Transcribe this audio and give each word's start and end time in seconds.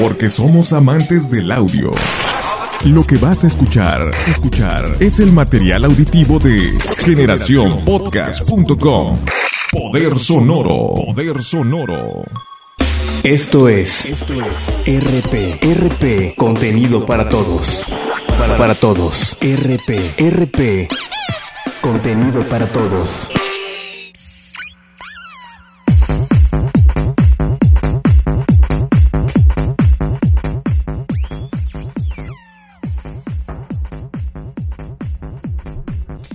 Porque 0.00 0.30
somos 0.30 0.72
amantes 0.72 1.30
del 1.30 1.52
audio. 1.52 1.92
Lo 2.86 3.04
que 3.04 3.18
vas 3.18 3.44
a 3.44 3.48
escuchar, 3.48 4.10
escuchar 4.26 4.96
es 4.98 5.20
el 5.20 5.30
material 5.30 5.84
auditivo 5.84 6.38
de 6.38 6.72
generacionpodcast.com. 7.04 9.18
Poder 9.70 10.18
sonoro, 10.18 10.94
poder 10.94 11.42
sonoro. 11.42 12.24
Esto 13.22 13.68
es, 13.68 14.06
Esto 14.06 14.32
es 14.42 14.70
RP, 14.86 15.58
RP, 15.62 16.34
contenido 16.34 17.04
para 17.04 17.28
todos. 17.28 17.84
Para, 18.38 18.56
para 18.56 18.74
todos. 18.74 19.36
RP, 19.42 20.00
RP, 20.18 20.88
contenido 21.82 22.42
para 22.48 22.66
todos. 22.66 23.30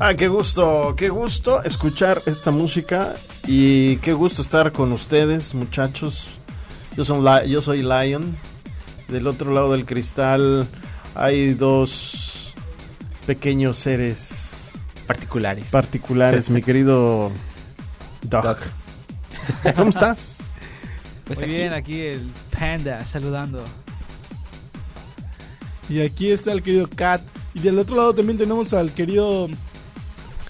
Ah, 0.07 0.13
qué 0.13 0.27
gusto, 0.27 0.93
qué 0.95 1.09
gusto 1.09 1.63
escuchar 1.63 2.21
esta 2.27 2.51
música 2.51 3.15
y 3.47 3.97
qué 3.97 4.13
gusto 4.13 4.43
estar 4.43 4.71
con 4.71 4.91
ustedes, 4.91 5.55
muchachos. 5.55 6.27
Yo, 6.95 7.03
son 7.03 7.25
yo 7.47 7.59
soy 7.59 7.81
Lion. 7.81 8.37
Del 9.07 9.25
otro 9.25 9.51
lado 9.51 9.71
del 9.71 9.87
cristal 9.87 10.67
hay 11.15 11.55
dos 11.55 12.53
pequeños 13.25 13.79
seres 13.79 14.73
particulares. 15.07 15.71
Particulares, 15.71 16.51
mi 16.51 16.61
querido 16.61 17.31
Doc. 18.21 18.59
¿Cómo 19.75 19.89
estás? 19.89 20.51
Pues 21.23 21.39
Muy 21.39 21.47
bien, 21.47 21.73
aquí 21.73 22.01
el 22.01 22.29
Panda 22.51 23.03
saludando. 23.07 23.63
Y 25.89 26.01
aquí 26.01 26.29
está 26.29 26.51
el 26.51 26.61
querido 26.61 26.87
Cat. 26.95 27.21
Y 27.55 27.59
del 27.61 27.79
otro 27.79 27.95
lado 27.95 28.13
también 28.13 28.37
tenemos 28.37 28.71
al 28.71 28.91
querido 28.91 29.49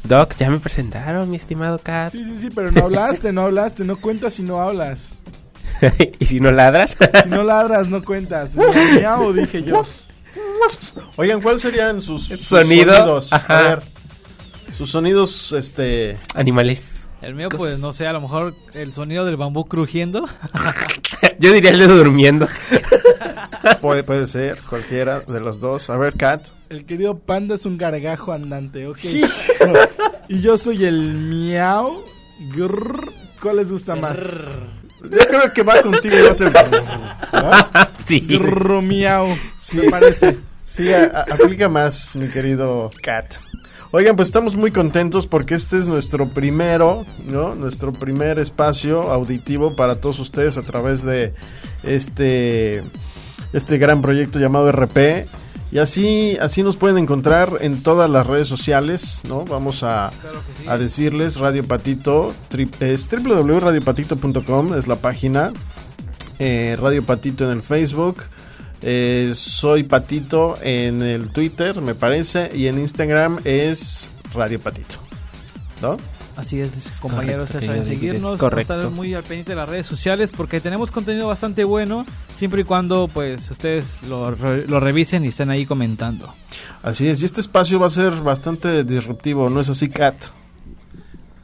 Doc, 0.07 0.35
ya 0.37 0.49
me 0.49 0.59
presentaron, 0.59 1.29
mi 1.29 1.37
estimado 1.37 1.79
Cat. 1.79 2.11
Sí, 2.11 2.23
sí, 2.23 2.37
sí, 2.39 2.49
pero 2.53 2.71
no 2.71 2.85
hablaste, 2.85 3.31
no 3.31 3.41
hablaste, 3.41 3.83
no 3.85 3.99
cuentas 3.99 4.33
si 4.33 4.43
no 4.43 4.61
hablas. 4.61 5.13
¿Y 6.19 6.25
si 6.25 6.39
no 6.39 6.51
ladras? 6.51 6.95
si 7.23 7.29
no 7.29 7.43
ladras, 7.43 7.87
no 7.87 8.03
cuentas. 8.03 8.51
Miau, 8.55 9.33
dije 9.33 9.63
yo. 9.63 9.85
Oigan, 11.15 11.41
¿cuáles 11.41 11.61
serían 11.61 12.01
sus, 12.01 12.27
sonidos? 12.27 13.31
A 13.33 13.63
ver, 13.63 13.83
sus 14.77 14.91
sonidos, 14.91 15.53
este... 15.53 16.17
Animales. 16.33 16.94
El 17.25 17.33
mío, 17.33 17.49
pues, 17.49 17.79
no 17.79 17.91
sé, 17.91 18.05
a 18.05 18.13
lo 18.13 18.21
mejor 18.21 18.53
el 18.75 18.93
sonido 18.93 19.25
del 19.25 19.35
bambú 19.35 19.65
crujiendo. 19.65 20.29
yo 21.39 21.51
diría 21.51 21.71
el 21.71 21.79
de 21.79 21.87
durmiendo. 21.87 22.47
puede, 23.81 24.03
puede 24.03 24.27
ser, 24.27 24.59
cualquiera 24.69 25.21
de 25.21 25.39
los 25.39 25.59
dos. 25.59 25.89
A 25.89 25.97
ver, 25.97 26.13
Cat. 26.13 26.49
El 26.69 26.85
querido 26.85 27.17
panda 27.17 27.55
es 27.55 27.65
un 27.65 27.79
gargajo 27.79 28.31
andante, 28.31 28.85
ok. 28.85 28.99
y 30.27 30.41
yo 30.41 30.55
soy 30.59 30.85
el 30.85 31.01
miau. 31.01 32.05
¿Cuál 33.41 33.55
les 33.55 33.71
gusta 33.71 33.95
más? 33.95 34.19
Yo 35.01 35.27
creo 35.27 35.51
que 35.51 35.63
va 35.63 35.81
contigo 35.81 36.15
y 36.19 36.21
va 36.21 36.29
a 36.29 36.35
ser. 36.35 36.53
Sí. 38.05 38.19
Grrr, 38.19 38.83
miau. 38.83 39.27
Me 39.73 39.89
parece. 39.89 40.37
Sí, 40.63 40.93
aplica 40.93 41.69
más, 41.69 42.15
mi 42.15 42.27
querido 42.27 42.91
Cat. 43.01 43.37
Oigan, 43.91 44.15
pues 44.15 44.27
estamos 44.27 44.55
muy 44.55 44.71
contentos 44.71 45.27
porque 45.27 45.55
este 45.55 45.77
es 45.77 45.87
nuestro 45.87 46.27
primero, 46.27 47.05
¿no? 47.25 47.55
Nuestro 47.55 47.93
primer 47.93 48.39
espacio 48.39 49.11
auditivo 49.11 49.75
para 49.75 50.01
todos 50.01 50.19
ustedes 50.19 50.57
a 50.57 50.63
través 50.63 51.03
de 51.03 51.33
este 51.83 52.83
este 53.53 53.77
gran 53.77 54.01
proyecto 54.01 54.39
llamado 54.39 54.71
RP. 54.71 55.27
Y 55.71 55.79
así, 55.79 56.37
así 56.39 56.63
nos 56.63 56.77
pueden 56.77 56.97
encontrar 56.97 57.57
en 57.59 57.81
todas 57.81 58.09
las 58.09 58.27
redes 58.27 58.47
sociales, 58.47 59.23
¿no? 59.27 59.43
Vamos 59.45 59.83
a, 59.83 60.11
a 60.67 60.77
decirles 60.77 61.37
Radio 61.37 61.65
Patito, 61.65 62.33
es 62.79 63.09
www.radiopatito.com 63.09 64.75
es 64.75 64.87
la 64.87 64.95
página, 64.97 65.51
eh, 66.39 66.77
Radio 66.79 67.03
Patito 67.03 67.45
en 67.45 67.57
el 67.57 67.63
Facebook, 67.63 68.23
eh, 68.81 69.31
soy 69.35 69.83
Patito 69.83 70.57
en 70.61 71.01
el 71.01 71.31
Twitter, 71.31 71.81
me 71.81 71.95
parece, 71.95 72.51
y 72.53 72.67
en 72.67 72.79
Instagram 72.79 73.39
es 73.43 74.11
Radio 74.33 74.59
Patito, 74.59 74.97
¿no? 75.81 75.97
Así 76.35 76.59
es, 76.59 76.71
compañeros, 76.99 77.49
correcto, 77.49 77.73
saben 77.73 77.85
seguirnos, 77.85 78.41
estar 78.41 78.89
muy 78.89 79.13
al 79.13 79.23
pendiente 79.23 79.53
de 79.53 79.55
las 79.55 79.69
redes 79.69 79.87
sociales 79.87 80.31
porque 80.35 80.59
tenemos 80.59 80.91
contenido 80.91 81.27
bastante 81.27 81.63
bueno, 81.63 82.05
siempre 82.35 82.61
y 82.61 82.63
cuando 82.65 83.07
pues 83.07 83.49
ustedes 83.51 84.03
lo, 84.09 84.31
lo 84.31 84.79
revisen 84.81 85.23
y 85.23 85.29
estén 85.29 85.49
ahí 85.49 85.65
comentando. 85.65 86.33
Así 86.83 87.07
es, 87.07 87.21
y 87.21 87.25
este 87.25 87.39
espacio 87.39 87.79
va 87.79 87.87
a 87.87 87.89
ser 87.89 88.13
bastante 88.15 88.83
disruptivo, 88.83 89.49
¿no 89.49 89.61
es 89.61 89.69
así, 89.69 89.87
Kat? 89.87 90.15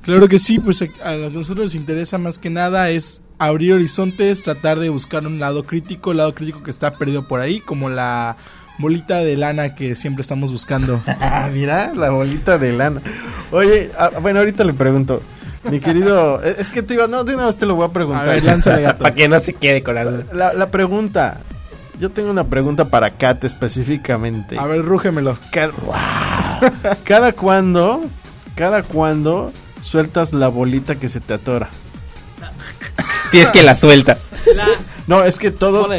Claro 0.02 0.28
que 0.28 0.40
sí, 0.40 0.60
pues 0.60 0.84
a 1.04 1.16
nosotros 1.16 1.68
nos 1.68 1.76
interesa 1.76 2.18
más 2.18 2.40
que 2.40 2.50
nada 2.50 2.90
es 2.90 3.22
abrir 3.48 3.74
horizontes, 3.74 4.44
tratar 4.44 4.80
de 4.80 4.90
buscar 4.90 5.26
un 5.26 5.40
lado 5.40 5.64
crítico, 5.64 6.12
el 6.12 6.18
lado 6.18 6.36
crítico 6.36 6.62
que 6.64 6.72
está 6.72 6.98
perdido 6.98 7.28
por 7.28 7.40
ahí, 7.40 7.60
como 7.60 7.90
la 7.90 8.38
bolita 8.78 9.18
de 9.18 9.36
lana 9.36 9.74
que 9.74 9.96
siempre 9.96 10.22
estamos 10.22 10.52
buscando. 10.52 11.02
Mira, 11.54 11.94
la 11.96 12.12
bolita 12.12 12.58
de 12.58 12.74
lana. 12.74 13.02
Oye, 13.52 13.92
ah, 13.98 14.12
bueno, 14.22 14.40
ahorita 14.40 14.64
le 14.64 14.74
pregunto. 14.74 15.22
Mi 15.70 15.80
querido, 15.80 16.44
e, 16.44 16.56
es 16.60 16.72
que 16.72 16.84
te 16.84 16.94
digo, 16.94 17.08
no, 17.08 17.24
de 17.24 17.36
una 17.36 17.46
vez 17.48 17.58
te 17.58 17.66
lo 17.66 17.76
voy 17.76 17.86
a 17.86 17.90
preguntar. 17.90 18.30
A 18.30 18.96
para 18.98 19.16
que 19.16 19.28
no 19.28 19.40
se 19.40 19.54
quede 19.54 19.82
con 19.84 19.98
algo. 19.98 20.24
La, 20.34 20.54
la 20.54 20.70
pregunta, 20.70 21.42
yo 22.00 22.10
tengo 22.12 22.30
una 22.30 22.46
pregunta 22.46 22.86
para 22.86 23.12
Kat 23.12 23.44
específicamente. 23.44 24.58
A 24.60 24.66
ver, 24.66 24.84
rúgemelo. 24.84 25.38
Cada 27.04 27.32
cuando, 27.34 28.04
cada 28.56 28.84
cuando 28.84 29.52
sueltas 29.82 30.32
la 30.34 30.48
bolita 30.48 30.96
que 30.96 31.10
se 31.10 31.20
te 31.20 31.34
atora. 31.34 31.70
Si 33.32 33.40
es 33.40 33.50
que 33.50 33.64
la 33.64 33.76
suelta. 33.76 34.18
no, 35.08 35.24
es 35.24 35.40
que 35.40 35.52
todos, 35.52 35.90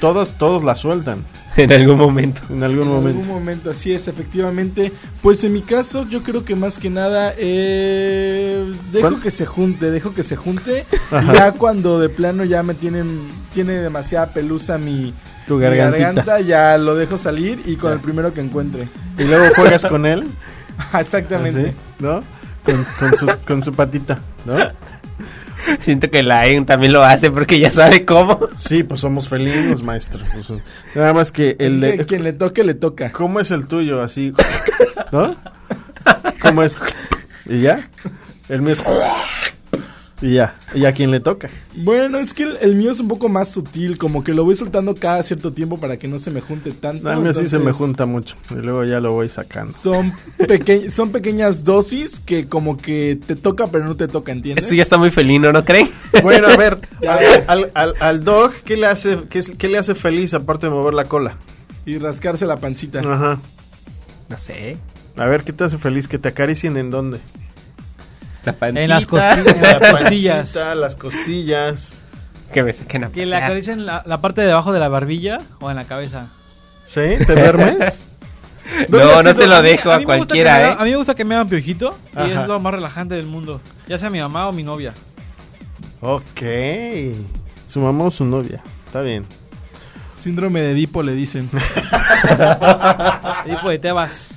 todos, 0.00 0.34
todos 0.34 0.62
la 0.62 0.76
sueltan. 0.76 1.24
en 1.56 1.72
algún 1.72 1.96
momento. 1.96 2.42
En 2.50 2.62
algún 2.62 2.88
momento. 2.88 3.10
En 3.10 3.24
algún 3.24 3.28
momento, 3.28 3.70
así 3.70 3.92
es, 3.92 4.08
efectivamente. 4.08 4.92
Pues 5.22 5.42
en 5.44 5.52
mi 5.52 5.62
caso, 5.62 6.06
yo 6.08 6.22
creo 6.22 6.44
que 6.44 6.56
más 6.56 6.78
que 6.78 6.90
nada, 6.90 7.32
eh, 7.38 8.72
dejo 8.92 9.20
que 9.20 9.30
se 9.30 9.46
junte, 9.46 9.90
dejo 9.90 10.14
que 10.14 10.22
se 10.22 10.36
junte. 10.36 10.84
Ya 11.32 11.52
cuando 11.52 11.98
de 12.00 12.08
plano 12.08 12.44
ya 12.44 12.62
me 12.62 12.74
tienen, 12.74 13.28
tiene 13.54 13.72
demasiada 13.74 14.26
pelusa 14.26 14.78
mi, 14.78 15.14
tu 15.46 15.58
garganta, 15.58 16.40
ya 16.40 16.76
lo 16.76 16.96
dejo 16.96 17.18
salir 17.18 17.62
y 17.66 17.76
con 17.76 17.92
el 17.92 18.00
primero 18.00 18.34
que 18.34 18.40
encuentre. 18.40 18.88
Y 19.18 19.24
luego 19.24 19.54
juegas 19.54 19.86
con 19.86 20.06
él. 20.06 20.24
Exactamente. 20.98 21.74
¿No? 21.98 22.22
Con, 22.64 22.84
con, 22.98 23.16
su, 23.16 23.26
con 23.46 23.62
su 23.62 23.72
patita, 23.72 24.18
¿no? 24.44 24.56
Siento 25.80 26.10
que 26.10 26.22
la 26.22 26.46
EN 26.46 26.66
también 26.66 26.92
lo 26.92 27.02
hace 27.02 27.30
porque 27.30 27.58
ya 27.58 27.70
sabe 27.70 28.04
cómo. 28.04 28.38
Sí, 28.56 28.82
pues 28.82 29.00
somos 29.00 29.28
felinos, 29.28 29.82
maestros. 29.82 30.28
Pues, 30.32 30.60
nada 30.94 31.12
más 31.12 31.32
que 31.32 31.56
el 31.58 31.80
de... 31.80 32.04
quien 32.06 32.22
le 32.24 32.32
toque, 32.32 32.64
le 32.64 32.74
toca. 32.74 33.12
¿Cómo 33.12 33.40
es 33.40 33.50
el 33.50 33.68
tuyo? 33.68 34.02
Así, 34.02 34.32
¿no? 35.12 35.36
¿Cómo 36.40 36.62
es? 36.62 36.76
¿Y 37.46 37.60
ya? 37.60 37.78
El 38.48 38.62
mío 38.62 38.74
es... 38.74 38.78
Y 40.22 40.34
ya, 40.34 40.56
y 40.74 40.84
a 40.84 40.92
quien 40.92 41.10
le 41.10 41.20
toca. 41.20 41.50
Bueno, 41.74 42.18
es 42.18 42.32
que 42.32 42.44
el, 42.44 42.76
mío 42.76 42.92
es 42.92 43.00
un 43.00 43.08
poco 43.08 43.28
más 43.28 43.48
sutil, 43.48 43.98
como 43.98 44.22
que 44.22 44.32
lo 44.32 44.44
voy 44.44 44.54
soltando 44.54 44.94
cada 44.94 45.22
cierto 45.22 45.52
tiempo 45.52 45.80
para 45.80 45.98
que 45.98 46.06
no 46.06 46.18
se 46.18 46.30
me 46.30 46.40
junte 46.40 46.70
tanto. 46.72 47.10
A 47.10 47.16
mí 47.16 47.34
sí 47.34 47.48
se 47.48 47.58
me 47.58 47.72
junta 47.72 48.06
mucho 48.06 48.36
y 48.50 48.54
luego 48.54 48.84
ya 48.84 49.00
lo 49.00 49.12
voy 49.12 49.28
sacando. 49.28 49.72
Son, 49.72 50.12
son 50.88 51.10
pequeñas 51.10 51.64
dosis 51.64 52.20
que 52.20 52.48
como 52.48 52.76
que 52.76 53.18
te 53.26 53.34
toca 53.34 53.66
pero 53.66 53.84
no 53.84 53.96
te 53.96 54.08
toca, 54.08 54.32
¿entiendes? 54.32 54.64
Esto 54.64 54.74
ya 54.74 54.82
está 54.82 54.98
muy 54.98 55.10
felino, 55.10 55.52
¿no 55.52 55.64
creen? 55.64 55.90
Bueno, 56.22 56.46
a 56.46 56.56
ver, 56.56 56.78
al, 57.48 57.72
al, 57.74 57.94
al, 57.98 58.24
dog, 58.24 58.52
¿qué 58.64 58.76
le, 58.76 58.86
hace, 58.86 59.18
qué, 59.28 59.42
¿qué 59.58 59.68
le 59.68 59.78
hace 59.78 59.96
feliz 59.96 60.32
aparte 60.32 60.66
de 60.66 60.70
mover 60.72 60.94
la 60.94 61.06
cola? 61.06 61.38
Y 61.86 61.98
rascarse 61.98 62.46
la 62.46 62.56
pancita. 62.58 63.00
Ajá. 63.00 63.40
No 64.28 64.38
sé. 64.38 64.78
A 65.16 65.26
ver, 65.26 65.42
¿qué 65.42 65.52
te 65.52 65.64
hace 65.64 65.76
feliz? 65.76 66.08
¿Que 66.08 66.18
te 66.18 66.28
acaricien 66.28 66.76
en 66.76 66.90
dónde? 66.90 67.18
En 68.46 68.88
las, 68.88 69.06
costillas. 69.06 70.54
las 70.76 70.96
costillas. 70.96 72.04
Que 72.52 72.62
me 72.62 72.72
saquen 72.72 73.04
a 73.04 73.08
Que 73.10 73.26
le 73.26 73.36
acaricien 73.36 73.84
la, 73.86 74.02
la 74.06 74.20
parte 74.20 74.42
de 74.42 74.52
abajo 74.52 74.72
de 74.72 74.80
la 74.80 74.88
barbilla 74.88 75.38
o 75.60 75.70
en 75.70 75.76
la 75.76 75.84
cabeza. 75.84 76.26
¿Sí? 76.86 77.00
¿Te 77.26 77.34
duermes? 77.34 78.00
no, 78.88 79.22
no 79.22 79.34
se 79.34 79.46
lo 79.46 79.62
dejo 79.62 79.90
a, 79.90 80.02
cualquiera, 80.02 80.70
¿eh? 80.70 80.76
a 80.78 80.84
mí 80.84 80.90
me 80.90 80.96
gusta 80.96 81.14
que 81.14 81.24
me 81.24 81.34
hagan 81.34 81.48
piojito 81.48 81.96
y 82.16 82.30
es 82.30 82.46
lo 82.46 82.60
más 82.60 82.74
relajante 82.74 83.14
del 83.14 83.26
mundo. 83.26 83.60
Ya 83.86 83.98
sea 83.98 84.10
mi 84.10 84.20
mamá 84.20 84.48
o 84.48 84.52
mi 84.52 84.62
novia. 84.62 84.92
Ok. 86.00 86.42
Su 87.66 87.80
mamá 87.80 88.04
o 88.04 88.10
su 88.10 88.24
novia. 88.24 88.62
Está 88.86 89.00
bien. 89.00 89.24
Síndrome 90.16 90.60
de 90.60 90.72
Edipo 90.72 91.02
le 91.02 91.12
dicen. 91.12 91.50
Edipo 93.46 93.68
de 93.68 93.78
Tebas. 93.78 94.34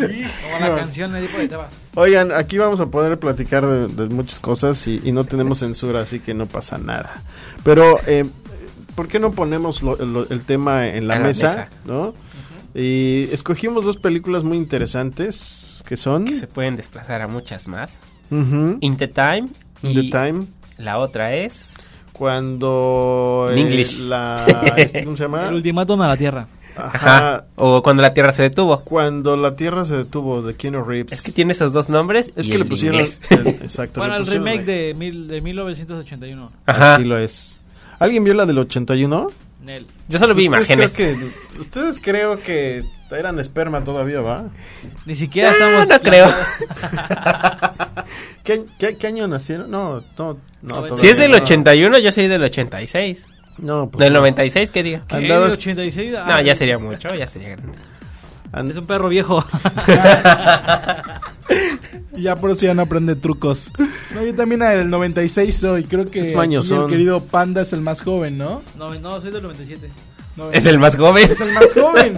Como 0.00 0.58
la 0.60 0.76
canción 0.76 1.12
de 1.12 1.20
Edipo 1.20 1.38
de 1.38 1.48
Tebas. 1.48 1.74
Oigan, 1.94 2.32
aquí 2.32 2.58
vamos 2.58 2.80
a 2.80 2.86
poder 2.86 3.18
platicar 3.18 3.66
de, 3.66 4.08
muchas 4.08 4.40
cosas 4.40 4.86
y, 4.86 5.12
no 5.12 5.24
tenemos 5.24 5.58
censura, 5.58 6.00
así 6.00 6.20
que 6.20 6.34
no 6.34 6.46
pasa 6.46 6.78
nada. 6.78 7.22
Pero 7.64 7.98
eh, 8.06 8.24
¿por 8.94 9.08
qué 9.08 9.18
no 9.18 9.32
ponemos 9.32 9.82
el 10.30 10.42
tema 10.44 10.88
en 10.88 11.08
la, 11.08 11.18
mesa, 11.18 11.68
¿no? 11.84 12.14
Y 12.74 13.28
escogimos 13.32 13.84
dos 13.84 13.96
películas 13.96 14.44
muy 14.44 14.58
interesantes 14.58 15.82
que 15.86 15.96
son... 15.96 16.26
Que 16.26 16.34
se 16.34 16.46
pueden 16.46 16.76
desplazar 16.76 17.22
a 17.22 17.28
muchas 17.28 17.66
más. 17.68 17.98
In 18.30 18.96
the 18.98 19.08
Time. 19.08 19.48
In 19.82 19.94
the 19.94 20.10
Time. 20.10 20.46
La 20.78 20.98
otra 20.98 21.34
es... 21.34 21.74
Cuando... 22.12 23.48
En 23.52 23.58
English. 23.58 23.98
La, 23.98 24.46
este, 24.76 25.04
¿Cómo 25.04 25.16
se 25.18 25.24
llama? 25.24 25.48
El 25.48 25.56
ultimátum 25.56 26.00
a 26.00 26.08
la 26.08 26.16
Tierra. 26.16 26.48
Ajá. 26.76 27.46
O 27.56 27.82
cuando 27.82 28.02
la 28.02 28.12
Tierra 28.14 28.32
se 28.32 28.42
detuvo. 28.42 28.80
Cuando 28.80 29.36
la 29.36 29.56
Tierra 29.56 29.84
se 29.84 29.96
detuvo, 29.96 30.42
de 30.42 30.54
Keanu 30.54 30.84
Reeves. 30.84 31.12
Es 31.12 31.22
que 31.22 31.32
tiene 31.32 31.52
esos 31.52 31.72
dos 31.72 31.90
nombres. 31.90 32.32
Es 32.36 32.48
que 32.48 32.58
le 32.58 32.64
pusieron. 32.64 33.00
exacto. 33.30 34.00
Bueno, 34.00 34.16
el 34.16 34.26
remake 34.26 34.64
de, 34.64 34.94
mil, 34.94 35.28
de 35.28 35.40
1981. 35.40 36.52
Ajá. 36.66 36.94
Así 36.96 37.04
lo 37.04 37.18
es. 37.18 37.60
¿Alguien 37.98 38.24
vio 38.24 38.34
la 38.34 38.46
del 38.46 38.58
81? 38.58 39.28
Nel. 39.64 39.86
Yo 40.08 40.18
solo 40.18 40.34
vi 40.34 40.44
imágenes. 40.44 40.92
que, 40.92 41.16
ustedes 41.58 41.98
creo 42.00 42.38
que 42.38 42.84
eran 43.10 43.38
esperma 43.38 43.82
todavía, 43.82 44.20
¿va? 44.20 44.44
Ni 45.06 45.16
siquiera 45.16 45.52
estamos. 45.52 45.88
No 45.88 46.00
creo. 46.00 46.28
¿Qué, 48.44 48.64
qué, 48.96 49.06
año 49.06 49.26
nacieron? 49.26 49.70
No, 49.70 50.02
no, 50.18 50.38
no. 50.62 50.96
Si 50.98 51.08
es 51.08 51.16
del 51.16 51.34
81, 51.34 51.98
yo 51.98 52.12
soy 52.12 52.28
del 52.28 52.44
86. 52.44 53.35
No, 53.58 53.90
pues 53.90 54.04
Del 54.04 54.12
96, 54.12 54.70
¿qué 54.70 54.82
diga? 54.82 55.04
¿Qué? 55.08 55.16
¿Del 55.16 55.32
86? 55.32 56.14
Ah, 56.18 56.26
no, 56.28 56.42
ya 56.42 56.54
sería 56.54 56.78
mucho, 56.78 57.14
ya 57.14 57.26
sería 57.26 57.48
grande. 57.50 57.78
Es 58.70 58.76
un 58.76 58.86
perro 58.86 59.08
viejo. 59.08 59.44
ya 62.16 62.36
por 62.36 62.52
eso 62.52 62.64
ya 62.64 62.74
no 62.74 62.82
aprende 62.82 63.14
trucos. 63.14 63.70
No, 64.14 64.24
yo 64.24 64.34
también 64.34 64.60
del 64.60 64.88
96 64.88 65.54
soy. 65.54 65.84
Creo 65.84 66.10
que 66.10 66.32
el 66.32 66.86
querido 66.88 67.22
Panda 67.22 67.60
es 67.62 67.72
el 67.74 67.82
más 67.82 68.02
joven, 68.02 68.38
¿no? 68.38 68.62
No, 68.78 68.94
no 68.94 69.20
soy 69.20 69.30
del 69.30 69.42
97. 69.42 69.90
¿Es 70.52 70.66
el 70.66 70.78
más 70.78 70.96
joven? 70.96 71.30
Es 71.30 71.40
el 71.40 71.52
más 71.52 71.74
joven. 71.74 72.16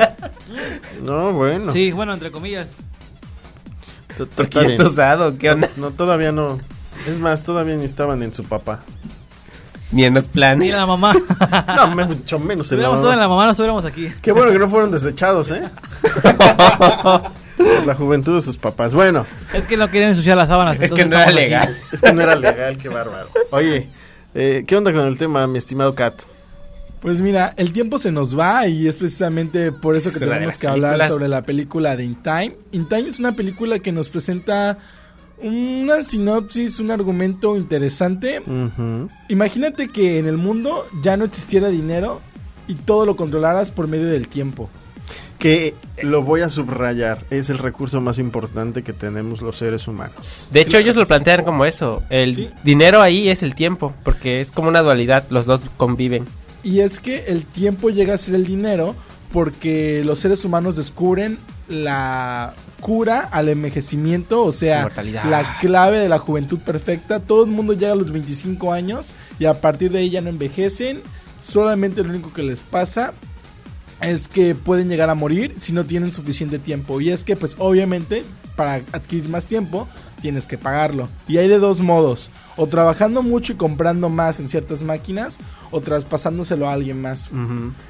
no, 1.02 1.32
bueno. 1.32 1.72
Sí, 1.72 1.90
bueno, 1.92 2.14
entre 2.14 2.30
comillas. 2.30 2.68
¿Por 4.34 4.48
qué 4.48 4.76
usado? 4.80 5.38
¿Qué 5.38 5.50
onda? 5.50 5.70
No, 5.76 5.92
todavía 5.92 6.32
no. 6.32 6.58
Es 7.06 7.20
más, 7.20 7.44
todavía 7.44 7.76
ni 7.76 7.84
estaban 7.84 8.22
en 8.22 8.34
su 8.34 8.42
papá. 8.44 8.80
Ni 9.90 10.04
en 10.04 10.14
los 10.14 10.24
planes. 10.24 10.58
Ni 10.58 10.70
en 10.70 10.76
la 10.76 10.86
mamá. 10.86 11.14
no, 11.76 12.06
mucho 12.06 12.38
menos 12.38 12.70
en 12.72 12.82
la 12.82 12.90
mamá. 12.90 13.12
en 13.12 13.20
la 13.20 13.28
mamá, 13.28 13.44
no 13.46 13.50
estuviéramos 13.52 13.84
aquí. 13.84 14.10
Qué 14.20 14.32
bueno 14.32 14.52
que 14.52 14.58
no 14.58 14.68
fueron 14.68 14.90
desechados, 14.90 15.50
¿eh? 15.50 15.62
la 17.86 17.94
juventud 17.94 18.36
de 18.36 18.42
sus 18.42 18.58
papás. 18.58 18.94
Bueno. 18.94 19.24
Es 19.54 19.66
que 19.66 19.76
no 19.76 19.88
querían 19.88 20.10
ensuciar 20.10 20.36
las 20.36 20.48
sábanas. 20.48 20.80
Es 20.80 20.92
que 20.92 21.04
no 21.04 21.18
era 21.18 21.32
legal. 21.32 21.76
Es 21.92 22.02
que 22.02 22.12
no 22.12 22.20
era 22.20 22.36
legal, 22.36 22.76
qué 22.76 22.88
bárbaro. 22.88 23.28
Oye, 23.50 23.88
eh, 24.34 24.64
¿qué 24.66 24.76
onda 24.76 24.92
con 24.92 25.06
el 25.06 25.16
tema, 25.16 25.46
mi 25.46 25.58
estimado 25.58 25.94
Kat? 25.94 26.22
Pues 27.00 27.20
mira, 27.20 27.54
el 27.56 27.72
tiempo 27.72 27.98
se 27.98 28.10
nos 28.10 28.36
va 28.36 28.66
y 28.66 28.88
es 28.88 28.96
precisamente 28.96 29.70
por 29.70 29.94
eso 29.94 30.10
que 30.10 30.18
tenemos 30.18 30.58
que 30.58 30.66
hablar 30.66 31.06
sobre 31.06 31.28
la 31.28 31.42
película 31.42 31.96
de 31.96 32.04
In 32.04 32.22
Time. 32.22 32.56
In 32.72 32.88
Time 32.88 33.08
es 33.08 33.20
una 33.20 33.36
película 33.36 33.78
que 33.78 33.92
nos 33.92 34.08
presenta 34.08 34.78
una 35.42 36.02
sinopsis, 36.02 36.80
un 36.80 36.90
argumento 36.90 37.56
interesante. 37.56 38.42
Imagínate 39.28 39.88
que 39.88 40.18
en 40.18 40.26
el 40.26 40.36
mundo 40.36 40.86
ya 41.02 41.16
no 41.16 41.24
existiera 41.24 41.68
dinero 41.68 42.20
y 42.66 42.74
todo 42.74 43.06
lo 43.06 43.16
controlaras 43.16 43.70
por 43.70 43.88
medio 43.88 44.06
del 44.06 44.28
tiempo. 44.28 44.68
Que 45.38 45.74
lo 46.02 46.22
voy 46.22 46.40
a 46.40 46.48
subrayar, 46.48 47.24
es 47.30 47.48
el 47.48 47.58
recurso 47.58 48.00
más 48.00 48.18
importante 48.18 48.82
que 48.82 48.92
tenemos 48.92 49.40
los 49.40 49.56
seres 49.56 49.86
humanos. 49.86 50.16
De 50.50 50.60
hecho, 50.60 50.78
ellos 50.78 50.96
lo 50.96 51.06
plantean 51.06 51.44
como 51.44 51.64
eso. 51.64 52.02
El 52.10 52.52
dinero 52.64 53.00
ahí 53.00 53.28
es 53.28 53.44
el 53.44 53.54
tiempo, 53.54 53.94
porque 54.02 54.40
es 54.40 54.50
como 54.50 54.68
una 54.68 54.82
dualidad, 54.82 55.24
los 55.30 55.46
dos 55.46 55.62
conviven. 55.76 56.26
Y 56.64 56.80
es 56.80 56.98
que 56.98 57.26
el 57.28 57.44
tiempo 57.44 57.90
llega 57.90 58.14
a 58.14 58.18
ser 58.18 58.34
el 58.34 58.46
dinero 58.46 58.96
porque 59.32 60.02
los 60.04 60.18
seres 60.18 60.44
humanos 60.44 60.76
descubren 60.76 61.38
la 61.68 62.54
cura 62.80 63.20
al 63.20 63.48
envejecimiento, 63.48 64.44
o 64.44 64.52
sea, 64.52 64.88
la 65.28 65.58
clave 65.60 65.98
de 65.98 66.08
la 66.08 66.18
juventud 66.18 66.58
perfecta. 66.58 67.20
Todo 67.20 67.44
el 67.44 67.50
mundo 67.50 67.72
llega 67.72 67.92
a 67.92 67.96
los 67.96 68.10
25 68.10 68.72
años 68.72 69.08
y 69.38 69.46
a 69.46 69.60
partir 69.60 69.90
de 69.90 69.98
ahí 69.98 70.10
ya 70.10 70.20
no 70.20 70.30
envejecen. 70.30 71.00
Solamente 71.46 72.02
lo 72.02 72.10
único 72.10 72.32
que 72.32 72.42
les 72.42 72.60
pasa 72.60 73.14
es 74.00 74.28
que 74.28 74.54
pueden 74.54 74.88
llegar 74.88 75.10
a 75.10 75.14
morir 75.14 75.54
si 75.56 75.72
no 75.72 75.84
tienen 75.84 76.12
suficiente 76.12 76.58
tiempo. 76.58 77.00
Y 77.00 77.10
es 77.10 77.24
que, 77.24 77.36
pues 77.36 77.56
obviamente, 77.58 78.24
para 78.54 78.74
adquirir 78.92 79.28
más 79.28 79.46
tiempo, 79.46 79.88
tienes 80.20 80.46
que 80.46 80.58
pagarlo. 80.58 81.08
Y 81.26 81.38
hay 81.38 81.48
de 81.48 81.58
dos 81.58 81.80
modos. 81.80 82.30
O 82.56 82.66
trabajando 82.66 83.22
mucho 83.22 83.52
y 83.52 83.56
comprando 83.56 84.08
más 84.08 84.40
en 84.40 84.48
ciertas 84.48 84.82
máquinas, 84.82 85.38
o 85.70 85.80
traspasándoselo 85.80 86.68
a 86.68 86.72
alguien 86.72 87.00
más. 87.00 87.30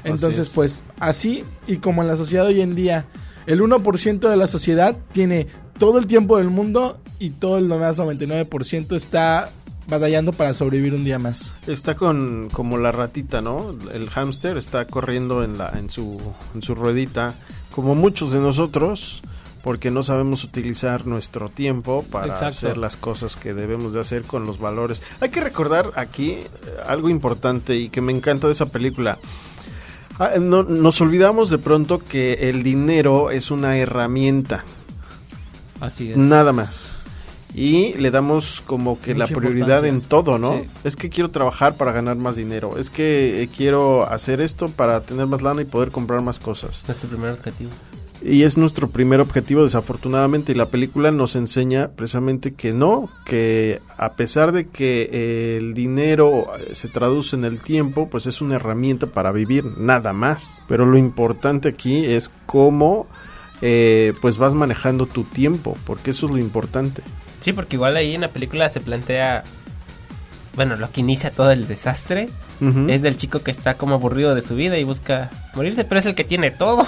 Entonces, 0.05 0.51
pues 0.51 0.83
así, 1.01 1.45
y 1.67 1.79
como 1.79 2.03
en 2.03 2.09
la 2.09 2.17
sociedad 2.17 2.47
hoy 2.47 2.61
en 2.61 2.75
día 2.75 3.07
el 3.49 3.63
1% 3.63 4.29
de 4.29 4.37
la 4.37 4.47
sociedad 4.47 4.97
tiene 5.13 5.47
todo 5.79 5.99
el 5.99 6.07
tiempo 6.07 6.37
del 6.37 6.51
mundo 6.51 6.99
y 7.19 7.31
todo 7.31 7.57
el 7.57 7.69
demás 7.69 7.97
99% 7.97 8.95
está 8.95 9.51
batallando 9.89 10.35
para 10.35 10.53
sobrevivir 10.53 10.93
un 10.93 11.05
día 11.05 11.19
más. 11.19 11.55
Está 11.67 11.97
con 11.97 12.51
como 12.53 12.77
la 12.77 12.93
ratita, 12.93 13.41
¿no? 13.41 13.75
El 13.95 14.11
hámster 14.11 14.59
está 14.59 14.87
corriendo 14.87 15.43
en 15.43 15.57
la 15.57 15.71
en 15.79 15.89
su 15.89 16.21
en 16.55 16.61
su 16.61 16.75
ruedita 16.75 17.35
como 17.75 17.95
muchos 17.95 18.33
de 18.33 18.41
nosotros 18.41 19.23
porque 19.63 19.91
no 19.91 20.03
sabemos 20.03 20.45
utilizar 20.45 21.07
nuestro 21.07 21.49
tiempo 21.49 22.05
para 22.11 22.39
hacer 22.49 22.77
las 22.77 22.97
cosas 22.97 23.37
que 23.37 23.55
debemos 23.55 23.95
de 23.95 24.01
hacer 24.01 24.23
con 24.23 24.45
los 24.45 24.59
valores. 24.59 25.03
Hay 25.21 25.31
que 25.31 25.41
recordar 25.41 25.93
aquí 25.97 26.33
eh, 26.33 26.47
algo 26.87 27.09
importante 27.09 27.77
y 27.77 27.89
que 27.89 28.01
me 28.01 28.13
encanta 28.13 28.47
de 28.47 28.53
esa 28.53 28.67
película. 28.67 29.19
Ah, 30.19 30.33
no, 30.41 30.65
nos 30.65 31.01
olvidamos 31.01 31.49
de 31.51 31.59
pronto 31.59 31.99
que 31.99 32.51
el 32.51 32.63
dinero 32.63 33.31
es 33.31 33.51
una 33.51 33.79
herramienta. 33.79 34.65
Así 35.81 36.11
es. 36.11 36.17
Nada 36.17 36.53
más. 36.53 37.01
Y 37.55 37.95
le 37.95 38.11
damos 38.11 38.63
como 38.67 39.01
que 39.01 39.15
la 39.15 39.27
prioridad 39.27 39.85
en 39.87 40.01
todo, 40.01 40.39
¿no? 40.39 40.61
Es 40.85 40.97
que 40.97 41.09
quiero 41.09 41.31
trabajar 41.31 41.77
para 41.77 41.93
ganar 41.93 42.17
más 42.17 42.37
dinero. 42.37 42.77
Es 42.79 42.91
que 42.91 43.49
quiero 43.57 44.09
hacer 44.09 44.41
esto 44.41 44.69
para 44.69 45.01
tener 45.01 45.27
más 45.27 45.41
lana 45.41 45.63
y 45.63 45.65
poder 45.65 45.91
comprar 45.91 46.21
más 46.21 46.39
cosas. 46.39 46.85
Primer 47.09 47.31
objetivo. 47.31 47.71
Y 48.21 48.43
es 48.43 48.59
nuestro 48.59 48.89
primer 48.89 49.21
objetivo, 49.21 49.63
desafortunadamente, 49.63 50.51
y 50.51 50.55
la 50.57 50.67
película 50.67 51.13
nos 51.13 51.37
enseña 51.37 51.89
precisamente 51.89 52.53
que 52.53 52.73
no, 52.73 53.09
que 53.25 53.81
a 53.97 54.15
pesar 54.15 54.51
de 54.51 54.67
que 54.67 55.57
el 55.57 55.73
dinero 55.73 56.47
se 56.73 56.89
traduce 56.89 57.37
en 57.37 57.45
el 57.45 57.63
tiempo, 57.63 58.09
pues 58.11 58.27
es 58.27 58.41
una 58.41 58.57
herramienta 58.57 59.07
para 59.07 59.31
vivir, 59.31 59.65
nada 59.79 60.13
más. 60.13 60.63
Pero 60.67 60.85
lo 60.85 60.99
importante 60.99 61.69
aquí 61.69 62.07
es 62.07 62.31
cómo 62.47 63.07
eh, 63.63 64.15
pues 64.21 64.39
vas 64.39 64.55
manejando 64.55 65.07
tu 65.07 65.25
tiempo, 65.25 65.77
porque 65.85 66.11
eso 66.11 66.27
es 66.27 66.33
lo 66.33 66.39
importante. 66.39 67.03
Sí, 67.41 67.53
porque 67.53 67.77
igual 67.77 67.97
ahí 67.97 68.15
en 68.15 68.23
la 68.23 68.29
película 68.29 68.69
se 68.69 68.81
plantea, 68.81 69.45
bueno, 70.57 70.77
lo 70.77 70.91
que 70.91 71.01
inicia 71.01 71.31
todo 71.31 71.51
el 71.53 71.69
desastre 71.69 72.29
es 72.89 73.03
del 73.03 73.17
chico 73.17 73.45
que 73.45 73.53
está 73.53 73.75
como 73.75 73.95
aburrido 73.95 74.35
de 74.35 74.43
su 74.43 74.57
vida 74.57 74.77
y 74.79 74.83
busca 74.83 75.31
morirse, 75.55 75.85
pero 75.85 76.01
es 76.01 76.07
el 76.07 76.17
que 76.17 76.25
tiene 76.25 76.51
todo. 76.51 76.85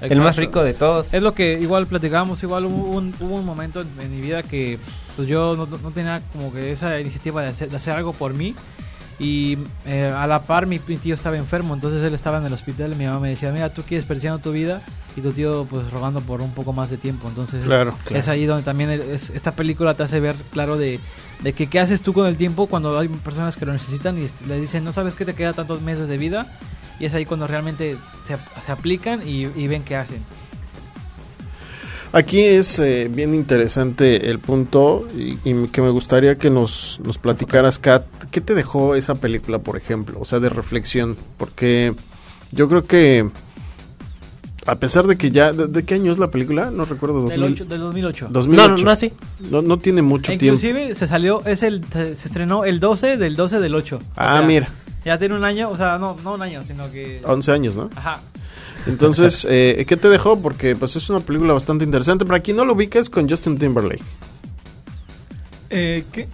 El 0.00 0.20
más 0.20 0.36
rico 0.36 0.62
de 0.62 0.74
todos. 0.74 1.12
Es 1.12 1.22
lo 1.22 1.34
que 1.34 1.54
igual 1.54 1.86
platicábamos, 1.86 2.42
igual 2.42 2.66
hubo 2.66 2.96
un, 2.96 3.14
hubo 3.20 3.36
un 3.36 3.44
momento 3.44 3.80
en, 3.80 4.10
mi 4.10 4.20
vida 4.20 4.42
que 4.42 4.78
pues 5.16 5.26
yo 5.26 5.56
no, 5.56 5.66
tenía 5.90 6.22
como 6.32 6.52
que 6.52 6.72
esa 6.72 7.00
iniciativa 7.00 7.42
de 7.42 7.48
hacer, 7.48 7.68
de 7.68 7.76
hacer 7.76 7.94
algo 7.94 8.12
por 8.12 8.34
mí. 8.34 8.54
Y 9.20 9.58
eh, 9.84 10.14
a 10.16 10.28
la 10.28 10.42
par 10.42 10.66
mi, 10.66 10.78
tío 10.78 11.12
estaba 11.12 11.36
enfermo, 11.36 11.74
entonces 11.74 12.04
él 12.04 12.14
estaba 12.14 12.38
en 12.38 12.46
el 12.46 12.52
hospital 12.52 12.92
y 12.92 12.94
mi 12.94 13.06
mamá 13.06 13.18
me 13.18 13.30
decía, 13.30 13.50
mira, 13.50 13.68
tú 13.68 13.82
quieres 13.82 14.06
perdiendo 14.06 14.38
tu 14.38 14.52
vida 14.52 14.80
y 15.16 15.20
tu 15.20 15.32
tío 15.32 15.66
pues 15.68 15.90
rogando 15.90 16.20
por 16.20 16.40
un 16.40 16.52
poco 16.52 16.72
más 16.72 16.88
de 16.88 16.98
tiempo. 16.98 17.26
Entonces 17.26 17.64
es, 18.10 18.28
ahí 18.28 18.46
donde 18.46 18.62
también 18.62 18.90
es, 18.90 19.30
esta 19.30 19.52
película 19.52 19.94
te 19.94 20.04
hace 20.04 20.20
ver 20.20 20.36
claro 20.52 20.78
de, 20.78 21.00
de 21.42 21.52
que 21.52 21.66
qué 21.66 21.80
haces 21.80 22.00
tú 22.00 22.12
con 22.12 22.28
el 22.28 22.36
tiempo 22.36 22.68
cuando 22.68 22.96
hay 22.96 23.08
personas 23.08 23.56
que 23.56 23.66
lo 23.66 23.72
necesitan 23.72 24.16
y 24.16 24.28
le 24.46 24.60
dicen, 24.60 24.84
no 24.84 24.92
sabes 24.92 25.14
que 25.14 25.24
te 25.24 25.34
queda 25.34 25.52
tantos 25.52 25.82
meses 25.82 26.06
de 26.06 26.16
vida 26.16 26.46
y 27.00 27.06
es 27.06 27.14
ahí 27.14 27.24
cuando 27.24 27.46
realmente 27.46 27.96
se, 28.26 28.36
se 28.64 28.72
aplican 28.72 29.26
y, 29.26 29.46
ven 29.66 29.82
qué 29.82 29.96
hacen. 29.96 30.22
Aquí 32.12 32.40
es 32.40 32.78
eh, 32.78 33.10
bien 33.12 33.34
interesante 33.34 34.30
el 34.30 34.38
punto 34.38 35.06
y, 35.14 35.36
que 35.68 35.82
me 35.82 35.90
gustaría 35.90 36.38
que 36.38 36.48
nos, 36.48 37.00
nos 37.04 37.18
platicaras, 37.18 37.78
Kat, 37.78 38.06
¿qué 38.30 38.40
te 38.40 38.54
dejó 38.54 38.94
esa 38.94 39.14
película, 39.14 39.58
por 39.58 39.76
ejemplo? 39.76 40.18
O 40.20 40.24
sea, 40.24 40.40
de 40.40 40.48
reflexión, 40.48 41.16
porque 41.36 41.94
yo 42.50 42.68
creo 42.68 42.86
que 42.86 43.28
a 44.68 44.74
pesar 44.76 45.06
de 45.06 45.16
que 45.16 45.30
ya, 45.30 45.52
¿de, 45.52 45.84
qué 45.84 45.94
año 45.94 46.12
es 46.12 46.18
la 46.18 46.30
película? 46.30 46.70
No 46.70 46.84
recuerdo. 46.84 47.22
2000, 47.22 47.68
del 47.68 47.80
2008. 47.80 48.28
2008. 48.30 48.68
No, 48.68 48.76
no, 48.76 48.84
no, 48.84 48.96
sí. 48.96 49.12
no, 49.50 49.62
no 49.62 49.78
tiene 49.78 50.02
mucho 50.02 50.36
tiempo. 50.36 50.44
Inclusive 50.44 50.94
se 50.94 51.08
salió, 51.08 51.42
es 51.46 51.62
el, 51.62 51.84
se, 51.90 52.12
estrenó 52.12 52.64
el 52.64 52.78
12 52.78 53.16
del 53.16 53.34
12 53.34 53.60
del 53.60 53.74
8. 53.74 53.98
Ah, 54.16 54.42
mira. 54.46 54.68
Ya 55.08 55.18
tiene 55.18 55.36
un 55.36 55.44
año, 55.44 55.70
o 55.70 55.76
sea, 55.78 55.96
no, 55.96 56.18
no 56.22 56.34
un 56.34 56.42
año, 56.42 56.62
sino 56.62 56.92
que... 56.92 57.22
11 57.24 57.50
años, 57.52 57.76
¿no? 57.76 57.88
Ajá. 57.96 58.20
Entonces, 58.86 59.46
eh, 59.48 59.86
¿qué 59.88 59.96
te 59.96 60.10
dejó? 60.10 60.38
Porque 60.38 60.76
pues 60.76 60.96
es 60.96 61.08
una 61.08 61.20
película 61.20 61.54
bastante 61.54 61.82
interesante. 61.82 62.26
Para 62.26 62.40
quien 62.40 62.58
no 62.58 62.66
lo 62.66 62.74
ubiques, 62.74 63.08
con 63.08 63.26
Justin 63.26 63.56
Timberlake. 63.56 64.04
Eh, 65.70 66.04
¿Qué? 66.12 66.28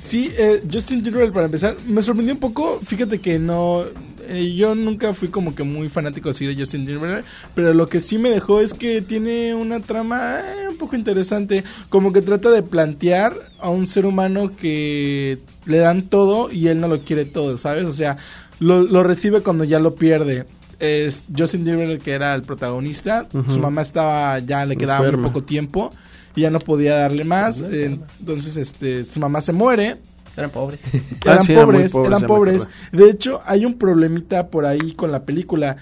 Sí, 0.00 0.34
eh, 0.36 0.64
Justin 0.68 1.04
Timberlake, 1.04 1.32
para 1.32 1.46
empezar, 1.46 1.76
me 1.86 2.02
sorprendió 2.02 2.34
un 2.34 2.40
poco. 2.40 2.80
Fíjate 2.84 3.20
que 3.20 3.38
no... 3.38 3.84
Eh, 4.28 4.54
yo 4.54 4.74
nunca 4.74 5.14
fui 5.14 5.28
como 5.28 5.54
que 5.54 5.62
muy 5.62 5.88
fanático 5.88 6.28
de 6.28 6.34
seguir 6.34 6.56
a 6.56 6.60
Justin 6.60 6.86
Timberlake, 6.86 7.24
pero 7.54 7.72
lo 7.74 7.88
que 7.88 8.00
sí 8.00 8.18
me 8.18 8.30
dejó 8.30 8.60
es 8.60 8.74
que 8.74 9.02
tiene 9.02 9.54
una 9.54 9.80
trama 9.80 10.40
eh, 10.40 10.68
un 10.68 10.76
poco 10.76 10.96
interesante, 10.96 11.64
como 11.88 12.12
que 12.12 12.22
trata 12.22 12.50
de 12.50 12.62
plantear 12.62 13.34
a 13.60 13.68
un 13.68 13.86
ser 13.86 14.06
humano 14.06 14.56
que 14.56 15.38
le 15.64 15.78
dan 15.78 16.02
todo 16.02 16.50
y 16.50 16.68
él 16.68 16.80
no 16.80 16.88
lo 16.88 17.00
quiere 17.00 17.24
todo, 17.24 17.56
¿sabes? 17.58 17.84
O 17.84 17.92
sea, 17.92 18.16
lo, 18.58 18.82
lo 18.82 19.02
recibe 19.02 19.42
cuando 19.42 19.64
ya 19.64 19.78
lo 19.78 19.94
pierde. 19.94 20.46
Es 20.78 21.22
Justin 21.36 21.64
Timberlake 21.64 22.02
que 22.02 22.12
era 22.12 22.34
el 22.34 22.42
protagonista, 22.42 23.26
su 23.48 23.60
mamá 23.60 23.80
estaba 23.80 24.38
ya 24.40 24.66
le 24.66 24.76
quedaba 24.76 25.06
Enferma. 25.06 25.22
muy 25.22 25.30
poco 25.30 25.42
tiempo 25.44 25.90
y 26.34 26.42
ya 26.42 26.50
no 26.50 26.58
podía 26.58 26.96
darle 26.96 27.24
más, 27.24 27.62
eh, 27.62 27.98
entonces 28.20 28.58
este 28.58 29.04
su 29.04 29.18
mamá 29.18 29.40
se 29.40 29.52
muere 29.54 29.96
Eran 30.36 30.50
pobres. 30.50 30.80
Ah, 31.26 31.32
eran 31.32 31.42
sí, 31.44 31.52
eran 31.52 31.64
pobres, 31.66 31.92
pobres, 31.92 32.08
eran 32.08 32.26
pobres. 32.26 32.68
De 32.92 33.10
hecho, 33.10 33.40
hay 33.46 33.64
un 33.64 33.78
problemita 33.78 34.48
por 34.48 34.66
ahí 34.66 34.92
con 34.92 35.10
la 35.12 35.24
película. 35.24 35.76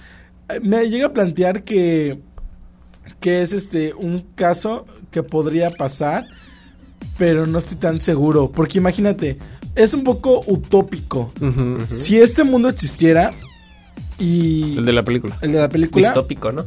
Eh, 0.49 0.61
Me 0.61 0.89
llega 0.89 1.07
a 1.07 1.13
plantear 1.13 1.65
que 1.65 2.21
que 3.21 3.43
es 3.43 3.53
este 3.53 3.95
un 3.95 4.25
caso 4.35 4.85
que 5.11 5.23
podría 5.23 5.71
pasar, 5.71 6.25
pero 7.19 7.47
no 7.47 7.59
estoy 7.59 7.77
tan 7.77 8.01
seguro, 8.01 8.51
porque 8.51 8.79
imagínate, 8.79 9.39
es 9.75 9.95
un 9.95 10.05
poco 10.05 10.43
utópico. 10.47 11.33
Si 11.89 12.19
este 12.19 12.45
mundo 12.45 12.69
existiera 12.69 13.31
y 14.19 14.77
El 14.79 14.85
de 14.85 14.93
la 14.93 15.03
película. 15.05 15.37
el 15.41 15.53
de 15.53 15.59
la 15.59 15.69
película 15.69 16.09
Distópico, 16.09 16.53
¿no? 16.53 16.67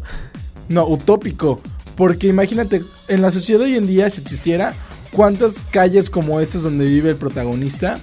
no, 0.70 0.88
utópico. 0.88 1.62
Porque 1.96 2.28
imagínate, 2.28 2.84
en 3.08 3.22
la 3.22 3.32
sociedad 3.32 3.60
de 3.60 3.66
hoy 3.66 3.76
en 3.76 3.88
día, 3.88 4.10
si 4.10 4.22
existiera, 4.22 4.76
¿cuántas 5.12 5.66
calles 5.72 6.10
como 6.10 6.40
estas 6.40 6.64
donde 6.64 6.86
vive 6.86 7.12
el 7.12 7.16
protagonista 7.16 7.98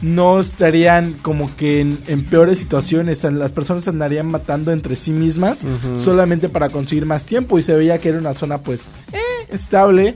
no 0.00 0.38
estarían 0.38 1.14
como 1.14 1.54
que 1.56 1.80
en, 1.80 1.98
en 2.06 2.24
peores 2.24 2.58
situaciones? 2.58 3.24
Las 3.24 3.52
personas 3.52 3.88
andarían 3.88 4.26
matando 4.26 4.72
entre 4.72 4.96
sí 4.96 5.10
mismas 5.10 5.64
solamente 5.98 6.48
para 6.48 6.68
conseguir 6.68 7.06
más 7.06 7.24
tiempo. 7.26 7.58
Y 7.58 7.62
se 7.62 7.74
veía 7.74 7.98
que 7.98 8.10
era 8.10 8.18
una 8.18 8.34
zona, 8.34 8.58
pues, 8.58 8.86
eh, 9.12 9.18
estable. 9.50 10.14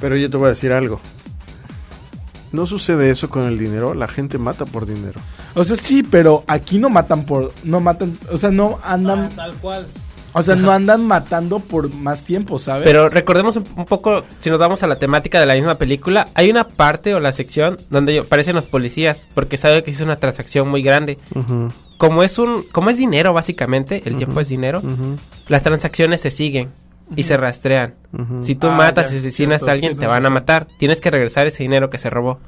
Pero 0.00 0.16
yo 0.16 0.30
te 0.30 0.36
voy 0.36 0.46
a 0.46 0.50
decir 0.50 0.72
algo. 0.72 1.00
No 2.52 2.66
sucede 2.66 3.10
eso 3.10 3.28
con 3.28 3.44
el 3.44 3.58
dinero, 3.58 3.92
la 3.94 4.08
gente 4.08 4.38
mata 4.38 4.64
por 4.64 4.86
dinero. 4.86 5.20
O 5.54 5.64
sea, 5.64 5.76
sí, 5.76 6.02
pero 6.02 6.44
aquí 6.46 6.78
no 6.78 6.88
matan 6.88 7.24
por. 7.24 7.52
No 7.64 7.80
matan. 7.80 8.16
O 8.30 8.38
sea, 8.38 8.50
no 8.50 8.78
andan. 8.84 9.28
tal 9.30 9.54
cual. 9.56 9.86
O 10.38 10.42
sea, 10.42 10.54
no 10.56 10.70
andan 10.70 11.06
matando 11.06 11.58
por 11.60 11.92
más 11.94 12.24
tiempo, 12.24 12.58
¿sabes? 12.58 12.84
Pero 12.84 13.08
recordemos 13.08 13.56
un, 13.56 13.64
un 13.76 13.84
poco, 13.84 14.24
si 14.38 14.50
nos 14.50 14.58
vamos 14.58 14.82
a 14.82 14.86
la 14.86 14.96
temática 14.98 15.40
de 15.40 15.46
la 15.46 15.54
misma 15.54 15.76
película, 15.76 16.28
hay 16.34 16.50
una 16.50 16.68
parte 16.68 17.14
o 17.14 17.20
la 17.20 17.32
sección 17.32 17.78
donde 17.90 18.20
aparecen 18.20 18.54
los 18.54 18.66
policías, 18.66 19.26
porque 19.34 19.56
sabe 19.56 19.82
que 19.84 19.90
es 19.90 20.00
una 20.00 20.16
transacción 20.16 20.68
muy 20.68 20.82
grande. 20.82 21.18
Como 21.96 22.22
es 22.22 22.38
un, 22.38 22.62
como 22.70 22.90
es 22.90 22.96
dinero 22.96 23.32
básicamente, 23.32 24.02
el 24.06 24.16
tiempo 24.16 24.40
es 24.40 24.48
dinero, 24.48 24.82
las 25.48 25.62
transacciones 25.62 26.20
se 26.20 26.30
siguen 26.30 26.70
y 27.16 27.22
se 27.24 27.36
rastrean. 27.36 27.94
Si 28.40 28.54
tú 28.54 28.68
Ah, 28.68 28.76
matas 28.76 29.12
y 29.12 29.16
asesinas 29.16 29.58
cierto, 29.60 29.70
a 29.70 29.72
alguien, 29.72 29.96
te 29.96 30.06
van 30.06 30.24
a 30.24 30.28
sí. 30.28 30.34
matar. 30.34 30.66
Tienes 30.78 31.00
que 31.00 31.10
regresar 31.10 31.46
ese 31.46 31.62
dinero 31.62 31.90
que 31.90 31.98
se 31.98 32.10
robó. 32.10 32.38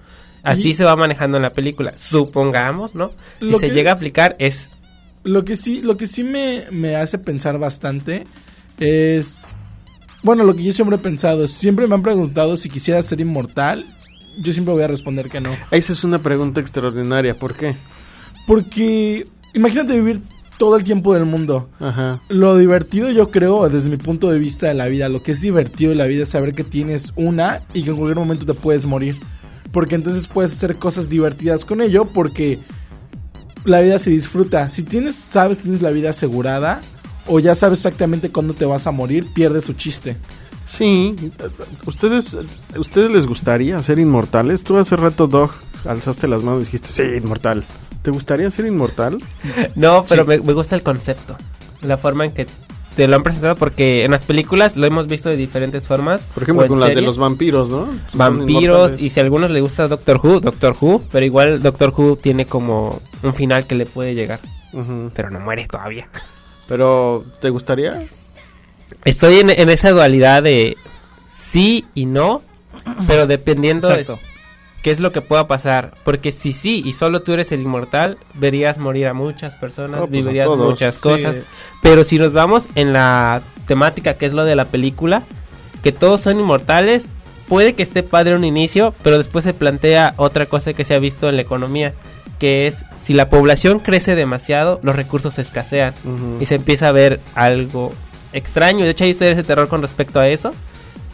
Así 0.43 0.71
Y- 0.71 0.75
se 0.75 0.85
va 0.85 0.97
manejando 0.97 1.37
en 1.37 1.43
la 1.43 1.51
película. 1.51 1.93
Supongamos, 1.97 2.95
¿no? 2.95 3.11
Si 3.41 3.51
Lo 3.51 3.59
se 3.59 3.69
que- 3.69 3.75
llega 3.75 3.91
a 3.91 3.95
aplicar 3.95 4.37
es 4.39 4.75
Lo 5.25 5.45
que 5.45 5.57
sí, 5.57 5.83
lo 5.83 5.97
que 5.97 6.07
sí 6.07 6.25
me, 6.25 6.65
me 6.71 6.97
hace 6.97 7.19
pensar 7.19 7.59
bastante 7.59 8.25
es. 8.79 9.43
Bueno, 10.23 10.45
lo 10.45 10.55
que 10.55 10.63
yo 10.63 10.73
siempre 10.73 10.97
he 10.97 11.01
pensado 11.01 11.45
es. 11.45 11.53
Siempre 11.53 11.87
me 11.87 11.95
han 11.95 12.03
preguntado 12.03 12.57
si 12.57 12.69
quisiera 12.69 13.03
ser 13.03 13.21
inmortal. 13.21 13.85
Yo 14.43 14.53
siempre 14.53 14.73
voy 14.73 14.83
a 14.83 14.89
responder 14.89 15.29
que 15.29 15.41
no. 15.41 15.51
Esa 15.71 15.93
es 15.93 16.05
una 16.05 16.19
pregunta 16.19 16.61
extraordinaria. 16.61 17.35
¿Por 17.35 17.55
qué? 17.55 17.75
Porque. 18.47 19.29
Imagínate 19.53 19.95
vivir 19.95 20.23
todo 20.61 20.77
el 20.77 20.85
tiempo 20.85 21.15
del 21.15 21.25
mundo. 21.25 21.71
Ajá. 21.81 22.21
Lo 22.29 22.57
divertido, 22.57 23.11
yo 23.11 23.31
creo, 23.31 23.69
desde 23.71 23.89
mi 23.89 23.97
punto 23.97 24.31
de 24.31 24.39
vista 24.39 24.69
de 24.69 24.75
la 24.75 24.87
vida, 24.87 25.09
lo 25.09 25.23
que 25.23 25.33
es 25.33 25.41
divertido 25.41 25.89
de 25.89 25.97
la 25.97 26.07
vida 26.07 26.23
es 26.25 26.29
saber 26.29 26.53
que 26.53 26.65
tienes 26.65 27.15
una 27.17 27.61
y 27.73 27.83
que 27.83 27.91
en 27.91 27.97
cualquier 27.97 28.19
momento 28.19 28.45
te 28.45 28.53
puedes 28.53 28.85
morir. 28.85 29.19
Porque 29.73 29.95
entonces 29.95 30.29
puedes 30.29 30.53
hacer 30.53 30.77
cosas 30.77 31.09
divertidas 31.09 31.65
con 31.65 31.81
ello, 31.81 32.05
porque 32.05 32.59
la 33.65 33.81
vida 33.81 33.99
se 33.99 34.11
disfruta. 34.11 34.71
Si 34.71 34.83
tienes, 34.83 35.15
sabes, 35.15 35.59
tienes 35.59 35.83
la 35.83 35.91
vida 35.91 36.11
asegurada, 36.11 36.81
o 37.27 37.39
ya 37.39 37.55
sabes 37.55 37.81
exactamente 37.81 38.31
cuándo 38.31 38.55
te 38.55 38.65
vas 38.65 38.87
a 38.87 38.91
morir, 38.91 39.27
pierde 39.33 39.61
su 39.61 39.75
chiste. 39.75 40.17
Sí. 40.67 41.17
¿Ustedes, 41.87 42.37
¿Ustedes 42.77 43.11
les 43.11 43.27
gustaría 43.27 43.83
ser 43.83 43.99
inmortales? 43.99 44.63
Tú 44.63 44.79
hace 44.79 44.97
rato, 44.97 45.27
Dog, 45.27 45.51
alzaste 45.85 46.29
las 46.29 46.43
manos 46.43 46.63
y 46.63 46.65
dijiste, 46.67 46.89
sí, 46.89 47.03
inmortal. 47.17 47.65
¿Te 48.03 48.11
gustaría 48.11 48.51
ser 48.51 48.67
inmortal? 48.67 49.17
No, 49.75 50.05
pero 50.09 50.25
me, 50.25 50.39
me 50.39 50.53
gusta 50.53 50.77
el 50.77 50.83
concepto. 50.83 51.37
La 51.83 51.97
forma 51.97 52.25
en 52.25 52.33
que 52.33 52.47
te 53.01 53.09
lo 53.09 53.17
han 53.17 53.23
presentado, 53.23 53.57
porque 53.57 54.05
en 54.05 54.11
las 54.11 54.25
películas 54.25 54.77
lo 54.77 54.87
hemos 54.87 55.07
visto 55.07 55.31
de 55.31 55.37
diferentes 55.39 55.87
formas. 55.87 56.25
Por 56.35 56.43
ejemplo, 56.43 56.67
con 56.67 56.81
las 56.81 56.95
de 56.95 57.01
los 57.01 57.17
vampiros, 57.17 57.71
¿no? 57.71 57.89
Vampiros. 58.13 59.01
Y 59.01 59.09
si 59.09 59.21
a 59.21 59.23
algunos 59.23 59.51
les 59.51 59.63
gusta 59.63 59.89
Doctor 59.89 60.21
Who, 60.23 60.41
Doctor 60.41 60.77
Who. 60.79 61.03
Pero 61.11 61.25
igual 61.25 61.63
Doctor 61.63 61.95
Who 61.97 62.17
tiene 62.17 62.45
como 62.45 63.01
un 63.23 63.33
final 63.33 63.67
que 63.67 63.75
le 63.75 63.87
puede 63.87 64.15
llegar. 64.15 64.41
Pero 65.15 65.31
no 65.31 65.41
muere 65.41 65.67
todavía. 65.67 66.11
Pero, 66.69 67.25
¿te 67.41 67.49
gustaría? 67.49 68.05
Estoy 69.07 69.39
en, 69.39 69.49
en 69.49 69.71
esa 69.71 69.93
dualidad 69.93 70.43
de 70.43 70.77
sí 71.31 71.87
y 71.95 72.05
no. 72.05 72.43
Pero 73.07 73.27
dependiendo 73.27 73.89
de 73.89 74.03
Exacto. 74.03 74.23
Qué 74.83 74.91
es 74.91 75.01
lo 75.01 75.13
que 75.13 75.21
pueda 75.21 75.47
pasar. 75.47 75.95
Porque 76.05 76.33
si 76.33 76.53
sí 76.53 76.83
y 76.85 76.93
solo 76.93 77.21
tú 77.21 77.33
eres 77.33 77.53
el 77.53 77.63
inmortal, 77.63 78.19
verías 78.35 78.79
morir 78.79 79.07
a 79.09 79.15
muchas 79.15 79.55
personas, 79.55 80.01
pues, 80.01 80.09
a 80.09 80.13
vivirías 80.13 80.47
todos. 80.47 80.71
muchas 80.71 80.95
Sí. 80.97 81.01
cosas. 81.01 81.43
Pero 81.83 82.05
si 82.05 82.19
nos 82.19 82.33
vamos 82.33 82.69
en 82.75 82.93
la 82.93 83.43
temática 83.67 84.15
que 84.15 84.27
es 84.27 84.33
lo 84.33 84.45
de 84.45 84.57
la 84.57 84.65
película, 84.67 85.23
que 85.83 85.93
todos 85.93 86.21
son 86.23 86.39
inmortales, 86.41 87.09
puede 87.49 87.75
que 87.75 87.83
esté 87.83 88.03
padre 88.03 88.35
un 88.37 88.45
inicio, 88.45 88.95
pero 89.03 89.19
después 89.19 89.45
se 89.45 89.55
plantea 89.55 90.15
otra 90.17 90.47
cosa 90.47 90.73
que 90.73 90.85
se 90.85 90.95
ha 90.95 90.99
visto 90.99 91.29
en 91.29 91.37
la 91.37 91.43
economía, 91.43 91.95
que 92.39 92.67
es 92.67 92.85
si 93.05 93.13
la 93.13 93.29
población 93.29 93.81
crece 93.81 94.15
demasiado, 94.15 94.79
los 94.83 94.95
recursos 94.97 95.39
escasean 95.39 95.93
y 96.41 96.47
se 96.47 96.55
empieza 96.57 96.89
a 96.89 96.93
ver 96.93 97.21
algo 97.35 97.93
extraño. 98.33 98.85
De 98.85 98.91
hecho, 98.93 99.05
hay 99.05 99.11
historias 99.11 99.37
de 99.37 99.43
terror 99.43 99.69
con 99.69 99.83
respecto 99.83 100.21
a 100.21 100.29
eso, 100.29 100.55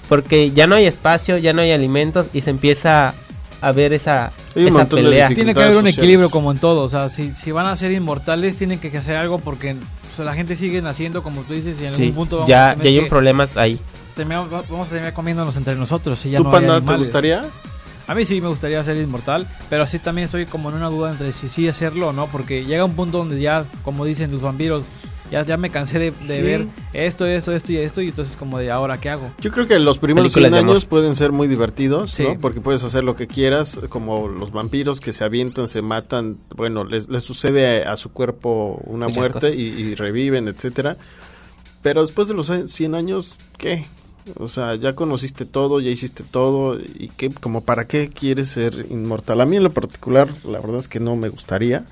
porque 0.08 0.50
ya 0.50 0.66
no 0.66 0.74
hay 0.76 0.86
espacio, 0.86 1.38
ya 1.38 1.52
no 1.52 1.62
hay 1.62 1.72
alimentos 1.72 2.26
y 2.32 2.42
se 2.42 2.50
empieza 2.50 3.14
a 3.60 3.72
ver 3.72 3.92
esa, 3.92 4.32
Hay 4.54 4.62
un 4.62 4.68
esa 4.68 4.78
montón 4.78 4.98
de 4.98 5.04
pelea. 5.04 5.28
Tiene 5.28 5.54
que 5.54 5.60
haber 5.60 5.70
un 5.72 5.74
sociales. 5.80 5.98
equilibrio 5.98 6.30
como 6.30 6.52
en 6.52 6.58
todo. 6.58 6.82
O 6.82 6.88
sea, 6.88 7.08
si, 7.08 7.32
si 7.34 7.52
van 7.52 7.66
a 7.66 7.76
ser 7.76 7.92
inmortales, 7.92 8.56
tienen 8.56 8.78
que 8.78 8.96
hacer 8.96 9.16
algo 9.16 9.38
porque 9.38 9.72
o 9.72 10.16
sea, 10.16 10.24
la 10.24 10.34
gente 10.34 10.56
sigue 10.56 10.80
naciendo, 10.82 11.22
como 11.22 11.42
tú 11.42 11.52
dices, 11.52 11.76
y 11.80 11.86
en 11.86 11.94
Sí, 11.94 12.02
algún 12.04 12.16
punto 12.16 12.36
vamos 12.36 12.48
ya, 12.48 12.70
a 12.70 12.76
tener 12.76 12.84
ya 12.84 12.90
hay 12.90 12.98
un 12.98 13.04
que 13.04 13.10
problema 13.10 13.44
ahí. 13.56 13.78
vamos 14.16 14.86
a 14.86 14.90
terminar 14.90 15.12
comiéndonos 15.12 15.56
entre 15.56 15.74
nosotros. 15.74 16.24
Y 16.26 16.30
ya 16.30 16.38
¿Tú, 16.38 16.44
no 16.44 16.50
Panda, 16.50 16.80
te 16.80 16.96
gustaría? 16.96 17.42
A 18.08 18.14
mí 18.14 18.24
sí 18.24 18.40
me 18.40 18.48
gustaría 18.48 18.82
ser 18.84 18.96
inmortal, 18.98 19.46
pero 19.68 19.82
así 19.82 19.98
también 19.98 20.26
estoy 20.26 20.46
como 20.46 20.70
en 20.70 20.76
una 20.76 20.88
duda 20.88 21.10
entre 21.10 21.32
si 21.32 21.48
sí 21.48 21.66
hacerlo 21.68 22.08
o 22.08 22.12
no, 22.12 22.26
porque 22.28 22.64
llega 22.64 22.84
un 22.84 22.94
punto 22.94 23.18
donde 23.18 23.40
ya, 23.40 23.64
como 23.82 24.04
dicen 24.04 24.30
los 24.30 24.42
vampiros, 24.42 24.84
ya, 25.30 25.44
ya 25.44 25.56
me 25.56 25.70
cansé 25.70 25.98
de, 25.98 26.10
de 26.10 26.36
Sí. 26.36 26.42
ver 26.42 26.66
esto, 26.92 27.26
esto, 27.26 27.52
esto 27.52 27.72
y 27.72 27.76
esto, 27.78 28.00
y 28.02 28.08
entonces 28.08 28.36
como 28.36 28.58
de 28.58 28.70
ahora, 28.70 28.98
¿qué 29.00 29.10
hago? 29.10 29.30
Yo 29.40 29.50
creo 29.50 29.66
que 29.66 29.78
los 29.78 29.98
primeros 29.98 30.32
Películas 30.32 30.50
100 30.50 30.52
de 30.52 30.58
amor. 30.60 30.70
años 30.76 30.84
pueden 30.84 31.14
ser 31.14 31.32
muy 31.32 31.48
divertidos, 31.48 32.12
Sí. 32.12 32.22
¿no? 32.22 32.38
Porque 32.38 32.60
puedes 32.60 32.82
hacer 32.84 33.04
lo 33.04 33.16
que 33.16 33.26
quieras, 33.26 33.80
como 33.88 34.28
los 34.28 34.52
vampiros 34.52 35.00
que 35.00 35.12
se 35.12 35.24
avientan, 35.24 35.68
se 35.68 35.82
matan, 35.82 36.36
bueno, 36.54 36.84
les, 36.84 37.08
les 37.08 37.22
sucede 37.24 37.84
a, 37.84 37.92
a 37.92 37.96
su 37.96 38.12
cuerpo 38.12 38.80
una 38.86 39.06
Muchas 39.06 39.18
muerte 39.18 39.54
y, 39.54 39.62
y 39.62 39.94
reviven, 39.94 40.48
etcétera. 40.48 40.96
Pero 41.82 42.02
después 42.02 42.28
de 42.28 42.34
los 42.34 42.50
a- 42.50 42.66
100 42.66 42.94
años, 42.94 43.36
¿qué? 43.58 43.84
O 44.40 44.48
sea, 44.48 44.74
ya 44.74 44.94
conociste 44.94 45.44
todo, 45.44 45.78
ya 45.78 45.88
hiciste 45.90 46.24
todo, 46.28 46.80
y 46.80 47.12
qué, 47.16 47.30
como 47.30 47.62
para 47.64 47.86
qué 47.86 48.08
quieres 48.08 48.48
ser 48.48 48.86
inmortal. 48.90 49.40
A 49.40 49.46
mí 49.46 49.56
en 49.56 49.62
lo 49.62 49.70
particular, 49.70 50.28
la 50.44 50.58
verdad 50.60 50.78
es 50.80 50.88
que 50.88 50.98
no 50.98 51.14
me 51.14 51.28
gustaría, 51.28 51.84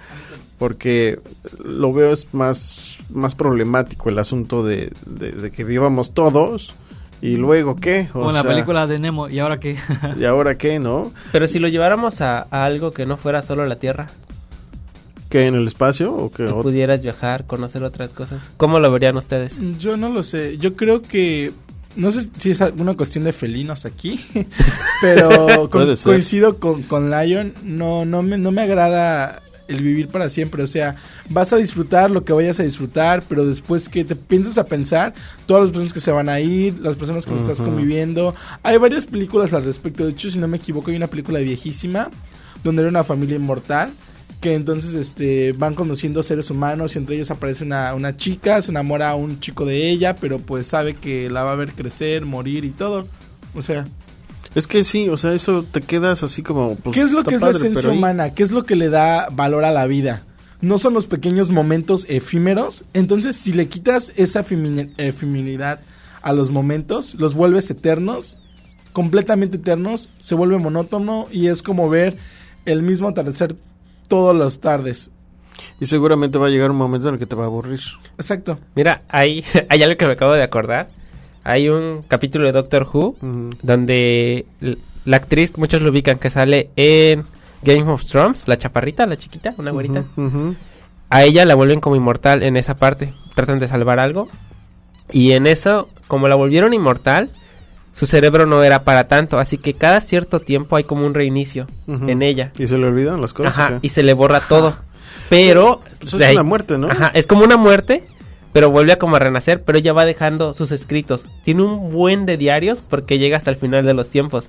porque 0.58 1.18
lo 1.62 1.92
veo 1.92 2.12
es 2.12 2.28
más, 2.32 2.96
más 3.10 3.34
problemático 3.34 4.08
el 4.08 4.18
asunto 4.18 4.64
de, 4.64 4.92
de- 5.06 5.32
de 5.32 5.50
que 5.50 5.64
vivamos 5.64 6.14
todos, 6.14 6.74
y 7.20 7.36
luego 7.36 7.76
qué? 7.76 8.08
O 8.10 8.18
Como 8.20 8.28
en 8.30 8.34
la 8.36 8.42
sea, 8.42 8.50
película 8.50 8.86
de 8.86 8.98
Nemo, 8.98 9.28
¿y 9.28 9.38
ahora 9.38 9.58
qué? 9.60 9.76
¿Y 10.18 10.24
ahora 10.24 10.56
qué, 10.58 10.78
no? 10.78 11.12
Pero 11.32 11.46
si 11.46 11.58
lo 11.58 11.68
lleváramos 11.68 12.20
a, 12.20 12.46
a 12.50 12.64
algo 12.64 12.92
que 12.92 13.06
no 13.06 13.16
fuera 13.16 13.42
solo 13.42 13.64
la 13.64 13.76
Tierra, 13.76 14.06
¿Qué 15.30 15.46
en 15.48 15.54
el 15.56 15.66
espacio? 15.66 16.14
¿O 16.14 16.30
qué? 16.30 16.44
ot- 16.46 16.62
pudieras 16.62 17.02
viajar, 17.02 17.44
conocer 17.46 17.82
otras 17.82 18.12
cosas, 18.12 18.42
¿cómo 18.56 18.78
lo 18.78 18.92
verían 18.92 19.16
ustedes? 19.16 19.58
Yo 19.80 19.96
no 19.96 20.08
lo 20.10 20.22
sé. 20.22 20.58
Yo 20.58 20.76
creo 20.76 21.02
que. 21.02 21.52
No 21.96 22.12
sé 22.12 22.28
si 22.38 22.50
es 22.50 22.60
alguna 22.60 22.94
cuestión 22.96 23.24
de 23.24 23.32
felinos 23.32 23.84
aquí. 23.84 24.20
pero 25.00 25.68
co- 25.70 25.86
coincido 26.04 26.58
con, 26.60 26.82
con 26.82 27.10
Lion. 27.10 27.52
No, 27.64 28.04
no, 28.04 28.22
me, 28.22 28.38
no 28.38 28.52
me 28.52 28.62
agrada 28.62 29.42
el 29.68 29.82
vivir 29.82 30.08
para 30.08 30.30
siempre. 30.30 30.62
O 30.62 30.66
sea, 30.66 30.96
vas 31.30 31.52
a 31.52 31.56
disfrutar 31.56 32.10
lo 32.10 32.24
que 32.24 32.32
vayas 32.32 32.60
a 32.60 32.62
disfrutar. 32.62 33.22
Pero 33.28 33.46
después 33.46 33.88
que 33.88 34.04
te 34.04 34.16
piensas 34.16 34.58
a 34.58 34.66
pensar, 34.66 35.14
todas 35.46 35.64
las 35.64 35.70
personas 35.70 35.92
que 35.92 36.00
se 36.00 36.12
van 36.12 36.28
a 36.28 36.40
ir, 36.40 36.78
las 36.80 36.96
personas 36.96 37.26
con 37.26 37.36
las 37.36 37.44
que 37.44 37.52
estás 37.52 37.66
conviviendo. 37.66 38.34
Hay 38.62 38.76
varias 38.78 39.06
películas 39.06 39.52
al 39.52 39.64
respecto. 39.64 40.04
De 40.04 40.10
hecho, 40.10 40.30
si 40.30 40.38
no 40.38 40.48
me 40.48 40.56
equivoco, 40.56 40.90
hay 40.90 40.96
una 40.96 41.08
película 41.08 41.40
viejísima 41.40 42.10
donde 42.62 42.82
era 42.82 42.88
una 42.88 43.04
familia 43.04 43.36
inmortal 43.36 43.92
que 44.44 44.52
entonces 44.52 44.92
este 44.92 45.52
van 45.52 45.74
conociendo 45.74 46.22
seres 46.22 46.50
humanos 46.50 46.94
y 46.94 46.98
entre 46.98 47.16
ellos 47.16 47.30
aparece 47.30 47.64
una, 47.64 47.94
una 47.94 48.18
chica, 48.18 48.60
se 48.60 48.72
enamora 48.72 49.08
a 49.08 49.14
un 49.14 49.40
chico 49.40 49.64
de 49.64 49.88
ella, 49.88 50.16
pero 50.16 50.38
pues 50.38 50.66
sabe 50.66 50.96
que 50.96 51.30
la 51.30 51.44
va 51.44 51.52
a 51.52 51.56
ver 51.56 51.72
crecer, 51.72 52.26
morir 52.26 52.66
y 52.66 52.70
todo. 52.70 53.08
O 53.54 53.62
sea, 53.62 53.86
Es 54.54 54.66
que 54.66 54.84
sí, 54.84 55.08
o 55.08 55.16
sea, 55.16 55.34
eso 55.34 55.64
te 55.68 55.80
quedas 55.80 56.22
así 56.22 56.42
como... 56.42 56.76
pues, 56.76 56.94
¿qué 56.94 57.00
es 57.02 57.10
lo 57.12 57.24
que 57.24 57.34
es 57.34 57.40
la 57.40 57.50
esencia 57.50 57.90
humana? 57.90 58.30
¿Qué 58.34 58.42
es 58.42 58.52
lo 58.52 58.62
que 58.64 58.76
le 58.76 58.88
da 58.88 59.28
valor 59.32 59.64
a 59.64 59.70
la 59.72 59.86
vida? 59.86 60.22
No 60.60 60.78
son 60.78 60.94
los 60.94 61.06
pequeños 61.06 61.50
momentos 61.50 62.06
efímeros. 62.08 62.84
Entonces, 62.94 63.36
si 63.36 63.52
le 63.52 63.68
quitas 63.68 64.12
esa 64.16 64.44
femini- 64.44 64.92
efemeridad 64.96 65.80
a 66.22 66.32
los 66.32 66.50
momentos, 66.50 67.14
los 67.16 67.34
vuelves 67.34 67.68
eternos, 67.70 68.38
completamente 68.92 69.56
eternos, 69.56 70.08
se 70.20 70.34
vuelve 70.34 70.56
monótono 70.58 71.26
y 71.32 71.48
es 71.48 71.62
como 71.62 71.88
ver 71.90 72.16
el 72.64 72.82
mismo 72.82 73.08
atardecer 73.08 73.56
todas 74.08 74.36
las 74.36 74.60
tardes. 74.60 75.10
Y 75.80 75.86
seguramente 75.86 76.38
va 76.38 76.46
a 76.46 76.50
llegar 76.50 76.70
un 76.70 76.76
momento 76.76 77.08
en 77.08 77.14
el 77.14 77.18
que 77.20 77.26
te 77.26 77.34
va 77.34 77.42
a 77.44 77.46
aburrir. 77.46 77.80
Exacto. 78.16 78.58
Mira, 78.74 79.02
hay, 79.08 79.44
hay 79.68 79.82
algo 79.82 79.96
que 79.96 80.06
me 80.06 80.12
acabo 80.12 80.32
de 80.32 80.42
acordar. 80.42 80.88
Hay 81.44 81.68
un 81.68 82.02
capítulo 82.08 82.46
de 82.46 82.52
Doctor 82.52 82.88
Who 82.92 83.16
donde 83.62 84.46
la 85.04 85.16
actriz, 85.18 85.56
muchos 85.58 85.82
lo 85.82 85.90
ubican, 85.90 86.18
que 86.18 86.30
sale 86.30 86.70
en 86.76 87.24
Game 87.62 87.90
of 87.90 88.04
Thrones, 88.04 88.48
la 88.48 88.56
chaparrita, 88.56 89.06
la 89.06 89.16
chiquita, 89.16 89.54
una 89.58 89.70
güerita. 89.70 90.04
A 91.10 91.22
ella 91.22 91.44
la 91.44 91.54
vuelven 91.54 91.80
como 91.80 91.96
inmortal 91.96 92.42
en 92.42 92.56
esa 92.56 92.76
parte. 92.76 93.12
Tratan 93.34 93.58
de 93.58 93.68
salvar 93.68 94.00
algo. 94.00 94.28
Y 95.12 95.32
en 95.32 95.46
eso, 95.46 95.88
como 96.08 96.28
la 96.28 96.34
volvieron 96.34 96.72
inmortal, 96.72 97.30
su 97.92 98.06
cerebro 98.06 98.46
no 98.46 98.64
era 98.64 98.82
para 98.84 99.04
tanto. 99.06 99.38
Así 99.38 99.58
que 99.58 99.74
cada 99.74 100.00
cierto 100.00 100.40
tiempo 100.40 100.76
hay 100.76 100.84
como 100.84 101.06
un 101.06 101.12
reinicio 101.14 101.66
en 101.86 102.22
ella. 102.22 102.52
¿Y 102.58 102.66
se 102.66 102.78
le 102.78 102.86
olvidan 102.86 103.20
las 103.20 103.34
cosas? 103.34 103.52
Ajá, 103.52 103.78
y 103.82 103.90
se 103.90 104.02
le 104.02 104.14
borra 104.14 104.40
todo. 104.40 104.76
Pero... 105.28 105.82
Eso 106.00 106.16
de 106.18 106.24
es 106.24 106.30
ahí- 106.30 106.36
una 106.36 106.42
muerte, 106.42 106.78
¿no? 106.78 106.88
Ajá, 106.88 107.10
es 107.14 107.26
como 107.26 107.44
una 107.44 107.56
muerte, 107.56 108.06
pero 108.54 108.70
vuelve 108.70 108.92
a 108.92 108.98
como 109.00 109.16
a 109.16 109.18
renacer, 109.18 109.64
pero 109.64 109.78
ella 109.78 109.92
va 109.92 110.04
dejando 110.04 110.54
sus 110.54 110.70
escritos. 110.70 111.24
Tiene 111.42 111.64
un 111.64 111.90
buen 111.90 112.24
de 112.24 112.36
diarios 112.36 112.80
porque 112.88 113.18
llega 113.18 113.36
hasta 113.36 113.50
el 113.50 113.56
final 113.56 113.84
de 113.84 113.94
los 113.94 114.10
tiempos, 114.10 114.48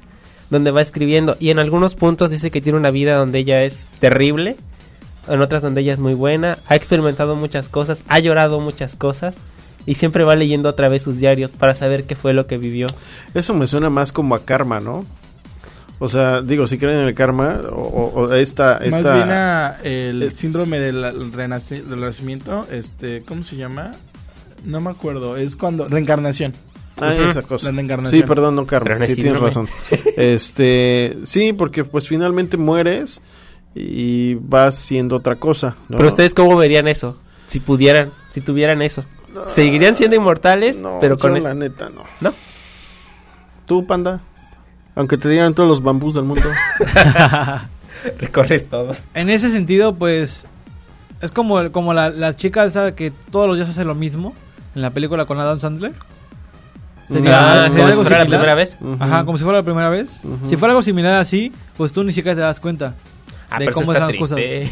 donde 0.51 0.69
va 0.69 0.83
escribiendo. 0.83 1.35
Y 1.39 1.49
en 1.49 1.57
algunos 1.57 1.95
puntos 1.95 2.29
dice 2.29 2.51
que 2.51 2.61
tiene 2.61 2.77
una 2.77 2.91
vida 2.91 3.15
donde 3.15 3.39
ella 3.39 3.63
es 3.63 3.87
terrible, 3.99 4.57
en 5.27 5.41
otras 5.41 5.63
donde 5.63 5.81
ella 5.81 5.93
es 5.93 5.99
muy 5.99 6.13
buena, 6.13 6.59
ha 6.67 6.75
experimentado 6.75 7.35
muchas 7.35 7.67
cosas, 7.67 8.03
ha 8.07 8.19
llorado 8.19 8.59
muchas 8.59 8.95
cosas. 8.95 9.37
Y 9.87 9.95
siempre 9.95 10.23
va 10.23 10.35
leyendo 10.35 10.69
otra 10.69 10.87
vez 10.87 11.01
sus 11.01 11.17
diarios 11.17 11.51
para 11.51 11.73
saber 11.73 12.03
qué 12.03 12.15
fue 12.15 12.33
lo 12.33 12.45
que 12.45 12.59
vivió. 12.59 12.85
Eso 13.33 13.55
me 13.55 13.65
suena 13.65 13.89
más 13.89 14.11
como 14.11 14.35
a 14.35 14.45
karma, 14.45 14.79
¿no? 14.79 15.03
O 15.99 16.07
sea, 16.09 16.41
digo, 16.41 16.67
si 16.67 16.77
creen 16.77 16.99
en 16.99 17.07
el 17.07 17.15
karma, 17.15 17.61
o, 17.71 18.33
esta, 18.33 18.77
esta... 18.77 19.01
Más 19.01 19.13
bien 19.13 19.31
a 19.31 19.77
el 19.83 20.23
es- 20.23 20.33
síndrome 20.35 20.79
del, 20.79 21.03
renaci- 21.31 21.83
del 21.83 21.99
renacimiento, 22.01 22.67
este, 22.69 23.21
¿cómo 23.21 23.43
se 23.45 23.55
llama? 23.55 23.91
No 24.65 24.81
me 24.81 24.89
acuerdo, 24.89 25.37
es 25.37 25.55
cuando 25.55 25.87
reencarnación. 25.87 26.53
Ah, 26.99 27.13
esa 27.13 27.41
cosa. 27.43 27.71
La 27.71 27.75
reencarnación. 27.77 28.21
Sí, 28.21 28.27
perdón, 28.27 28.55
no 28.55 28.65
karma. 28.65 29.05
Sí, 29.05 29.15
tienes 29.15 29.39
razón. 29.41 29.67
Este, 30.17 31.17
sí, 31.23 31.53
porque 31.53 31.83
pues 31.83 32.07
finalmente 32.07 32.57
mueres 32.57 33.21
y 33.73 34.35
vas 34.35 34.75
siendo 34.75 35.15
otra 35.17 35.35
cosa. 35.35 35.75
¿no? 35.89 35.97
Pero 35.97 36.09
ustedes 36.09 36.33
cómo 36.33 36.55
verían 36.57 36.87
eso? 36.87 37.17
Si 37.47 37.59
pudieran, 37.59 38.11
si 38.33 38.41
tuvieran 38.41 38.81
eso. 38.81 39.03
Seguirían 39.47 39.95
siendo 39.95 40.15
inmortales, 40.15 40.81
No, 40.81 40.97
pero 41.01 41.17
con 41.17 41.31
yo 41.31 41.37
eso. 41.37 41.47
la 41.49 41.53
neta 41.55 41.89
no. 41.89 42.03
¿No? 42.21 42.33
Tú, 43.65 43.85
panda. 43.85 44.21
Aunque 44.95 45.17
te 45.17 45.29
dieran 45.29 45.53
todos 45.53 45.67
los 45.69 45.83
bambús 45.83 46.13
del 46.15 46.23
mundo. 46.23 46.47
Recorres 48.19 48.69
todos. 48.69 49.01
En 49.13 49.29
ese 49.29 49.49
sentido, 49.49 49.95
pues 49.95 50.47
es 51.21 51.31
como, 51.31 51.71
como 51.71 51.93
la, 51.93 52.09
la 52.09 52.33
chica 52.35 52.65
esa 52.65 52.95
que 52.95 53.11
todos 53.31 53.47
los 53.47 53.57
días 53.57 53.69
hace 53.69 53.83
lo 53.83 53.95
mismo 53.95 54.33
en 54.75 54.81
la 54.81 54.91
película 54.91 55.25
con 55.25 55.39
Adam 55.39 55.59
Sandler. 55.59 55.93
Ah, 57.27 57.67
sería 57.67 57.69
como 57.69 57.75
si 57.75 57.81
algo 57.81 58.01
fuera 58.03 58.17
la 58.17 58.23
similar. 58.23 58.25
primera 58.39 58.55
vez. 58.55 58.77
Ajá, 58.99 59.25
como 59.25 59.37
si 59.37 59.43
fuera 59.43 59.59
la 59.59 59.63
primera 59.63 59.89
vez. 59.89 60.21
Si 60.47 60.55
fuera 60.57 60.71
algo 60.71 60.81
similar 60.81 61.15
así, 61.15 61.51
pues 61.77 61.91
tú 61.91 62.03
ni 62.03 62.13
siquiera 62.13 62.35
te 62.35 62.41
das 62.41 62.59
cuenta. 62.59 62.95
Ah, 63.49 63.59
de 63.59 63.65
pero 63.65 63.75
cómo 63.75 63.93
están 63.93 64.07
las 64.07 64.17
triste. 64.17 64.71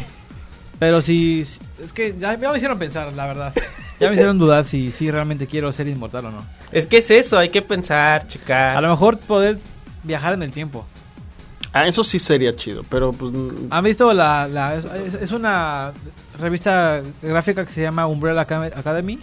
Pero 0.78 1.00
si, 1.00 1.40
es 1.40 1.92
que 1.94 2.16
ya, 2.18 2.38
ya 2.38 2.50
me 2.50 2.56
hicieron 2.56 2.78
pensar, 2.78 3.12
la 3.14 3.26
verdad. 3.26 3.54
Ya 4.00 4.08
me 4.08 4.14
hicieron 4.14 4.38
dudar 4.38 4.64
si, 4.64 4.90
si 4.90 5.08
realmente 5.10 5.46
quiero 5.46 5.70
ser 5.70 5.86
inmortal 5.86 6.26
o 6.26 6.30
no. 6.32 6.44
Es 6.72 6.88
que 6.88 6.98
es 6.98 7.10
eso, 7.12 7.38
hay 7.38 7.50
que 7.50 7.62
pensar, 7.62 8.26
checar. 8.26 8.76
A 8.76 8.80
lo 8.80 8.90
mejor 8.90 9.18
poder 9.18 9.58
viajar 10.04 10.32
en 10.34 10.42
el 10.42 10.50
tiempo. 10.52 10.84
Ah, 11.72 11.88
eso 11.88 12.04
sí 12.04 12.20
sería 12.20 12.54
chido, 12.54 12.84
pero 12.88 13.12
pues... 13.12 13.32
¿Han 13.70 13.84
visto 13.84 14.12
la, 14.12 14.46
la 14.46 14.74
es, 14.74 15.32
una 15.32 15.92
revista 16.38 17.02
gráfica 17.20 17.64
que 17.64 17.72
se 17.72 17.82
llama 17.82 18.06
Umbrella 18.06 18.46
Acad- 18.46 18.76
Academy? 18.76 19.18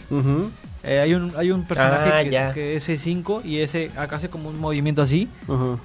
Eh, 0.84 1.00
hay 1.00 1.13
un 1.13 1.32
hay 1.38 1.52
un 1.52 1.63
personaje 1.63 2.10
Ah, 2.12 2.24
que, 2.54 2.76
es, 2.76 2.86
que 2.88 2.96
es 2.98 3.06
C5 3.06 3.46
y 3.46 3.60
ese 3.60 3.91
acá 3.96 4.15
hace 4.15 4.30
como 4.30 4.50
un 4.50 4.60
movimiento 4.60 5.04
así 5.04 5.30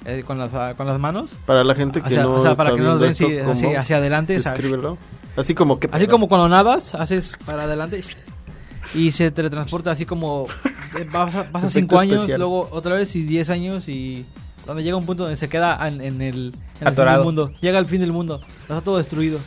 eh, 0.05 0.23
con 0.25 0.39
las 0.39 0.75
con 0.75 0.87
las 0.87 0.99
manos. 0.99 1.37
Para 1.45 1.63
la 1.63 1.75
gente 1.75 2.01
que 2.01 2.07
O 2.07 2.11
sea, 2.11 2.23
no 2.23 2.33
o 2.33 2.41
sea, 2.41 2.51
está 2.51 2.63
para 2.63 2.75
que 2.75 2.81
no 2.81 2.97
nos 2.97 3.17
ven 3.19 3.77
hacia 3.77 3.97
adelante, 3.97 4.41
¿sabes? 4.41 4.59
Descríbelo. 4.59 4.97
Así 5.37 5.53
como 5.53 5.79
que... 5.79 5.87
Así 5.91 6.07
como 6.07 6.27
cuando 6.27 6.49
nadas, 6.49 6.95
haces 6.95 7.31
para 7.45 7.63
adelante 7.63 8.01
y 8.95 9.11
se 9.11 9.29
teletransporta 9.31 9.91
así 9.91 10.05
como 10.05 10.47
eh, 10.99 11.07
vas 11.11 11.35
a, 11.35 11.43
vas 11.51 11.65
a 11.65 11.69
cinco 11.69 11.99
años, 11.99 12.15
especial. 12.15 12.39
luego 12.39 12.67
otra 12.71 12.95
vez 12.95 13.15
y 13.15 13.21
10 13.21 13.49
años 13.51 13.87
y 13.87 14.25
donde 14.67 14.83
llega 14.83 14.97
un 14.97 15.05
punto 15.05 15.23
donde 15.23 15.37
se 15.37 15.49
queda 15.49 15.87
en, 15.87 16.01
en 16.01 16.21
el, 16.21 16.53
en 16.81 16.87
el 16.87 16.95
fin 16.95 17.05
del 17.05 17.23
mundo. 17.23 17.51
Llega 17.61 17.79
al 17.79 17.85
fin 17.87 18.01
del 18.01 18.11
mundo, 18.11 18.41
está 18.61 18.81
todo 18.81 18.97
destruido. 18.97 19.39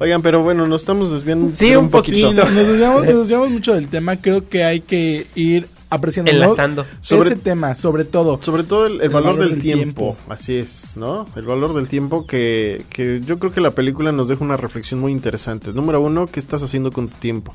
Oigan, 0.00 0.22
pero 0.22 0.42
bueno, 0.42 0.66
nos 0.66 0.82
estamos 0.82 1.12
desviando 1.12 1.54
Sí, 1.54 1.76
un 1.76 1.90
Sí, 2.04 2.22
nos 2.22 2.54
desviamos, 2.54 3.04
nos 3.04 3.18
desviamos 3.18 3.50
mucho 3.50 3.74
del 3.74 3.88
tema. 3.88 4.16
Creo 4.16 4.48
que 4.48 4.64
hay 4.64 4.80
que 4.80 5.26
ir 5.34 5.68
apreciando 5.90 6.32
¿no? 6.32 6.38
Enlazando. 6.42 6.86
Sobre- 7.02 7.30
ese 7.30 7.36
tema, 7.36 7.74
sobre 7.74 8.04
todo. 8.04 8.40
Sobre 8.42 8.64
todo 8.64 8.86
el, 8.86 9.00
el 9.00 9.10
valor, 9.10 9.36
del, 9.38 9.60
tiempo. 9.60 10.16
Así 10.28 10.56
es, 10.56 10.96
¿no? 10.96 11.26
El 11.36 11.44
valor 11.44 11.74
del 11.74 11.88
tiempo 11.88 12.26
que, 12.26 12.84
que 12.88 13.20
yo 13.24 13.38
creo 13.38 13.52
que 13.52 13.60
la 13.60 13.72
película 13.72 14.10
nos 14.10 14.28
deja 14.28 14.42
una 14.42 14.56
reflexión 14.56 14.98
muy 14.98 15.12
interesante. 15.12 15.72
Número 15.72 16.00
uno, 16.00 16.26
¿qué 16.26 16.40
estás 16.40 16.62
haciendo 16.62 16.90
con 16.90 17.08
tu 17.08 17.18
tiempo? 17.18 17.54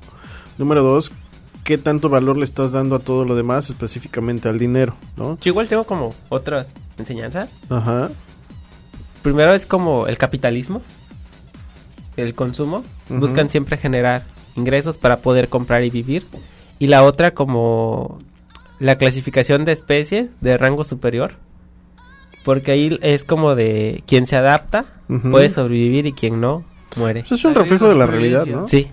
Número 0.57 0.83
dos, 0.83 1.11
¿qué 1.63 1.77
tanto 1.77 2.07
valor 2.07 2.37
le 2.37 2.45
estás 2.45 2.71
dando 2.71 2.95
a 2.95 2.99
todo 2.99 3.25
lo 3.25 3.35
demás, 3.35 3.69
específicamente 3.69 4.47
al 4.47 4.57
dinero, 4.57 4.95
¿no? 5.17 5.37
Yo 5.41 5.49
igual 5.49 5.67
tengo 5.67 5.83
como 5.83 6.13
otras 6.29 6.67
enseñanzas. 6.97 7.53
Ajá. 7.69 8.09
Primero 9.21 9.53
es 9.53 9.65
como 9.65 10.07
el 10.07 10.17
capitalismo, 10.17 10.81
el 12.15 12.33
consumo. 12.33 12.83
Buscan 13.09 13.49
siempre 13.49 13.77
generar 13.77 14.23
ingresos 14.55 14.97
para 14.97 15.17
poder 15.17 15.49
comprar 15.49 15.83
y 15.83 15.89
vivir. 15.89 16.25
Y 16.79 16.87
la 16.87 17.03
otra 17.03 17.33
como 17.33 18.17
la 18.79 18.97
clasificación 18.97 19.65
de 19.65 19.71
especies 19.71 20.29
de 20.41 20.57
rango 20.57 20.83
superior. 20.83 21.33
Porque 22.43 22.71
ahí 22.71 22.97
es 23.01 23.23
como 23.25 23.55
de 23.55 24.03
quien 24.07 24.25
se 24.25 24.35
adapta 24.37 24.85
puede 25.31 25.49
sobrevivir 25.49 26.05
y 26.05 26.13
quien 26.13 26.39
no 26.39 26.63
muere. 26.95 27.21
Pues 27.27 27.39
es 27.39 27.45
un 27.45 27.55
reflejo 27.55 27.89
de 27.89 27.95
la 27.95 28.07
realidad, 28.07 28.45
¿no? 28.45 28.67
Sí, 28.67 28.89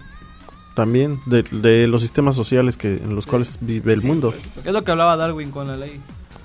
También 0.75 1.21
de, 1.27 1.43
de 1.45 1.87
los 1.87 2.03
sistemas 2.03 2.35
sociales 2.35 2.77
que 2.77 2.97
en 2.97 3.15
los 3.15 3.27
cuales 3.27 3.59
vive 3.61 3.93
el 3.93 4.03
mundo. 4.03 4.35
Es 4.65 4.73
lo 4.73 4.83
que 4.83 4.91
hablaba 4.91 5.17
Darwin 5.17 5.51
con 5.51 5.69
la 5.69 5.77
ley. 5.77 6.01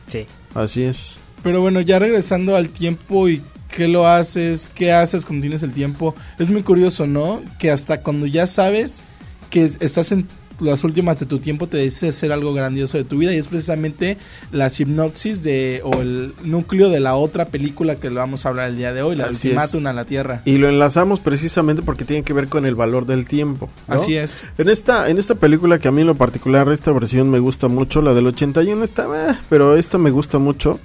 sí. 0.08 0.28
Así 0.54 0.84
es. 0.84 1.18
Pero 1.44 1.62
bueno, 1.62 1.82
ya 1.82 2.00
regresando 2.00 2.56
al 2.56 2.70
tiempo 2.70 3.30
y 3.30 3.42
qué 3.76 3.88
lo 3.88 4.08
haces, 4.08 4.70
qué 4.74 4.92
haces 4.92 5.26
cuando 5.26 5.44
tienes 5.44 5.64
el 5.64 5.74
tiempo. 5.74 6.16
Es 6.38 6.52
muy 6.52 6.64
curioso, 6.64 7.08
¿no? 7.08 7.42
Que 7.58 7.72
hasta 7.72 8.02
cuando 8.02 8.26
ya 8.26 8.48
sabes 8.48 9.04
que 9.50 9.72
estás 9.80 10.12
en 10.12 10.28
las 10.60 10.84
últimas 10.84 11.18
de 11.20 11.26
tu 11.26 11.40
tiempo 11.40 11.68
te 11.68 11.78
decides 11.78 12.18
hacer 12.18 12.32
algo 12.32 12.54
grandioso 12.54 12.98
de 12.98 13.04
tu 13.04 13.18
vida 13.18 13.34
y 13.34 13.38
es 13.38 13.48
precisamente 13.48 14.18
la 14.52 14.70
sinopsis 14.70 15.42
de 15.42 15.82
o 15.84 16.02
el 16.02 16.34
núcleo 16.44 16.90
de 16.90 17.00
la 17.00 17.16
otra 17.16 17.46
película 17.46 17.96
que 17.96 18.10
le 18.10 18.16
vamos 18.16 18.46
a 18.46 18.50
hablar 18.50 18.70
el 18.70 18.78
día 18.78 18.94
de 18.94 19.02
hoy, 19.02 19.16
la 19.16 19.26
Así 19.26 19.50
Ultimátum 19.50 19.88
a 19.88 19.94
la 19.94 20.06
Tierra. 20.06 20.42
Y 20.46 20.58
lo 20.58 20.70
enlazamos 20.70 21.20
precisamente 21.20 21.82
porque 21.82 22.06
tiene 22.06 22.24
que 22.24 22.34
ver 22.34 22.48
con 22.48 22.66
el 22.66 22.76
valor 22.76 23.06
del 23.06 23.26
tiempo. 23.26 23.70
¿no? 23.88 23.96
Así 23.96 24.16
es. 24.16 24.44
En 24.58 24.70
esta, 24.70 25.10
en 25.10 25.18
esta 25.18 25.36
película 25.36 25.80
que 25.80 25.88
a 25.88 25.92
mí 25.92 26.02
en 26.02 26.08
lo 26.08 26.16
particular, 26.16 26.70
esta 26.72 26.92
versión 26.92 27.30
me 27.30 27.40
gusta 27.40 27.68
mucho, 27.68 28.02
la 28.02 28.14
del 28.14 28.28
81 28.28 28.84
está, 28.84 29.06
eh, 29.06 29.36
pero 29.50 29.78
esta 29.78 29.98
me 29.98 30.12
gusta 30.12 30.40
mucho. 30.40 30.80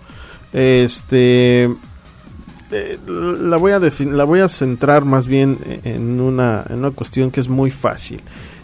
Este, 0.54 1.64
eh, 2.70 2.98
la 3.06 3.56
voy 3.56 3.72
a 3.72 3.80
la 3.80 4.24
voy 4.24 4.40
a 4.40 4.48
centrar 4.48 5.04
más 5.04 5.26
bien 5.26 5.58
en 5.84 6.20
una, 6.20 6.64
en 6.70 6.78
una 6.78 6.90
cuestión 6.92 7.30
que 7.30 7.40
es 7.40 7.48
muy 7.48 7.70
fácil. 7.70 8.20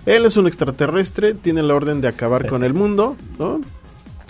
Él 0.06 0.24
es 0.24 0.36
un 0.38 0.46
extraterrestre, 0.46 1.34
tiene 1.34 1.62
la 1.62 1.74
orden 1.74 2.00
de 2.00 2.08
acabar 2.08 2.46
con 2.46 2.64
el 2.64 2.72
mundo, 2.74 3.16
¿no? 3.38 3.60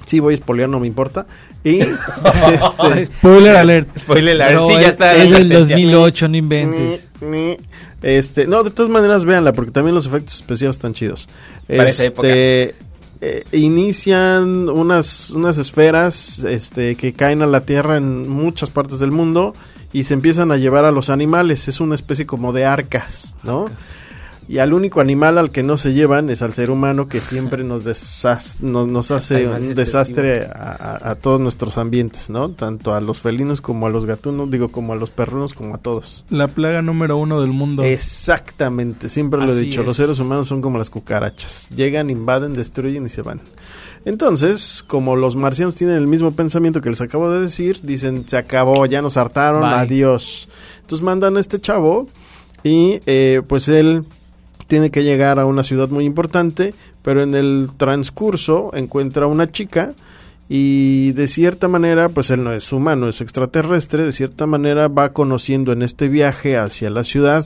Sí, 0.04 0.18
voy 0.18 0.32
a 0.32 0.34
espolear, 0.34 0.68
no 0.68 0.80
me 0.80 0.86
importa. 0.88 1.26
Y 1.62 1.78
este, 1.80 3.04
Spoiler 3.04 3.56
alert. 3.56 3.96
Spoiler 3.96 4.42
alert. 4.42 4.66
Sí, 4.66 4.72
ya 4.72 4.80
es, 4.80 4.88
está. 4.88 5.12
es 5.14 5.30
del 5.30 5.52
advertencia. 5.52 5.76
2008, 5.76 6.28
no 6.28 6.36
inventes. 6.36 7.08
Ni- 7.20 7.28
ni- 7.28 7.56
Este, 8.02 8.46
no, 8.46 8.62
de 8.64 8.70
todas 8.70 8.90
maneras 8.90 9.24
véanla 9.26 9.52
porque 9.52 9.70
también 9.70 9.94
los 9.94 10.06
efectos 10.06 10.34
especiales 10.36 10.76
están 10.76 10.94
chidos. 10.94 11.28
Para 11.68 11.90
esa 11.90 12.04
Este, 12.04 12.74
eh, 13.20 13.44
inician 13.52 14.68
unas 14.68 15.30
unas 15.30 15.58
esferas 15.58 16.38
este 16.44 16.96
que 16.96 17.12
caen 17.12 17.42
a 17.42 17.46
la 17.46 17.66
Tierra 17.66 17.96
en 17.98 18.28
muchas 18.28 18.70
partes 18.70 18.98
del 18.98 19.10
mundo 19.10 19.52
y 19.92 20.04
se 20.04 20.14
empiezan 20.14 20.52
a 20.52 20.56
llevar 20.56 20.84
a 20.84 20.90
los 20.90 21.10
animales. 21.10 21.68
Es 21.68 21.80
una 21.80 21.94
especie 21.94 22.26
como 22.26 22.52
de 22.52 22.64
arcas, 22.64 23.36
¿no? 23.42 23.66
Y 24.50 24.58
al 24.58 24.72
único 24.72 25.00
animal 25.00 25.38
al 25.38 25.52
que 25.52 25.62
no 25.62 25.76
se 25.76 25.92
llevan 25.92 26.28
es 26.28 26.42
al 26.42 26.52
ser 26.54 26.72
humano 26.72 27.06
que 27.06 27.20
siempre 27.20 27.62
nos, 27.62 27.84
desas- 27.84 28.62
nos, 28.62 28.88
nos 28.88 29.12
hace 29.12 29.46
un 29.46 29.74
desastre 29.76 30.46
a, 30.46 30.98
a- 31.04 31.10
a 31.10 31.14
todos 31.14 31.40
nuestros 31.40 31.78
ambientes, 31.78 32.30
¿no? 32.30 32.50
Tanto 32.50 32.92
a 32.92 33.00
los 33.00 33.20
felinos 33.20 33.60
como 33.60 33.86
a 33.86 33.90
los 33.90 34.06
gatunos, 34.06 34.50
digo, 34.50 34.72
como 34.72 34.92
a 34.92 34.96
los 34.96 35.10
perrunos, 35.10 35.54
como 35.54 35.76
a 35.76 35.78
todos. 35.78 36.24
La 36.30 36.48
plaga 36.48 36.82
número 36.82 37.16
uno 37.16 37.40
del 37.40 37.52
mundo. 37.52 37.84
Exactamente, 37.84 39.08
siempre 39.08 39.38
lo 39.40 39.52
he 39.52 39.60
dicho, 39.60 39.84
los 39.84 39.92
es. 39.92 39.96
seres 39.98 40.18
humanos 40.18 40.48
son 40.48 40.60
como 40.62 40.78
las 40.78 40.90
cucarachas, 40.90 41.68
llegan, 41.74 42.10
invaden, 42.10 42.52
destruyen 42.52 43.06
y 43.06 43.08
se 43.08 43.22
van. 43.22 43.40
Entonces, 44.04 44.82
como 44.86 45.14
los 45.14 45.36
marcianos 45.36 45.76
tienen 45.76 45.96
el 45.96 46.08
mismo 46.08 46.32
pensamiento 46.32 46.80
que 46.80 46.90
les 46.90 47.00
acabo 47.00 47.30
de 47.30 47.40
decir, 47.40 47.78
dicen, 47.82 48.24
se 48.26 48.36
acabó, 48.36 48.86
ya 48.86 49.00
nos 49.02 49.16
hartaron, 49.16 49.60
Bye. 49.62 49.74
adiós. 49.74 50.48
Entonces 50.80 51.04
mandan 51.04 51.36
a 51.36 51.40
este 51.40 51.60
chavo 51.60 52.08
y 52.64 53.00
eh, 53.06 53.42
pues 53.46 53.68
él 53.68 54.04
tiene 54.70 54.90
que 54.90 55.02
llegar 55.02 55.40
a 55.40 55.46
una 55.46 55.64
ciudad 55.64 55.88
muy 55.88 56.04
importante, 56.04 56.74
pero 57.02 57.24
en 57.24 57.34
el 57.34 57.70
transcurso 57.76 58.70
encuentra 58.72 59.26
una 59.26 59.50
chica 59.50 59.94
y 60.48 61.10
de 61.12 61.26
cierta 61.26 61.66
manera, 61.66 62.08
pues 62.08 62.30
él 62.30 62.44
no 62.44 62.52
es 62.52 62.72
humano, 62.72 63.08
es 63.08 63.20
extraterrestre, 63.20 64.04
de 64.04 64.12
cierta 64.12 64.46
manera 64.46 64.86
va 64.86 65.12
conociendo 65.12 65.72
en 65.72 65.82
este 65.82 66.08
viaje 66.08 66.56
hacia 66.56 66.88
la 66.88 67.02
ciudad 67.02 67.44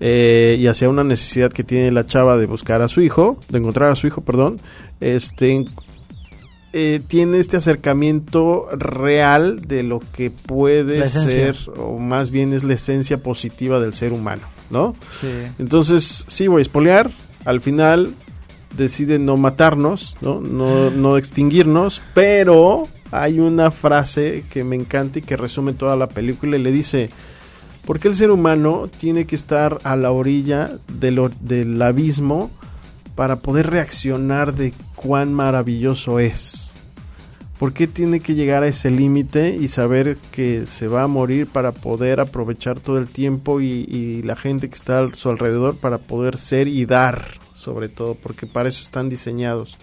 eh, 0.00 0.56
y 0.58 0.66
hacia 0.66 0.88
una 0.88 1.04
necesidad 1.04 1.52
que 1.52 1.62
tiene 1.62 1.92
la 1.92 2.06
chava 2.06 2.38
de 2.38 2.46
buscar 2.46 2.80
a 2.80 2.88
su 2.88 3.02
hijo, 3.02 3.38
de 3.50 3.58
encontrar 3.58 3.90
a 3.90 3.94
su 3.94 4.06
hijo, 4.06 4.22
perdón, 4.22 4.58
este 5.00 5.66
eh, 6.72 7.02
tiene 7.06 7.38
este 7.38 7.58
acercamiento 7.58 8.66
real 8.72 9.60
de 9.60 9.82
lo 9.82 10.00
que 10.00 10.30
puede 10.30 11.04
ser, 11.06 11.54
o 11.76 11.98
más 11.98 12.30
bien 12.30 12.54
es 12.54 12.64
la 12.64 12.72
esencia 12.72 13.22
positiva 13.22 13.78
del 13.78 13.92
ser 13.92 14.14
humano, 14.14 14.42
¿no? 14.72 14.96
Sí. 15.20 15.28
Entonces, 15.60 16.24
sí, 16.26 16.48
voy 16.48 16.58
a 16.58 16.62
espolear. 16.62 17.10
Al 17.44 17.60
final 17.60 18.14
decide 18.76 19.18
no 19.20 19.36
matarnos, 19.36 20.16
¿no? 20.20 20.40
No, 20.40 20.90
no 20.90 21.16
extinguirnos, 21.16 22.02
pero 22.14 22.84
hay 23.10 23.38
una 23.38 23.70
frase 23.70 24.44
que 24.50 24.64
me 24.64 24.74
encanta 24.74 25.18
y 25.18 25.22
que 25.22 25.36
resume 25.36 25.74
toda 25.74 25.94
la 25.94 26.08
película 26.08 26.56
y 26.56 26.62
le 26.62 26.72
dice, 26.72 27.10
¿por 27.84 28.00
qué 28.00 28.08
el 28.08 28.14
ser 28.14 28.30
humano 28.30 28.88
tiene 28.98 29.26
que 29.26 29.34
estar 29.36 29.78
a 29.84 29.94
la 29.96 30.10
orilla 30.10 30.70
de 30.88 31.10
lo- 31.10 31.30
del 31.40 31.80
abismo 31.82 32.50
para 33.14 33.36
poder 33.40 33.68
reaccionar 33.70 34.54
de 34.54 34.72
cuán 34.96 35.34
maravilloso 35.34 36.18
es? 36.18 36.70
¿Por 37.62 37.74
qué 37.74 37.86
tiene 37.86 38.18
que 38.18 38.34
llegar 38.34 38.64
a 38.64 38.66
ese 38.66 38.90
límite 38.90 39.54
y 39.54 39.68
saber 39.68 40.16
que 40.32 40.66
se 40.66 40.88
va 40.88 41.04
a 41.04 41.06
morir 41.06 41.46
para 41.46 41.70
poder 41.70 42.18
aprovechar 42.18 42.80
todo 42.80 42.98
el 42.98 43.06
tiempo 43.06 43.60
y, 43.60 44.20
la 44.24 44.34
gente 44.34 44.68
que 44.68 44.74
está 44.74 44.98
a 44.98 45.14
su 45.14 45.28
alrededor 45.28 45.76
para 45.76 45.98
poder 45.98 46.38
ser 46.38 46.66
y 46.66 46.86
dar, 46.86 47.24
sobre 47.54 47.88
todo, 47.88 48.16
porque 48.20 48.48
para 48.48 48.68
eso 48.68 48.82
están 48.82 49.08
diseñados? 49.08 49.78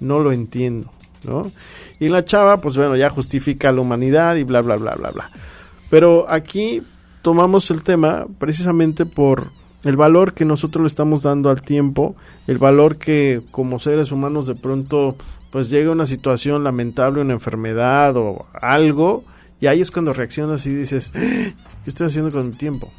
No 0.00 0.18
lo 0.18 0.32
entiendo, 0.32 0.90
¿no? 1.22 1.52
Y 2.00 2.08
la 2.08 2.24
chava, 2.24 2.60
pues 2.60 2.76
bueno, 2.76 2.96
ya 2.96 3.10
justifica 3.10 3.70
la 3.70 3.80
humanidad 3.80 4.34
y 4.34 4.42
bla, 4.42 4.60
bla, 4.60 4.74
bla, 4.74 4.96
bla, 4.96 5.12
bla. 5.12 5.30
Pero 5.88 6.26
aquí 6.28 6.82
tomamos 7.22 7.70
el 7.70 7.84
tema 7.84 8.26
precisamente 8.40 9.06
por 9.06 9.52
el 9.84 9.94
valor 9.94 10.34
que 10.34 10.44
nosotros 10.44 10.82
le 10.82 10.88
estamos 10.88 11.22
dando 11.22 11.48
al 11.48 11.62
tiempo, 11.62 12.16
el 12.48 12.58
valor 12.58 12.96
que 12.96 13.40
como 13.52 13.78
seres 13.78 14.10
humanos 14.10 14.48
de 14.48 14.56
pronto 14.56 15.14
pues 15.50 15.70
llega 15.70 15.90
una 15.90 16.06
situación 16.06 16.64
lamentable, 16.64 17.20
una 17.20 17.32
enfermedad 17.34 18.16
o 18.16 18.46
algo, 18.54 19.24
y 19.60 19.66
ahí 19.66 19.80
es 19.80 19.90
cuando 19.90 20.12
reaccionas 20.12 20.66
y 20.66 20.74
dices, 20.74 21.10
"¿Qué 21.12 21.54
estoy 21.86 22.06
haciendo 22.06 22.30
con 22.30 22.48
mi 22.50 22.54
tiempo? 22.56 22.90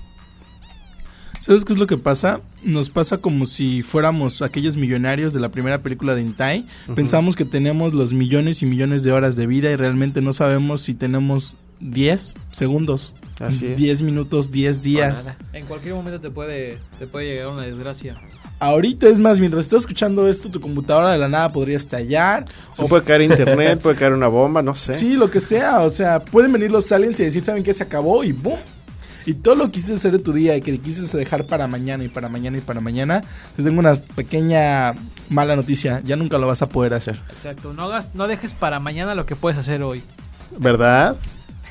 ¿Sabes 1.40 1.66
qué 1.66 1.74
es 1.74 1.80
lo 1.80 1.88
que 1.88 1.98
pasa? 1.98 2.42
Nos 2.64 2.92
pasa 2.92 3.18
como 3.18 3.48
si 3.48 3.82
fuéramos 3.82 4.44
aquellos 4.44 4.78
millonarios 4.78 5.34
de 5.34 5.40
la 5.40 5.50
primera 5.50 5.82
película 5.82 6.14
de 6.14 6.22
Intai. 6.22 6.68
Pensamos 6.94 7.36
que 7.36 7.46
tenemos 7.46 7.94
los 7.94 8.14
millones 8.14 8.62
y 8.62 8.68
millones 8.68 9.02
de 9.02 9.12
horas 9.12 9.36
de 9.36 9.48
vida 9.48 9.72
y 9.72 9.76
realmente 9.76 10.22
no 10.22 10.34
sabemos 10.34 10.84
si 10.84 10.94
tenemos 10.94 11.56
10 11.80 12.36
segundos, 12.52 13.16
Así 13.40 13.66
es. 13.66 13.78
10 13.78 14.04
minutos, 14.04 14.52
10 14.52 14.84
días. 14.84 15.32
En 15.52 15.66
cualquier 15.66 15.96
momento 15.96 16.22
te 16.22 16.30
puede, 16.30 16.78
te 17.00 17.08
puede 17.08 17.26
llegar 17.26 17.48
una 17.48 17.64
desgracia. 17.64 18.20
Ahorita 18.62 19.08
es 19.08 19.20
más, 19.20 19.40
mientras 19.40 19.66
estás 19.66 19.80
escuchando 19.80 20.28
esto, 20.28 20.48
tu 20.52 20.62
computadora 20.62 21.10
de 21.10 21.18
la 21.18 21.28
nada 21.28 21.52
podría 21.52 21.76
estallar. 21.76 22.46
O 22.78 22.88
puede 22.88 23.04
caer 23.04 23.24
internet, 23.24 23.80
puede 23.82 23.96
caer 23.96 24.14
una 24.14 24.28
bomba, 24.28 24.62
no 24.62 24.76
sé. 24.76 24.94
Sí, 24.94 25.16
lo 25.16 25.32
que 25.32 25.40
sea. 25.40 25.82
O 25.82 25.90
sea, 25.90 26.20
pueden 26.20 26.54
venir 26.54 26.70
los 26.70 26.92
aliens 26.92 27.20
y 27.20 27.24
decir, 27.24 27.44
¿saben 27.44 27.64
qué? 27.64 27.74
Se 27.74 27.82
acabó 27.82 28.24
y 28.24 28.34
¡boom! 28.34 28.60
Y 29.26 29.34
todo 29.34 29.56
lo 29.56 29.66
que 29.66 29.72
quisiste 29.72 29.96
hacer 29.96 30.12
de 30.12 30.20
tu 30.20 30.32
día 30.32 30.56
y 30.56 30.62
que 30.62 30.78
quisiste 30.78 31.18
dejar 31.18 31.48
para 31.48 31.66
mañana 31.66 32.04
y 32.04 32.10
para 32.10 32.30
mañana 32.30 32.60
y 32.60 32.62
para 32.62 32.82
mañana, 32.82 33.24
te 33.56 33.64
tengo 33.64 33.80
una 33.80 33.96
pequeña 33.96 34.94
mala 35.30 35.56
noticia. 35.56 36.04
Ya 36.06 36.16
nunca 36.16 36.38
lo 36.38 36.46
vas 36.46 36.62
a 36.62 36.70
poder 36.70 36.94
hacer. 36.94 37.20
Exacto. 37.32 37.74
No, 37.74 37.86
hagas, 37.86 38.14
no 38.14 38.28
dejes 38.28 38.54
para 38.54 38.80
mañana 38.80 39.16
lo 39.16 39.26
que 39.26 39.36
puedes 39.36 39.58
hacer 39.58 39.82
hoy. 39.82 40.04
¿Verdad? 40.60 41.16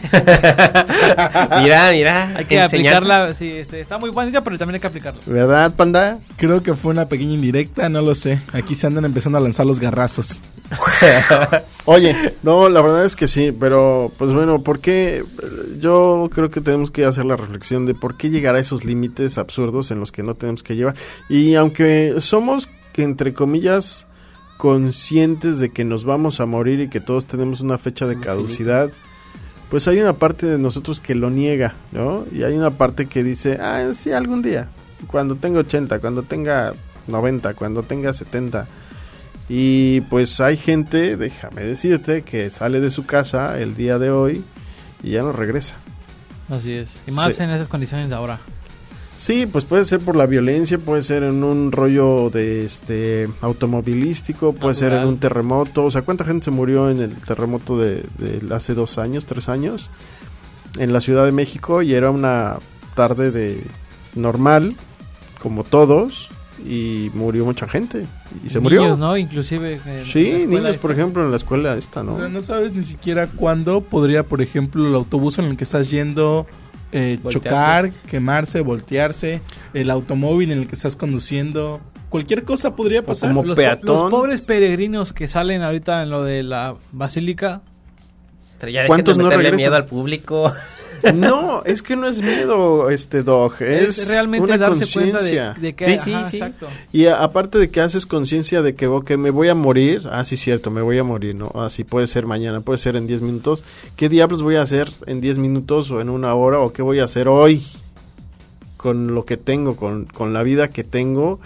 Mira, 1.62 1.90
mira. 1.90 2.32
Hay 2.36 2.44
que 2.44 2.60
aplicarla. 2.60 3.34
Sí, 3.34 3.48
este, 3.48 3.80
está 3.80 3.98
muy 3.98 4.10
bonita, 4.10 4.42
pero 4.42 4.58
también 4.58 4.76
hay 4.76 4.80
que 4.80 4.86
aplicarla. 4.86 5.20
¿Verdad, 5.26 5.74
panda? 5.74 6.18
Creo 6.36 6.62
que 6.62 6.74
fue 6.74 6.92
una 6.92 7.08
pequeña 7.08 7.34
indirecta, 7.34 7.88
no 7.88 8.02
lo 8.02 8.14
sé. 8.14 8.40
Aquí 8.52 8.74
se 8.74 8.86
andan 8.86 9.04
empezando 9.04 9.38
a 9.38 9.40
lanzar 9.40 9.66
los 9.66 9.80
garrazos. 9.80 10.40
Oye, 11.84 12.14
no, 12.42 12.68
la 12.68 12.80
verdad 12.80 13.04
es 13.04 13.16
que 13.16 13.26
sí, 13.26 13.52
pero 13.52 14.12
pues 14.16 14.32
bueno, 14.32 14.62
¿por 14.62 14.80
qué? 14.80 15.24
Yo 15.78 16.30
creo 16.32 16.50
que 16.50 16.60
tenemos 16.60 16.90
que 16.90 17.04
hacer 17.04 17.24
la 17.24 17.36
reflexión 17.36 17.86
de 17.86 17.94
por 17.94 18.16
qué 18.16 18.30
llegar 18.30 18.54
a 18.54 18.60
esos 18.60 18.84
límites 18.84 19.38
absurdos 19.38 19.90
en 19.90 19.98
los 20.00 20.12
que 20.12 20.22
no 20.22 20.34
tenemos 20.34 20.62
que 20.62 20.76
llevar. 20.76 20.94
Y 21.28 21.54
aunque 21.56 22.16
somos, 22.18 22.68
que 22.92 23.02
entre 23.02 23.34
comillas, 23.34 24.06
conscientes 24.56 25.58
de 25.58 25.70
que 25.70 25.84
nos 25.84 26.04
vamos 26.04 26.38
a 26.38 26.46
morir 26.46 26.80
y 26.80 26.88
que 26.88 27.00
todos 27.00 27.26
tenemos 27.26 27.60
una 27.60 27.78
fecha 27.78 28.06
de 28.06 28.20
caducidad, 28.20 28.90
pues 29.70 29.86
hay 29.88 30.00
una 30.00 30.12
parte 30.14 30.46
de 30.46 30.58
nosotros 30.58 31.00
que 31.00 31.14
lo 31.14 31.30
niega, 31.30 31.74
¿no? 31.92 32.26
Y 32.32 32.42
hay 32.42 32.54
una 32.54 32.70
parte 32.70 33.06
que 33.06 33.22
dice, 33.22 33.58
ah, 33.60 33.88
sí, 33.94 34.12
algún 34.12 34.42
día, 34.42 34.68
cuando 35.06 35.36
tenga 35.36 35.60
80, 35.60 35.98
cuando 36.00 36.22
tenga 36.24 36.74
90, 37.06 37.54
cuando 37.54 37.82
tenga 37.82 38.12
70. 38.12 38.66
Y 39.48 40.02
pues 40.02 40.40
hay 40.40 40.56
gente, 40.56 41.16
déjame 41.16 41.62
decirte, 41.62 42.22
que 42.22 42.50
sale 42.50 42.80
de 42.80 42.90
su 42.90 43.04
casa 43.06 43.58
el 43.60 43.74
día 43.74 43.98
de 43.98 44.10
hoy 44.10 44.44
y 45.02 45.12
ya 45.12 45.22
no 45.22 45.32
regresa. 45.32 45.76
Así 46.48 46.72
es. 46.72 46.90
Y 47.06 47.10
más 47.12 47.34
Sí. 47.34 47.42
en 47.42 47.50
esas 47.50 47.68
condiciones 47.68 48.08
de 48.08 48.14
ahora. 48.14 48.38
Sí, 49.20 49.44
pues 49.44 49.66
puede 49.66 49.84
ser 49.84 50.00
por 50.00 50.16
la 50.16 50.24
violencia, 50.24 50.78
puede 50.78 51.02
ser 51.02 51.24
en 51.24 51.44
un 51.44 51.72
rollo 51.72 52.30
de 52.30 52.64
este 52.64 53.28
automovilístico, 53.42 54.54
puede 54.54 54.74
ser 54.74 54.94
en 54.94 55.06
un 55.06 55.18
terremoto. 55.18 55.84
O 55.84 55.90
sea, 55.90 56.00
¿cuánta 56.00 56.24
gente 56.24 56.46
se 56.46 56.50
murió 56.50 56.88
en 56.88 57.00
el 57.02 57.14
terremoto 57.14 57.78
de, 57.78 58.02
de 58.18 58.54
hace 58.54 58.72
dos 58.72 58.96
años, 58.96 59.26
tres 59.26 59.50
años? 59.50 59.90
En 60.78 60.94
la 60.94 61.02
Ciudad 61.02 61.26
de 61.26 61.32
México 61.32 61.82
y 61.82 61.92
era 61.92 62.10
una 62.10 62.56
tarde 62.94 63.30
de 63.30 63.62
normal, 64.14 64.72
como 65.42 65.64
todos, 65.64 66.30
y 66.66 67.10
murió 67.12 67.44
mucha 67.44 67.68
gente. 67.68 68.06
Y 68.42 68.48
se 68.48 68.58
murió. 68.58 68.80
Niños, 68.82 68.98
¿no? 68.98 69.18
Inclusive. 69.18 69.80
en 69.84 69.98
la 69.98 70.04
Sí, 70.04 70.30
escuela 70.30 70.46
niños, 70.46 70.70
esta. 70.70 70.80
por 70.82 70.92
ejemplo, 70.92 71.24
en 71.26 71.30
la 71.30 71.36
escuela 71.36 71.76
esta, 71.76 72.02
¿no? 72.02 72.14
O 72.14 72.18
sea, 72.18 72.28
no 72.30 72.40
sabes 72.40 72.72
ni 72.72 72.84
siquiera 72.84 73.26
cuándo 73.26 73.82
podría, 73.82 74.22
por 74.24 74.40
ejemplo, 74.40 74.88
el 74.88 74.94
autobús 74.94 75.38
en 75.38 75.44
el 75.44 75.58
que 75.58 75.64
estás 75.64 75.90
yendo 75.90 76.46
eh, 76.92 77.18
chocar, 77.28 77.90
quemarse, 78.08 78.60
voltearse, 78.60 79.40
el 79.74 79.90
automóvil 79.90 80.50
en 80.52 80.58
el 80.58 80.66
que 80.66 80.74
estás 80.74 80.96
conduciendo. 80.96 81.80
Cualquier 82.08 82.44
cosa 82.44 82.74
podría 82.74 83.04
pasar. 83.06 83.30
como 83.30 83.42
Los, 83.44 83.54
po- 83.54 83.62
peatón. 83.62 83.86
los 84.02 84.10
pobres 84.10 84.40
peregrinos 84.40 85.12
que 85.12 85.28
salen 85.28 85.62
ahorita 85.62 86.02
en 86.02 86.10
lo 86.10 86.22
de 86.24 86.42
la 86.42 86.74
basílica. 86.92 87.62
Pero 88.58 88.72
ya 88.72 88.80
dejen 88.80 88.88
¿Cuántos 88.88 89.16
de 89.16 89.22
no 89.22 89.28
meterle 89.28 89.50
regresan? 89.50 89.70
miedo 89.70 89.76
al 89.76 89.86
público. 89.86 90.52
No, 91.14 91.62
es 91.64 91.82
que 91.82 91.96
no 91.96 92.06
es 92.06 92.20
miedo, 92.22 92.90
este 92.90 93.22
dog, 93.22 93.54
es, 93.60 93.98
Es, 93.98 94.08
realmente 94.08 94.44
una 94.44 94.58
darse 94.58 94.86
cuenta 94.92 95.22
de, 95.22 95.74
que. 95.74 95.84
Sí, 95.96 95.98
sí, 96.04 96.12
ajá, 96.12 96.30
sí. 96.30 96.36
Exacto. 96.36 96.66
Y 96.92 97.06
a- 97.06 97.22
aparte 97.22 97.58
de 97.58 97.70
que 97.70 97.80
haces 97.80 98.06
conciencia 98.06 98.62
de 98.62 98.74
que, 98.74 98.86
ok, 98.86 99.12
me 99.12 99.30
voy 99.30 99.48
a 99.48 99.54
morir, 99.54 100.02
ah, 100.10 100.24
sí, 100.24 100.36
cierto, 100.36 100.70
me 100.70 100.82
voy 100.82 100.98
a 100.98 101.04
morir, 101.04 101.34
¿no? 101.34 101.50
Así 101.54 101.84
puede 101.84 102.06
ser 102.06 102.26
mañana, 102.26 102.60
puede 102.60 102.78
ser 102.78 102.96
en 102.96 103.06
10 103.06 103.22
minutos. 103.22 103.64
¿Qué 103.96 104.08
diablos 104.08 104.42
voy 104.42 104.56
a 104.56 104.62
hacer 104.62 104.90
en 105.06 105.20
10 105.20 105.38
minutos 105.38 105.90
o 105.90 106.00
en 106.00 106.08
una 106.10 106.34
hora 106.34 106.58
o 106.60 106.72
qué 106.72 106.82
voy 106.82 106.98
a 107.00 107.04
hacer 107.04 107.28
hoy 107.28 107.62
con 108.76 109.14
lo 109.14 109.24
que 109.24 109.36
tengo, 109.36 109.76
con, 109.76 110.06
con 110.06 110.32
la 110.32 110.42
vida 110.42 110.68
que 110.68 110.84
tengo? 110.84 111.40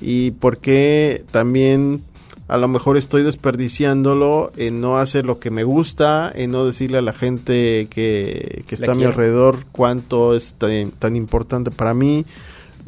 Y 0.00 0.30
por 0.32 0.58
qué 0.58 1.24
también 1.30 2.02
a 2.50 2.56
lo 2.58 2.66
mejor 2.66 2.96
estoy 2.96 3.22
desperdiciándolo 3.22 4.50
en 4.56 4.80
no 4.80 4.98
hacer 4.98 5.24
lo 5.24 5.38
que 5.38 5.52
me 5.52 5.62
gusta, 5.62 6.32
en 6.34 6.50
no 6.50 6.66
decirle 6.66 6.98
a 6.98 7.02
la 7.02 7.12
gente 7.12 7.86
que, 7.90 8.64
que 8.66 8.76
La 8.76 8.80
está 8.80 8.90
a 8.90 8.94
mi 8.96 9.02
quiero. 9.02 9.12
alrededor 9.12 9.58
cuánto 9.70 10.34
es 10.34 10.54
tan, 10.54 10.90
tan 10.90 11.14
importante 11.14 11.70
para 11.70 11.94
mí. 11.94 12.26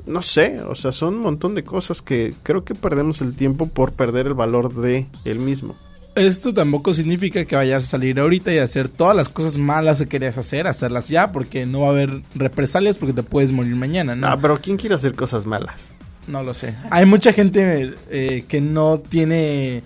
No 0.04 0.20
sé, 0.20 0.60
o 0.62 0.74
sea, 0.74 0.90
son 0.90 1.14
un 1.14 1.20
montón 1.20 1.54
de 1.54 1.62
cosas 1.62 2.02
que 2.02 2.34
creo 2.42 2.64
que 2.64 2.74
perdemos 2.74 3.20
el 3.20 3.36
tiempo 3.36 3.68
por 3.68 3.92
perder 3.92 4.26
el 4.26 4.34
valor 4.34 4.74
de 4.74 5.06
él 5.24 5.38
mismo. 5.38 5.76
esto 6.16 6.52
tampoco 6.52 6.92
significa 6.92 7.44
que 7.44 7.54
vayas 7.54 7.84
a 7.84 7.86
salir 7.86 8.18
ahorita 8.18 8.52
y 8.52 8.58
hacer 8.58 8.88
todas 8.88 9.14
las 9.14 9.28
cosas 9.28 9.58
malas 9.58 10.00
que 10.00 10.06
querías 10.06 10.38
hacer, 10.38 10.66
hacerlas 10.66 11.08
ya, 11.08 11.30
porque 11.30 11.66
no 11.66 11.82
va 11.82 11.86
a 11.86 11.90
haber 11.90 12.22
represalias 12.34 12.98
porque 12.98 13.12
te 13.12 13.22
puedes 13.22 13.52
morir 13.52 13.76
mañana, 13.76 14.16
¿no? 14.16 14.28
No, 14.28 14.40
pero 14.40 14.58
¿quién 14.60 14.76
quiere 14.76 14.96
hacer 14.96 15.14
cosas 15.14 15.46
malas? 15.46 15.94
No 16.26 16.42
lo 16.42 16.54
sé. 16.54 16.74
Hay 16.90 17.04
mucha 17.06 17.32
gente 17.32 17.94
eh, 18.10 18.44
que 18.46 18.60
no 18.60 19.00
tiene 19.00 19.82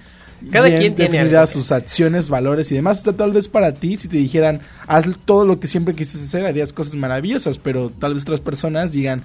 Cada 0.51 0.67
bien 0.67 0.79
quien 0.79 0.95
tiene 0.95 1.11
definidas 1.13 1.51
sus 1.51 1.73
acciones, 1.73 2.29
valores 2.29 2.71
y 2.73 2.75
demás. 2.75 3.01
O 3.01 3.05
sea, 3.05 3.13
tal 3.15 3.33
vez 3.33 3.49
para 3.49 3.73
ti, 3.73 3.97
si 3.97 4.09
te 4.09 4.19
dijeran, 4.19 4.61
haz 4.87 5.07
todo 5.25 5.45
lo 5.47 5.59
que 5.61 5.67
siempre 5.67 5.95
quisiste 5.95 6.27
hacer, 6.27 6.47
harías 6.47 6.73
cosas 6.73 6.95
maravillosas, 6.95 7.59
pero 7.59 7.91
tal 7.91 8.15
vez 8.15 8.23
otras 8.25 8.41
personas 8.41 8.93
digan 8.93 9.23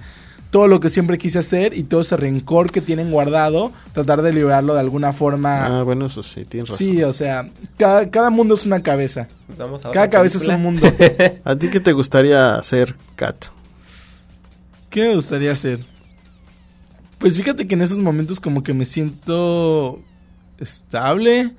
todo 0.52 0.68
lo 0.68 0.80
que 0.80 0.90
siempre 0.90 1.16
quise 1.16 1.38
hacer 1.38 1.72
y 1.72 1.82
todo 1.82 2.02
ese 2.02 2.14
rencor 2.14 2.70
que 2.70 2.82
tienen 2.82 3.10
guardado, 3.10 3.72
tratar 3.94 4.20
de 4.20 4.34
liberarlo 4.34 4.74
de 4.74 4.80
alguna 4.80 5.14
forma. 5.14 5.64
Ah, 5.64 5.82
bueno, 5.82 6.06
eso 6.06 6.22
sí, 6.22 6.44
tienes 6.44 6.68
razón. 6.68 6.86
sí, 6.86 7.02
o 7.02 7.12
sea, 7.12 7.48
cada, 7.78 8.10
cada 8.10 8.28
mundo 8.28 8.54
es 8.54 8.66
una 8.66 8.82
cabeza. 8.82 9.28
Nos 9.48 9.56
vamos 9.56 9.86
a 9.86 9.90
Cada 9.90 10.10
cabeza 10.10 10.36
es 10.36 10.46
un 10.48 10.60
mundo. 10.60 10.86
¿A 11.44 11.56
ti 11.56 11.68
qué 11.70 11.80
te 11.80 11.92
gustaría 11.92 12.56
hacer, 12.56 12.94
Kat? 13.16 13.46
¿Qué 14.90 15.08
me 15.08 15.14
gustaría 15.14 15.52
hacer? 15.52 15.91
Pues 17.22 17.36
fíjate 17.38 17.66
que 17.66 17.74
en 17.74 17.80
esos 17.82 17.98
momentos 17.98 18.38
como 18.40 18.62
que 18.62 18.74
me 18.74 18.84
siento 18.84 19.98
estable. 20.58 21.52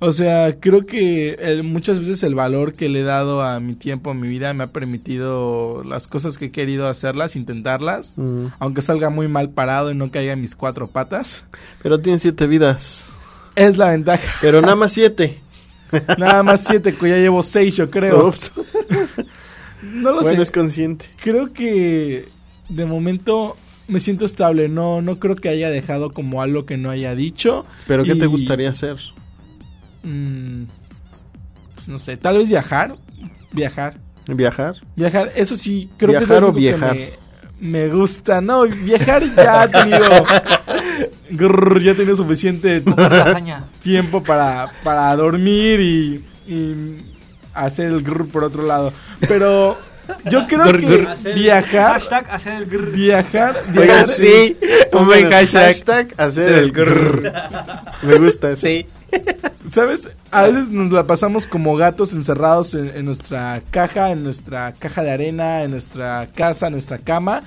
O 0.00 0.12
sea, 0.12 0.58
creo 0.60 0.84
que 0.84 1.30
el- 1.40 1.62
muchas 1.62 1.98
veces 2.00 2.22
el 2.24 2.34
valor 2.34 2.74
que 2.74 2.88
le 2.90 3.00
he 3.00 3.04
dado 3.04 3.40
a 3.42 3.58
mi 3.60 3.74
tiempo, 3.74 4.10
a 4.10 4.14
mi 4.14 4.28
vida, 4.28 4.52
me 4.52 4.64
ha 4.64 4.66
permitido 4.66 5.82
las 5.84 6.08
cosas 6.08 6.36
que 6.36 6.46
he 6.46 6.50
querido 6.50 6.88
hacerlas, 6.88 7.36
intentarlas. 7.36 8.12
Aunque 8.58 8.82
salga 8.82 9.08
muy 9.08 9.28
mal 9.28 9.50
parado 9.50 9.90
y 9.90 9.94
no 9.94 10.10
caiga 10.10 10.32
en 10.34 10.40
mis 10.42 10.56
cuatro 10.56 10.88
patas. 10.88 11.44
Pero 11.82 12.00
tienes 12.00 12.20
siete 12.22 12.46
vidas. 12.46 13.04
Es 13.56 13.78
la 13.78 13.90
ventaja. 13.90 14.24
Pero 14.42 14.60
nada 14.60 14.74
más 14.76 14.92
siete. 14.92 15.38
Nada 16.18 16.42
más 16.42 16.64
siete, 16.64 16.92
que 16.92 17.08
ya 17.08 17.16
llevo 17.18 17.40
seis, 17.44 17.76
yo 17.76 17.88
creo. 17.88 18.26
Ups. 18.28 18.50
No 19.82 20.12
lo 20.12 20.22
Bueno, 20.22 20.36
sé. 20.36 20.42
es 20.42 20.50
consciente. 20.50 21.04
creo 21.22 21.52
que 21.52 22.26
de 22.70 22.84
momento 22.86 23.54
me 23.88 24.00
siento 24.00 24.24
estable. 24.24 24.68
No, 24.68 25.02
no 25.02 25.18
creo 25.18 25.36
que 25.36 25.48
haya 25.48 25.70
dejado 25.70 26.10
como 26.10 26.42
algo 26.42 26.66
que 26.66 26.76
no 26.76 26.90
haya 26.90 27.14
dicho. 27.14 27.66
¿Pero 27.86 28.04
qué 28.04 28.14
te 28.14 28.26
gustaría 28.26 28.70
hacer? 28.70 28.96
Mm, 30.02 30.64
pues 31.74 31.88
no 31.88 31.98
sé, 31.98 32.16
tal 32.16 32.38
vez 32.38 32.48
viajar. 32.48 32.96
Viajar. 33.52 33.98
¿Viajar? 34.26 34.76
Viajar, 34.96 35.32
eso 35.36 35.56
sí, 35.56 35.88
creo 35.96 36.12
que 36.12 36.24
es 36.24 36.28
¿Viajar 36.28 36.44
o 36.44 36.48
único 36.48 36.54
que 36.54 36.60
viajar? 36.60 36.96
Me, 36.96 37.24
me 37.60 37.88
gusta. 37.88 38.40
No, 38.40 38.62
viajar 38.62 39.22
ya 39.34 39.64
he 39.64 39.68
tenido. 39.68 40.06
Grrr, 41.30 41.82
ya 41.82 41.94
tenido 41.94 42.16
suficiente 42.16 42.82
tiempo 43.82 44.22
para, 44.22 44.70
para 44.84 45.14
dormir 45.16 45.80
y, 45.80 46.24
y 46.46 47.06
hacer 47.54 47.86
el 47.86 48.02
grrr 48.02 48.28
por 48.28 48.44
otro 48.44 48.64
lado. 48.64 48.92
Pero 49.26 49.76
yo 50.30 50.46
creo 50.46 50.64
que 50.78 51.34
viajar. 51.34 52.00
Hashtag 52.00 52.30
hacer 52.30 52.54
el 52.54 52.66
grrr. 52.66 52.90
Viajar, 52.92 53.56
Oigan, 53.70 53.86
viajar 53.86 54.08
sí. 54.08 54.56
Un 54.92 55.06
buen 55.06 55.30
hashtag. 55.30 56.08
hacer 56.16 56.54
el 56.54 56.72
grrr. 56.72 57.32
Me 58.02 58.18
gusta, 58.18 58.56
sí. 58.56 58.86
¿Sabes? 59.68 60.08
A 60.30 60.44
veces 60.44 60.70
nos 60.70 60.92
la 60.92 61.04
pasamos 61.06 61.46
como 61.46 61.76
gatos 61.76 62.12
encerrados 62.12 62.74
en, 62.74 62.88
en 62.88 63.04
nuestra 63.04 63.62
caja, 63.70 64.10
en 64.10 64.24
nuestra 64.24 64.72
caja 64.72 65.02
de 65.02 65.10
arena, 65.10 65.62
en 65.62 65.70
nuestra 65.70 66.28
casa, 66.34 66.66
en 66.66 66.72
nuestra 66.72 66.98
cama. 66.98 67.42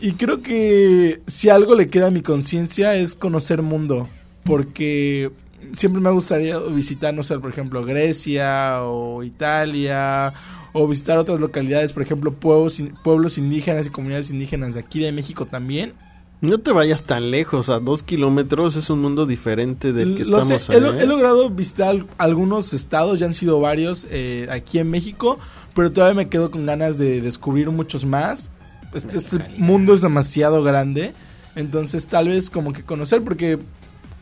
Y 0.00 0.12
creo 0.12 0.42
que 0.42 1.20
si 1.26 1.48
algo 1.48 1.74
le 1.74 1.88
queda 1.88 2.08
a 2.08 2.10
mi 2.10 2.22
conciencia 2.22 2.94
es 2.94 3.14
conocer 3.14 3.62
mundo. 3.62 4.08
Porque 4.44 5.30
siempre 5.72 6.00
me 6.00 6.10
gustaría 6.10 6.58
visitar, 6.58 7.14
no 7.14 7.22
sé, 7.22 7.38
por 7.38 7.50
ejemplo, 7.50 7.84
Grecia 7.84 8.82
o 8.82 9.22
Italia. 9.22 10.32
O 10.72 10.86
visitar 10.86 11.18
otras 11.18 11.40
localidades, 11.40 11.92
por 11.92 12.02
ejemplo, 12.02 12.32
pueblos, 12.34 12.80
pueblos 13.02 13.38
indígenas 13.38 13.86
y 13.86 13.90
comunidades 13.90 14.30
indígenas 14.30 14.74
de 14.74 14.80
aquí 14.80 15.00
de 15.00 15.12
México 15.12 15.46
también. 15.46 15.94
No 16.40 16.58
te 16.58 16.70
vayas 16.70 17.02
tan 17.02 17.32
lejos, 17.32 17.68
a 17.68 17.80
dos 17.80 18.04
kilómetros 18.04 18.76
es 18.76 18.90
un 18.90 19.00
mundo 19.00 19.26
diferente 19.26 19.92
del 19.92 20.14
que 20.14 20.24
Lo 20.24 20.40
sé, 20.44 20.54
estamos 20.56 20.94
he, 20.96 21.02
¿eh? 21.02 21.06
logrado 21.06 21.50
visitar 21.50 21.88
al- 21.88 22.06
algunos 22.16 22.72
estados, 22.74 23.18
ya 23.18 23.26
han 23.26 23.34
sido 23.34 23.58
varios 23.60 24.06
eh, 24.10 24.46
aquí 24.50 24.78
en 24.78 24.88
México, 24.88 25.38
pero 25.74 25.90
todavía 25.90 26.14
me 26.14 26.28
quedo 26.28 26.52
con 26.52 26.64
ganas 26.64 26.96
de 26.96 27.20
descubrir 27.20 27.68
muchos 27.70 28.04
más. 28.04 28.50
Este, 28.94 29.16
este 29.16 29.38
mundo 29.58 29.94
es 29.94 30.00
demasiado 30.00 30.62
grande, 30.62 31.12
entonces 31.56 32.06
tal 32.06 32.28
vez 32.28 32.50
como 32.50 32.72
que 32.72 32.84
conocer, 32.84 33.22
porque 33.22 33.58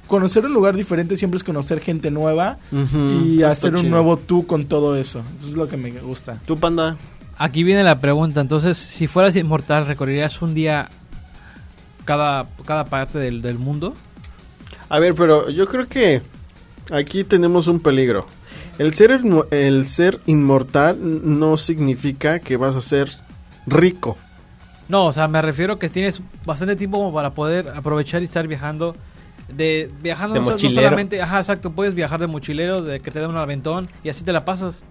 conocer 0.07 0.45
un 0.45 0.55
lugar 0.55 0.77
diferente 0.77 1.17
siempre 1.17 1.39
es 1.39 1.45
conocer 1.45 1.81
gente 1.81 2.11
nueva 2.11 2.59
y 2.73 3.43
hacer 3.43 3.75
un 3.75 3.81
chido. 3.81 3.91
nuevo 3.91 4.17
tú 4.17 4.47
con 4.47 4.67
todo 4.67 4.97
eso. 4.97 5.23
Eso 5.39 5.49
es 5.49 5.55
lo 5.55 5.69
que 5.69 5.77
me 5.77 5.91
gusta. 5.91 6.41
¿Tú, 6.47 6.57
panda? 6.57 6.97
Aquí 7.39 7.63
viene 7.65 7.83
la 7.83 8.01
pregunta. 8.01 8.41
Entonces, 8.41 8.79
si 8.79 9.07
fueras 9.07 9.37
inmortal, 9.37 9.87
¿recorrerías 9.87 10.41
un 10.43 10.55
día 10.55 10.89
cada, 12.05 12.49
cada 12.65 12.87
parte 12.87 13.19
del, 13.19 13.43
del 13.43 13.59
mundo? 13.59 13.95
A 14.89 14.99
ver, 14.99 15.15
pero 15.15 15.51
yo 15.51 15.67
creo 15.67 15.87
que 15.89 16.23
aquí 16.91 17.25
tenemos 17.25 17.67
un 17.67 17.81
peligro. 17.81 18.27
El 18.79 18.95
ser, 18.95 19.21
el 19.51 19.87
ser 19.87 20.21
inmortal 20.27 20.99
no 21.01 21.57
significa 21.57 22.39
que 22.39 22.57
vas 22.57 22.77
a 22.77 22.81
ser 22.81 23.11
rico. 23.67 24.17
No, 24.89 25.07
o 25.07 25.13
sea, 25.13 25.29
me 25.29 25.43
refiero 25.43 25.79
que 25.79 25.89
tienes 25.89 26.21
bastante 26.45 26.77
tiempo 26.77 26.99
como 26.99 27.13
para 27.13 27.31
poder 27.31 27.71
aprovechar 27.71 28.23
y 28.23 28.27
estar 28.27 28.47
viajando. 28.47 28.95
De 29.49 29.91
viajando 30.03 30.35
De 30.35 30.41
no, 30.41 30.59
solamente, 30.59 31.23
ajá, 31.23 31.39
exacto, 31.39 31.71
puedes 31.71 31.95
viajar 31.95 32.21
de 32.21 32.27
mochilero, 32.27 32.83
de 32.83 33.01
que 33.01 33.11
te 33.11 33.21
den 33.21 33.31
un 33.31 33.37
aventón 33.37 33.89
y 34.03 34.09
así 34.09 34.25
te 34.25 34.33
la 34.33 34.45
pasas. 34.45 34.83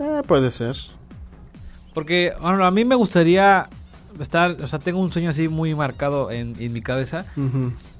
Ah, 0.00 0.22
puede 0.26 0.50
ser. 0.50 0.76
Porque 1.94 2.32
bueno, 2.40 2.64
a 2.64 2.70
mí 2.70 2.84
me 2.84 2.94
gustaría 2.94 3.68
estar, 4.20 4.52
o 4.62 4.68
sea, 4.68 4.78
tengo 4.78 5.00
un 5.00 5.12
sueño 5.12 5.30
así 5.30 5.48
muy 5.48 5.74
marcado 5.74 6.30
en, 6.30 6.54
en 6.58 6.72
mi 6.72 6.82
cabeza. 6.82 7.24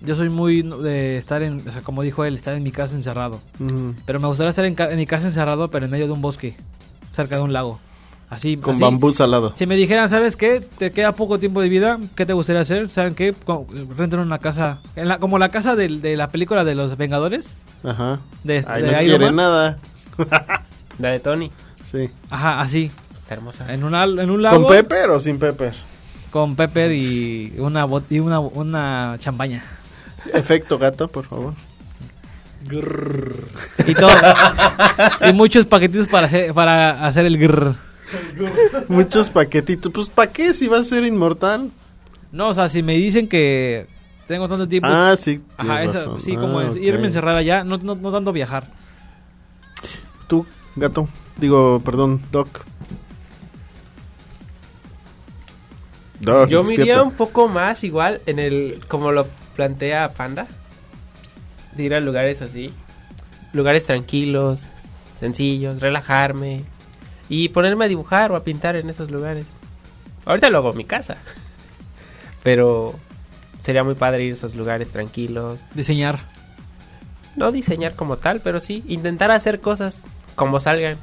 Yo 0.00 0.16
soy 0.16 0.28
muy 0.28 0.62
de 0.62 1.18
estar 1.18 1.42
en, 1.42 1.66
o 1.66 1.72
sea, 1.72 1.82
como 1.82 2.02
dijo 2.02 2.24
él, 2.24 2.36
estar 2.36 2.54
en 2.54 2.62
mi 2.62 2.72
casa 2.72 2.96
encerrado. 2.96 3.40
Pero 4.04 4.20
me 4.20 4.26
gustaría 4.26 4.50
estar 4.50 4.64
en, 4.64 4.76
en 4.78 4.96
mi 4.96 5.06
casa 5.06 5.26
encerrado, 5.28 5.68
pero 5.68 5.84
en 5.84 5.90
medio 5.90 6.06
de 6.06 6.12
un 6.12 6.22
bosque, 6.22 6.56
cerca 7.12 7.36
de 7.36 7.42
un 7.42 7.52
lago. 7.52 7.78
Así, 8.28 8.56
Con 8.56 8.74
así. 8.74 8.82
bambú 8.82 9.12
salado. 9.12 9.52
Si 9.56 9.66
me 9.66 9.76
dijeran, 9.76 10.10
¿sabes 10.10 10.36
qué? 10.36 10.60
Te 10.60 10.90
queda 10.90 11.12
poco 11.12 11.38
tiempo 11.38 11.60
de 11.60 11.68
vida, 11.68 11.98
¿qué 12.16 12.26
te 12.26 12.32
gustaría 12.32 12.62
hacer? 12.62 12.88
¿Saben 12.90 13.14
qué? 13.14 13.34
Renten 13.96 14.18
una 14.18 14.38
casa, 14.38 14.78
en 14.96 15.06
la- 15.08 15.18
como 15.18 15.38
la 15.38 15.48
casa 15.50 15.76
del- 15.76 16.02
de, 16.02 16.16
la 16.16 16.28
película 16.30 16.64
de 16.64 16.74
los 16.74 16.96
Vengadores, 16.96 17.54
Ajá. 17.84 18.18
de, 18.42 18.64
Ay, 18.66 18.82
de 18.82 18.88
no 18.92 19.02
Iron 19.02 19.04
quiere 19.18 19.26
Man. 19.26 19.36
nada. 19.36 19.78
La 20.98 21.10
de 21.10 21.20
Tony. 21.20 21.52
Sí. 21.90 22.10
Ajá, 22.30 22.60
así, 22.62 22.90
Está 23.14 23.34
hermosa. 23.34 23.72
en, 23.72 23.84
una, 23.84 24.02
en 24.04 24.30
un 24.30 24.42
lago 24.42 24.62
¿Con 24.62 24.72
Pepper 24.74 25.10
o 25.10 25.20
sin 25.20 25.38
Pepper? 25.38 25.72
con 26.30 26.56
Pepper 26.56 26.90
y 26.92 27.54
una, 27.58 27.86
bot- 27.86 28.04
y 28.10 28.18
una, 28.18 28.40
una 28.40 29.16
champaña. 29.20 29.62
Efecto 30.34 30.78
gato, 30.78 31.06
por 31.08 31.26
favor. 31.26 31.54
Y 33.86 33.94
todo. 33.94 34.10
y 35.28 35.32
muchos 35.32 35.66
paquetitos 35.66 36.08
para 36.08 36.26
hacer, 36.26 36.52
para 36.52 37.06
hacer 37.06 37.24
el 37.26 37.38
grrr. 37.38 37.76
Muchos 38.88 39.30
paquetitos. 39.30 39.92
Pues, 39.92 40.08
¿para 40.08 40.30
qué 40.32 40.54
si 40.54 40.68
vas 40.68 40.80
a 40.80 40.84
ser 40.84 41.04
inmortal? 41.04 41.70
No, 42.32 42.48
o 42.48 42.54
sea, 42.54 42.68
si 42.68 42.82
me 42.82 42.94
dicen 42.94 43.28
que 43.28 43.86
tengo 44.26 44.48
tanto 44.48 44.66
tiempo... 44.68 44.88
Ah, 44.90 45.14
sí. 45.18 45.42
Ajá, 45.56 45.84
eso, 45.84 46.18
sí, 46.18 46.36
como 46.36 46.60
Ah, 46.60 46.64
es- 46.64 46.70
ok. 46.76 46.82
irme 46.82 47.04
a 47.04 47.06
encerrar 47.06 47.36
allá, 47.36 47.64
no, 47.64 47.78
no, 47.78 47.94
no 47.94 48.12
tanto 48.12 48.32
viajar. 48.32 48.68
Tú, 50.28 50.46
gato. 50.74 51.08
Digo, 51.36 51.80
perdón, 51.84 52.20
Doc. 52.32 52.64
Doc, 56.20 56.48
Yo 56.48 56.62
me 56.64 56.74
iría 56.74 57.02
un 57.02 57.12
poco 57.12 57.46
más 57.48 57.84
igual 57.84 58.20
en 58.26 58.38
el, 58.38 58.80
como 58.88 59.12
lo 59.12 59.26
plantea 59.54 60.12
Panda, 60.14 60.46
de 61.76 61.82
ir 61.82 61.94
a 61.94 62.00
lugares 62.00 62.40
así, 62.42 62.72
lugares 63.52 63.84
tranquilos, 63.84 64.66
sencillos, 65.14 65.80
relajarme 65.80 66.64
y 67.28 67.48
ponerme 67.50 67.84
a 67.84 67.88
dibujar 67.88 68.30
o 68.32 68.36
a 68.36 68.44
pintar 68.44 68.76
en 68.76 68.88
esos 68.90 69.10
lugares. 69.10 69.46
Ahorita 70.24 70.50
lo 70.50 70.58
hago 70.58 70.70
en 70.72 70.76
mi 70.78 70.84
casa, 70.84 71.16
pero 72.42 72.94
sería 73.62 73.84
muy 73.84 73.94
padre 73.94 74.24
ir 74.24 74.30
a 74.32 74.34
esos 74.34 74.54
lugares 74.54 74.90
tranquilos, 74.90 75.64
Diseñar. 75.74 76.20
no 77.36 77.52
diseñar 77.52 77.94
como 77.94 78.16
tal, 78.16 78.40
pero 78.40 78.60
sí 78.60 78.84
intentar 78.88 79.30
hacer 79.30 79.60
cosas 79.60 80.04
como 80.34 80.60
salgan. 80.60 80.96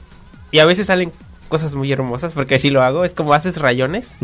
Y 0.51 0.59
a 0.59 0.65
veces 0.65 0.87
salen 0.87 1.11
cosas 1.49 1.75
muy 1.75 1.91
hermosas 1.91 2.33
porque 2.33 2.55
así 2.55 2.69
lo 2.69 2.81
hago, 2.83 3.05
es 3.05 3.13
como 3.13 3.33
haces 3.33 3.57
rayones 3.57 4.15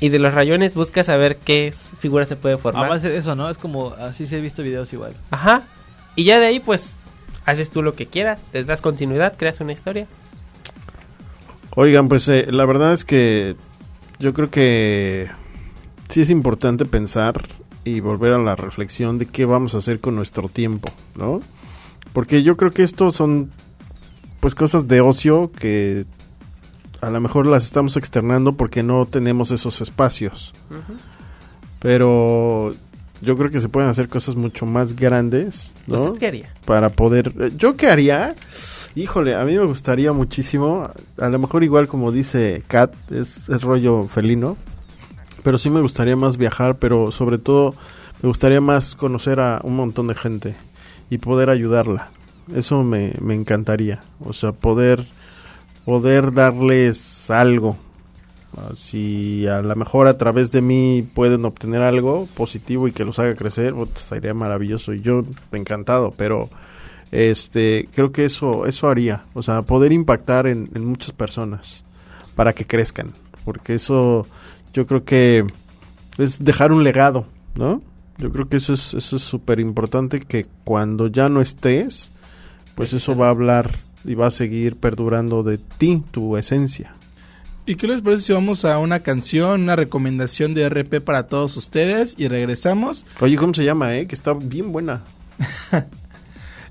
y 0.00 0.08
de 0.08 0.18
los 0.18 0.34
rayones 0.34 0.74
buscas 0.74 1.06
saber 1.06 1.36
qué 1.36 1.72
figura 2.00 2.26
se 2.26 2.36
puede 2.36 2.54
A 2.56 2.58
formar. 2.58 2.88
base 2.88 3.08
de 3.10 3.18
eso, 3.18 3.34
¿no? 3.34 3.50
Es 3.50 3.58
como, 3.58 3.90
así 4.00 4.26
se 4.26 4.38
he 4.38 4.40
visto 4.40 4.62
videos 4.62 4.92
igual. 4.92 5.12
Ajá. 5.30 5.62
Y 6.16 6.24
ya 6.24 6.38
de 6.40 6.46
ahí, 6.46 6.60
pues, 6.60 6.94
haces 7.44 7.70
tú 7.70 7.82
lo 7.82 7.92
que 7.94 8.06
quieras, 8.06 8.44
te 8.50 8.64
das 8.64 8.82
continuidad, 8.82 9.34
creas 9.36 9.60
una 9.60 9.72
historia. 9.72 10.06
Oigan, 11.76 12.08
pues 12.08 12.28
eh, 12.28 12.46
la 12.50 12.66
verdad 12.66 12.92
es 12.92 13.04
que 13.04 13.56
yo 14.18 14.32
creo 14.32 14.50
que 14.50 15.28
sí 16.08 16.20
es 16.20 16.30
importante 16.30 16.84
pensar 16.84 17.40
y 17.84 18.00
volver 18.00 18.32
a 18.32 18.38
la 18.38 18.56
reflexión 18.56 19.18
de 19.18 19.26
qué 19.26 19.44
vamos 19.44 19.74
a 19.74 19.78
hacer 19.78 20.00
con 20.00 20.14
nuestro 20.14 20.48
tiempo, 20.48 20.90
¿no? 21.16 21.40
Porque 22.12 22.42
yo 22.42 22.56
creo 22.56 22.70
que 22.70 22.82
esto 22.84 23.10
son 23.12 23.50
pues 24.40 24.54
cosas 24.54 24.86
de 24.86 25.00
ocio 25.00 25.50
que 25.58 26.06
a 27.00 27.10
lo 27.10 27.20
mejor 27.20 27.46
las 27.46 27.64
estamos 27.64 27.96
externando 27.96 28.56
porque 28.56 28.82
no 28.82 29.06
tenemos 29.06 29.50
esos 29.50 29.80
espacios. 29.80 30.54
Pero 31.80 32.74
yo 33.20 33.36
creo 33.36 33.50
que 33.50 33.60
se 33.60 33.68
pueden 33.68 33.90
hacer 33.90 34.08
cosas 34.08 34.36
mucho 34.36 34.64
más 34.64 34.94
grandes, 34.96 35.72
¿no? 35.86 36.02
¿Usted 36.02 36.18
qué 36.18 36.26
haría? 36.28 36.54
Para 36.64 36.88
poder... 36.90 37.32
eh, 37.40 37.50
¿Yo 37.56 37.76
qué 37.76 37.88
haría? 37.88 38.34
Híjole, 38.96 39.34
a 39.34 39.44
mí 39.44 39.54
me 39.56 39.64
gustaría 39.64 40.12
muchísimo, 40.12 40.88
a 41.18 41.28
lo 41.28 41.38
mejor 41.40 41.64
igual 41.64 41.88
como 41.88 42.12
dice 42.12 42.62
Kat, 42.68 42.94
es, 43.10 43.48
es 43.48 43.62
rollo 43.62 44.04
felino, 44.04 44.56
pero 45.42 45.58
sí 45.58 45.68
me 45.68 45.80
gustaría 45.80 46.14
más 46.14 46.36
viajar, 46.36 46.76
pero 46.76 47.10
sobre 47.10 47.38
todo 47.38 47.74
me 48.22 48.28
gustaría 48.28 48.60
más 48.60 48.94
conocer 48.94 49.40
a 49.40 49.60
un 49.64 49.74
montón 49.74 50.06
de 50.06 50.14
gente 50.14 50.54
y 51.10 51.18
poder 51.18 51.50
ayudarla. 51.50 52.10
Eso 52.54 52.84
me, 52.84 53.14
me 53.20 53.34
encantaría, 53.34 54.00
o 54.20 54.32
sea, 54.32 54.52
poder, 54.52 55.04
poder 55.84 56.32
darles 56.32 57.30
algo. 57.30 57.76
Ah, 58.56 58.74
Si 58.76 59.48
a 59.48 59.60
lo 59.60 59.74
mejor 59.74 60.06
a 60.06 60.18
través 60.18 60.52
de 60.52 60.60
mí 60.60 61.04
pueden 61.14 61.44
obtener 61.46 61.82
algo 61.82 62.28
positivo 62.36 62.86
y 62.86 62.92
que 62.92 63.04
los 63.04 63.18
haga 63.18 63.34
crecer, 63.34 63.74
estaría 63.92 64.34
maravilloso 64.34 64.92
y 64.92 65.00
yo 65.00 65.24
encantado, 65.50 66.14
pero 66.16 66.48
este 67.14 67.88
creo 67.94 68.12
que 68.12 68.24
eso 68.24 68.66
eso 68.66 68.88
haría. 68.88 69.24
O 69.34 69.42
sea 69.42 69.62
poder 69.62 69.92
impactar 69.92 70.46
en, 70.46 70.70
en 70.74 70.84
muchas 70.84 71.12
personas 71.12 71.84
para 72.34 72.52
que 72.52 72.66
crezcan. 72.66 73.12
Porque 73.44 73.74
eso 73.74 74.26
yo 74.72 74.86
creo 74.86 75.04
que 75.04 75.46
es 76.18 76.44
dejar 76.44 76.72
un 76.72 76.84
legado 76.84 77.26
no 77.54 77.82
yo 78.18 78.30
creo 78.30 78.48
que 78.48 78.56
eso 78.56 78.72
es 78.74 78.94
eso 78.94 79.16
es 79.16 79.22
súper 79.22 79.60
importante 79.60 80.20
que 80.20 80.46
cuando 80.64 81.08
ya 81.08 81.28
no 81.28 81.40
estés 81.40 82.12
pues 82.74 82.92
eso 82.92 83.16
va 83.16 83.26
a 83.26 83.30
hablar 83.30 83.70
y 84.04 84.14
va 84.14 84.26
a 84.26 84.30
seguir 84.30 84.76
perdurando 84.76 85.42
de 85.42 85.58
ti 85.58 86.02
tu 86.10 86.36
esencia. 86.36 86.94
¿Y 87.66 87.76
qué 87.76 87.86
les 87.86 88.02
parece 88.02 88.22
si 88.22 88.32
vamos 88.34 88.66
a 88.66 88.78
una 88.78 89.00
canción, 89.00 89.62
una 89.62 89.74
recomendación 89.74 90.52
de 90.52 90.68
RP 90.68 91.00
para 91.00 91.28
todos 91.28 91.56
ustedes 91.56 92.14
y 92.18 92.28
regresamos? 92.28 93.06
oye 93.20 93.36
cómo 93.36 93.54
se 93.54 93.64
llama 93.64 93.96
eh 93.96 94.06
que 94.06 94.14
está 94.14 94.34
bien 94.34 94.72
buena 94.72 95.02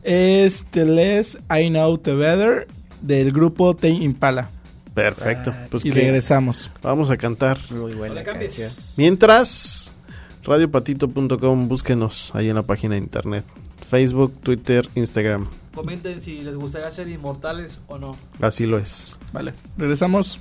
Es 0.03 0.65
The 0.71 0.85
Less 0.85 1.37
I 1.49 1.69
Know 1.69 1.97
The 1.97 2.13
Better 2.13 2.67
del 3.01 3.31
grupo 3.31 3.75
Tame 3.75 3.95
Impala. 3.95 4.49
perfecto 4.93 5.53
pues 5.71 5.85
y 5.85 5.91
que 5.91 6.01
regresamos. 6.01 6.69
vamos 6.81 7.09
a 7.09 7.17
cantar 7.17 7.57
Muy 7.71 7.93
buena 7.93 8.23
canción. 8.23 8.69
Mientras, 8.97 9.93
radiopatito.com, 10.43 11.67
búsquenos 11.67 12.31
ahí 12.35 12.49
en 12.49 12.55
la 12.55 12.63
página 12.63 12.95
de 12.95 12.99
internet. 12.99 13.45
Facebook, 13.89 14.33
Twitter, 14.41 14.87
Instagram. 14.95 15.47
Comenten 15.75 16.21
si 16.21 16.39
les 16.39 16.55
gustaría 16.55 16.89
ser 16.91 17.07
inmortales 17.09 17.79
o 17.87 17.97
no. 17.97 18.15
Así 18.41 18.65
lo 18.65 18.77
es. 18.77 19.17
Vale, 19.31 19.53
regresamos. 19.77 20.39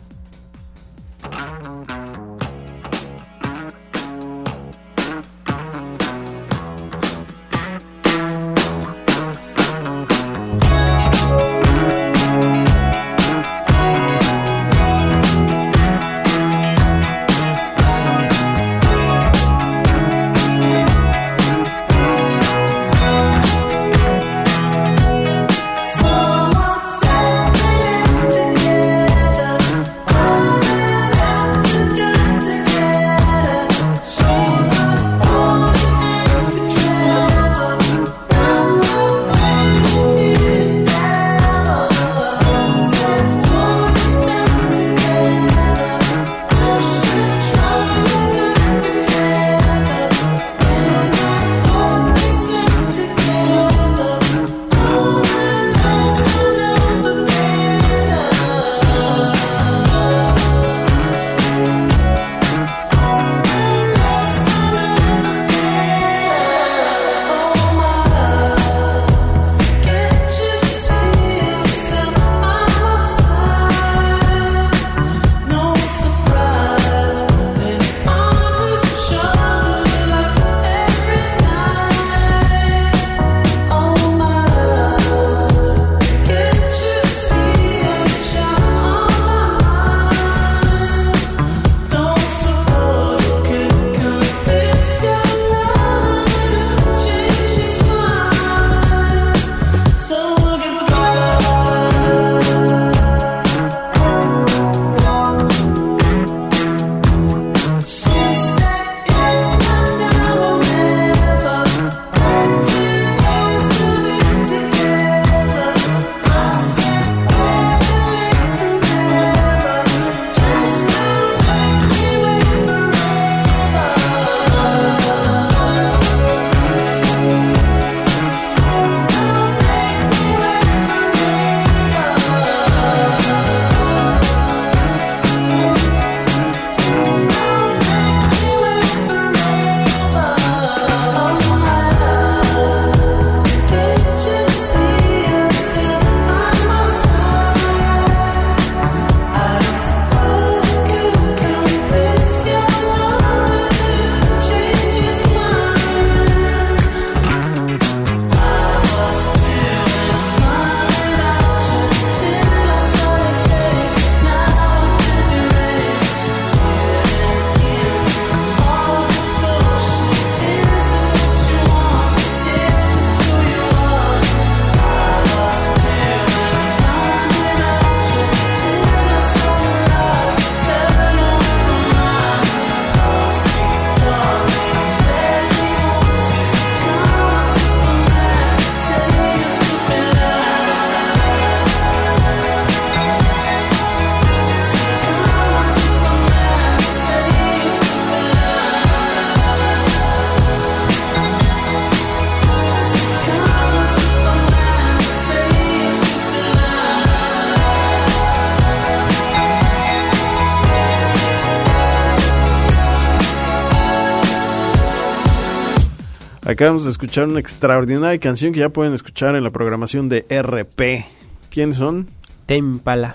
Acabamos 216.52 216.84
de 216.84 216.90
escuchar 216.90 217.28
una 217.28 217.40
extraordinaria 217.40 218.20
canción 218.20 218.52
que 218.52 218.60
ya 218.60 218.68
pueden 218.68 218.92
escuchar 218.92 219.36
en 219.36 219.42
la 219.42 219.50
programación 219.50 220.10
de 220.10 220.26
RP. 220.28 221.06
¿Quiénes 221.48 221.76
son? 221.76 222.08
Tempala. 222.44 223.14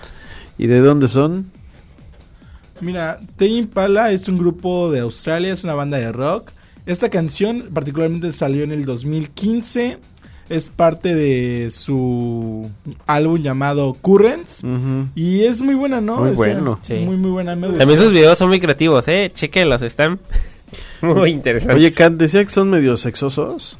¿Y 0.58 0.66
de 0.66 0.80
dónde 0.80 1.06
son? 1.06 1.52
Mira, 2.80 3.20
Tame 3.36 3.50
Impala 3.52 4.10
es 4.10 4.28
un 4.28 4.38
grupo 4.38 4.90
de 4.90 5.00
Australia, 5.00 5.52
es 5.52 5.62
una 5.62 5.74
banda 5.74 5.98
de 5.98 6.10
rock. 6.10 6.50
Esta 6.84 7.10
canción 7.10 7.68
particularmente 7.72 8.32
salió 8.32 8.64
en 8.64 8.72
el 8.72 8.84
2015. 8.84 9.98
Es 10.48 10.68
parte 10.68 11.14
de 11.14 11.70
su 11.70 12.68
álbum 13.06 13.40
llamado 13.40 13.92
Currents. 13.92 14.62
Y 15.14 15.42
es 15.42 15.62
muy 15.62 15.76
buena, 15.76 16.00
¿no? 16.00 16.16
Muy 16.16 16.30
O 16.30 16.34
sea, 16.34 16.54
bueno. 16.54 16.78
Sí. 16.82 16.94
Muy, 16.94 17.16
muy 17.16 17.30
buena. 17.30 17.54
Me 17.54 17.68
gusta. 17.68 17.78
También 17.78 18.00
sus 18.00 18.10
videos 18.12 18.36
son 18.36 18.48
muy 18.48 18.58
creativos, 18.58 19.06
¿eh? 19.06 19.30
Chequenlos, 19.32 19.82
están 19.82 20.18
muy 21.02 21.30
interesantes. 21.30 21.76
Oye, 21.76 21.92
Kat, 21.92 22.12
decía 22.12 22.42
que 22.44 22.50
son 22.50 22.70
medio 22.70 22.96
sexosos. 22.96 23.78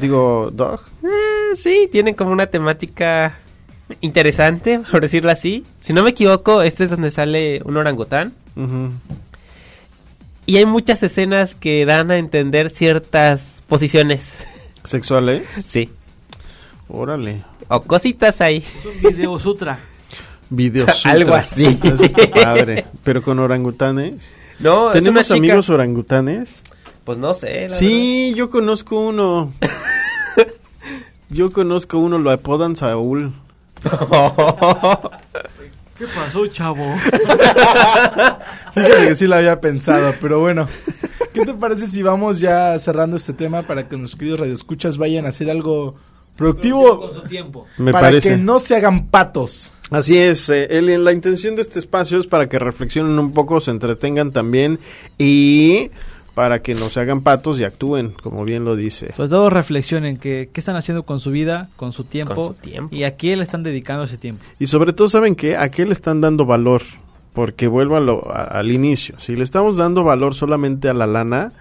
Digo, 0.00 0.50
Dog. 0.52 0.80
Eh, 1.04 1.56
sí, 1.56 1.88
tienen 1.90 2.14
como 2.14 2.30
una 2.30 2.46
temática 2.46 3.38
interesante, 4.00 4.80
por 4.90 5.02
decirlo 5.02 5.30
así. 5.30 5.64
Si 5.80 5.92
no 5.92 6.02
me 6.02 6.10
equivoco, 6.10 6.62
este 6.62 6.84
es 6.84 6.90
donde 6.90 7.10
sale 7.10 7.62
un 7.64 7.76
orangután. 7.76 8.34
Y 10.46 10.56
hay 10.56 10.66
muchas 10.66 11.02
escenas 11.02 11.54
que 11.54 11.86
dan 11.86 12.10
a 12.10 12.18
entender 12.18 12.70
ciertas 12.70 13.62
posiciones. 13.68 14.38
¿Sexuales? 14.84 15.44
Sí. 15.64 15.90
Órale. 16.88 17.42
O 17.68 17.80
cositas 17.82 18.40
ahí. 18.40 18.64
Es 18.78 18.84
un 18.84 19.10
video 19.10 19.38
sutra. 19.38 19.78
Video 20.48 20.86
Algo 21.04 21.34
así. 21.34 21.78
Eso 21.82 22.02
está 22.02 22.28
padre. 22.28 22.84
Pero 23.04 23.22
con 23.22 23.38
orangutanes. 23.38 24.34
No, 24.60 24.88
es 24.90 24.92
una 24.92 24.92
¿Tenemos 24.92 25.26
chica- 25.26 25.36
amigos 25.38 25.70
orangutanes? 25.70 26.60
Pues 27.04 27.18
no 27.18 27.32
sé. 27.34 27.68
la 27.68 27.74
Sí, 27.74 28.34
yo 28.36 28.50
conozco 28.50 28.98
uno. 29.00 29.52
Yo 31.32 31.52
conozco 31.52 31.98
uno, 31.98 32.18
lo 32.18 32.32
apodan 32.32 32.74
Saúl. 32.74 33.32
¿Qué 35.96 36.06
pasó, 36.14 36.44
chavo? 36.48 36.84
Fíjate 38.74 39.08
que 39.08 39.14
sí 39.16 39.26
lo 39.28 39.36
había 39.36 39.60
pensado, 39.60 40.12
pero 40.20 40.40
bueno. 40.40 40.66
¿Qué 41.32 41.44
te 41.46 41.54
parece 41.54 41.86
si 41.86 42.02
vamos 42.02 42.40
ya 42.40 42.76
cerrando 42.80 43.16
este 43.16 43.32
tema 43.32 43.62
para 43.62 43.86
que 43.86 43.96
nuestros 43.96 44.18
queridos 44.18 44.40
radioescuchas 44.40 44.98
vayan 44.98 45.24
a 45.26 45.28
hacer 45.28 45.48
algo 45.50 45.94
productivo 46.40 46.98
Con 47.00 47.14
su 47.14 47.20
tiempo. 47.28 47.66
Me 47.78 47.92
para 47.92 48.06
parece. 48.08 48.30
que 48.30 48.36
no 48.36 48.58
se 48.58 48.74
hagan 48.74 49.06
patos? 49.06 49.70
Así 49.90 50.16
es, 50.18 50.48
eh, 50.48 50.68
la 50.82 51.12
intención 51.12 51.54
de 51.56 51.62
este 51.62 51.78
espacio 51.78 52.18
es 52.18 52.26
para 52.26 52.48
que 52.48 52.58
reflexionen 52.58 53.18
un 53.18 53.32
poco, 53.32 53.60
se 53.60 53.70
entretengan 53.70 54.30
también 54.32 54.78
y 55.18 55.90
para 56.34 56.62
que 56.62 56.74
no 56.74 56.88
se 56.88 57.00
hagan 57.00 57.22
patos 57.22 57.58
y 57.58 57.64
actúen, 57.64 58.12
como 58.12 58.44
bien 58.44 58.64
lo 58.64 58.76
dice. 58.76 59.12
Sobre 59.16 59.28
todo 59.28 59.50
reflexionen 59.50 60.16
que 60.16 60.48
qué 60.52 60.60
están 60.60 60.76
haciendo 60.76 61.02
con 61.02 61.18
su 61.20 61.30
vida, 61.32 61.68
con 61.76 61.92
su 61.92 62.04
tiempo, 62.04 62.34
Con 62.34 62.44
su 62.44 62.54
tiempo. 62.54 62.94
y 62.94 63.02
a 63.04 63.16
qué 63.16 63.36
le 63.36 63.42
están 63.42 63.62
dedicando 63.62 64.04
ese 64.04 64.16
tiempo. 64.16 64.42
Y 64.58 64.66
sobre 64.68 64.92
todo, 64.92 65.08
¿saben 65.08 65.34
qué? 65.34 65.56
¿A 65.56 65.70
qué 65.70 65.84
le 65.84 65.92
están 65.92 66.20
dando 66.20 66.46
valor? 66.46 66.82
Porque 67.34 67.66
vuelvo 67.66 67.96
a 67.96 68.00
lo- 68.00 68.30
a- 68.32 68.44
al 68.44 68.70
inicio. 68.72 69.16
Si 69.18 69.34
le 69.36 69.42
estamos 69.42 69.76
dando 69.76 70.02
valor 70.04 70.34
solamente 70.34 70.88
a 70.88 70.94
la 70.94 71.06
lana, 71.08 71.52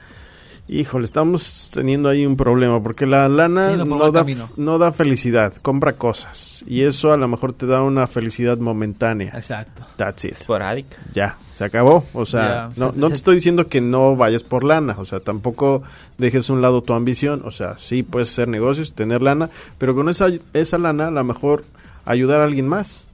híjole, 0.70 1.06
estamos 1.06 1.72
teniendo 1.74 2.08
ahí 2.08 2.26
un 2.26 2.38
problema. 2.38 2.82
Porque 2.82 3.06
la 3.06 3.28
lana 3.28 3.76
no 3.76 4.12
da, 4.12 4.26
no 4.56 4.78
da 4.78 4.92
felicidad, 4.92 5.54
compra 5.62 5.94
cosas. 5.94 6.64
Y 6.68 6.84
eso 6.84 7.12
a 7.12 7.18
lo 7.18 7.28
mejor 7.28 7.54
te 7.54 7.66
da 7.66 7.82
una 7.82 8.08
felicidad 8.08 8.58
momentánea. 8.58 9.34
Exacto. 9.36 9.84
That's 9.98 10.26
it. 10.26 10.34
Esporádica. 10.34 10.98
Ya, 11.14 11.38
se 11.54 11.66
acabó. 11.66 12.06
O 12.14 12.26
sea, 12.26 12.70
no, 12.76 12.94
no 12.96 13.10
te 13.10 13.16
estoy 13.16 13.36
diciendo 13.36 13.68
que 13.68 13.82
no 13.82 14.16
vayas 14.16 14.44
por 14.44 14.64
lana. 14.64 14.96
O 15.00 15.06
sea, 15.06 15.20
tampoco 15.20 15.84
dejes 16.18 16.50
a 16.50 16.54
un 16.54 16.62
lado 16.62 16.82
tu 16.82 16.94
ambición. 16.94 17.42
O 17.46 17.52
sea, 17.52 17.78
sí 17.78 18.04
puedes 18.04 18.30
hacer 18.30 18.48
negocios, 18.48 18.94
tener 18.94 19.22
lana, 19.22 19.50
pero 19.78 19.96
con 19.96 20.08
esa, 20.10 20.28
esa 20.54 20.78
lana 20.78 21.08
a 21.08 21.12
lo 21.12 21.24
mejor 21.24 21.66
ayudar 22.06 22.42
a 22.42 22.46
alguien 22.46 22.68
más. 22.68 23.08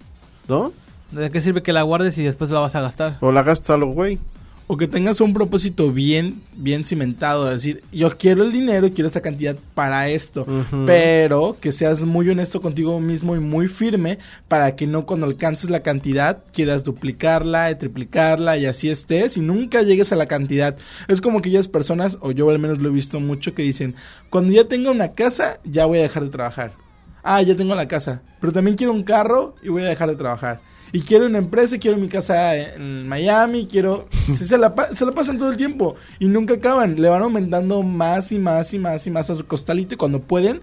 ¿No? 0.47 0.73
¿De 1.11 1.31
qué 1.31 1.41
sirve 1.41 1.63
que 1.63 1.73
la 1.73 1.81
guardes 1.81 2.17
y 2.17 2.23
después 2.23 2.49
la 2.51 2.59
vas 2.59 2.75
a 2.75 2.81
gastar? 2.81 3.17
O 3.21 3.31
la 3.31 3.41
gastas 3.43 3.71
a 3.71 3.77
lo 3.77 3.87
güey. 3.87 4.19
O 4.67 4.77
que 4.77 4.87
tengas 4.87 5.21
un 5.21 5.31
propósito 5.31 5.91
bien, 5.91 6.41
bien 6.55 6.85
cimentado, 6.85 7.45
de 7.45 7.53
decir, 7.53 7.83
yo 7.91 8.17
quiero 8.17 8.43
el 8.43 8.51
dinero 8.51 8.87
y 8.87 8.91
quiero 8.91 9.07
esta 9.07 9.21
cantidad 9.21 9.55
para 9.75 10.09
esto, 10.09 10.47
pero 10.87 11.55
que 11.61 11.71
seas 11.71 12.03
muy 12.03 12.27
honesto 12.29 12.61
contigo 12.61 12.99
mismo 12.99 13.35
y 13.35 13.39
muy 13.39 13.67
firme 13.67 14.17
para 14.47 14.75
que 14.75 14.87
no 14.87 15.05
cuando 15.05 15.27
alcances 15.27 15.69
la 15.69 15.83
cantidad 15.83 16.43
quieras 16.51 16.83
duplicarla, 16.83 17.69
y 17.69 17.75
triplicarla 17.75 18.57
y 18.57 18.65
así 18.65 18.89
estés 18.89 19.37
y 19.37 19.41
nunca 19.41 19.83
llegues 19.83 20.11
a 20.11 20.15
la 20.15 20.25
cantidad. 20.25 20.75
Es 21.07 21.21
como 21.21 21.43
que 21.43 21.49
aquellas 21.49 21.67
personas, 21.67 22.17
o 22.21 22.31
yo 22.31 22.49
al 22.49 22.57
menos 22.57 22.81
lo 22.81 22.89
he 22.89 22.91
visto 22.91 23.19
mucho, 23.19 23.53
que 23.53 23.61
dicen, 23.61 23.93
cuando 24.31 24.51
ya 24.51 24.67
tenga 24.67 24.89
una 24.89 25.09
casa, 25.09 25.59
ya 25.63 25.85
voy 25.85 25.99
a 25.99 26.03
dejar 26.03 26.23
de 26.23 26.29
trabajar. 26.31 26.73
Ah, 27.21 27.39
ya 27.43 27.55
tengo 27.55 27.75
la 27.75 27.87
casa, 27.87 28.23
pero 28.41 28.51
también 28.51 28.77
quiero 28.77 28.93
un 28.93 29.03
carro 29.03 29.55
y 29.61 29.69
voy 29.69 29.83
a 29.83 29.89
dejar 29.89 30.09
de 30.09 30.15
trabajar. 30.15 30.59
Y 30.95 31.01
quiero 31.01 31.25
una 31.25 31.39
empresa, 31.39 31.75
y 31.75 31.79
quiero 31.79 31.97
mi 31.97 32.07
casa 32.07 32.55
en 32.55 33.05
Miami, 33.07 33.67
quiero... 33.67 34.07
Se, 34.27 34.47
se 34.47 34.57
la, 34.57 34.73
pa- 34.73 34.93
se 34.93 35.05
la 35.05 35.11
pasan 35.11 35.37
todo 35.37 35.49
el 35.51 35.57
tiempo 35.57 35.95
y 36.19 36.27
nunca 36.27 36.53
acaban. 36.53 36.99
Le 37.01 37.09
van 37.09 37.21
aumentando 37.21 37.83
más 37.83 38.31
y 38.31 38.39
más 38.39 38.73
y 38.73 38.79
más 38.79 39.05
y 39.05 39.11
más 39.11 39.29
a 39.29 39.35
su 39.35 39.45
costalito 39.45 39.93
y 39.95 39.97
cuando 39.97 40.21
pueden, 40.21 40.61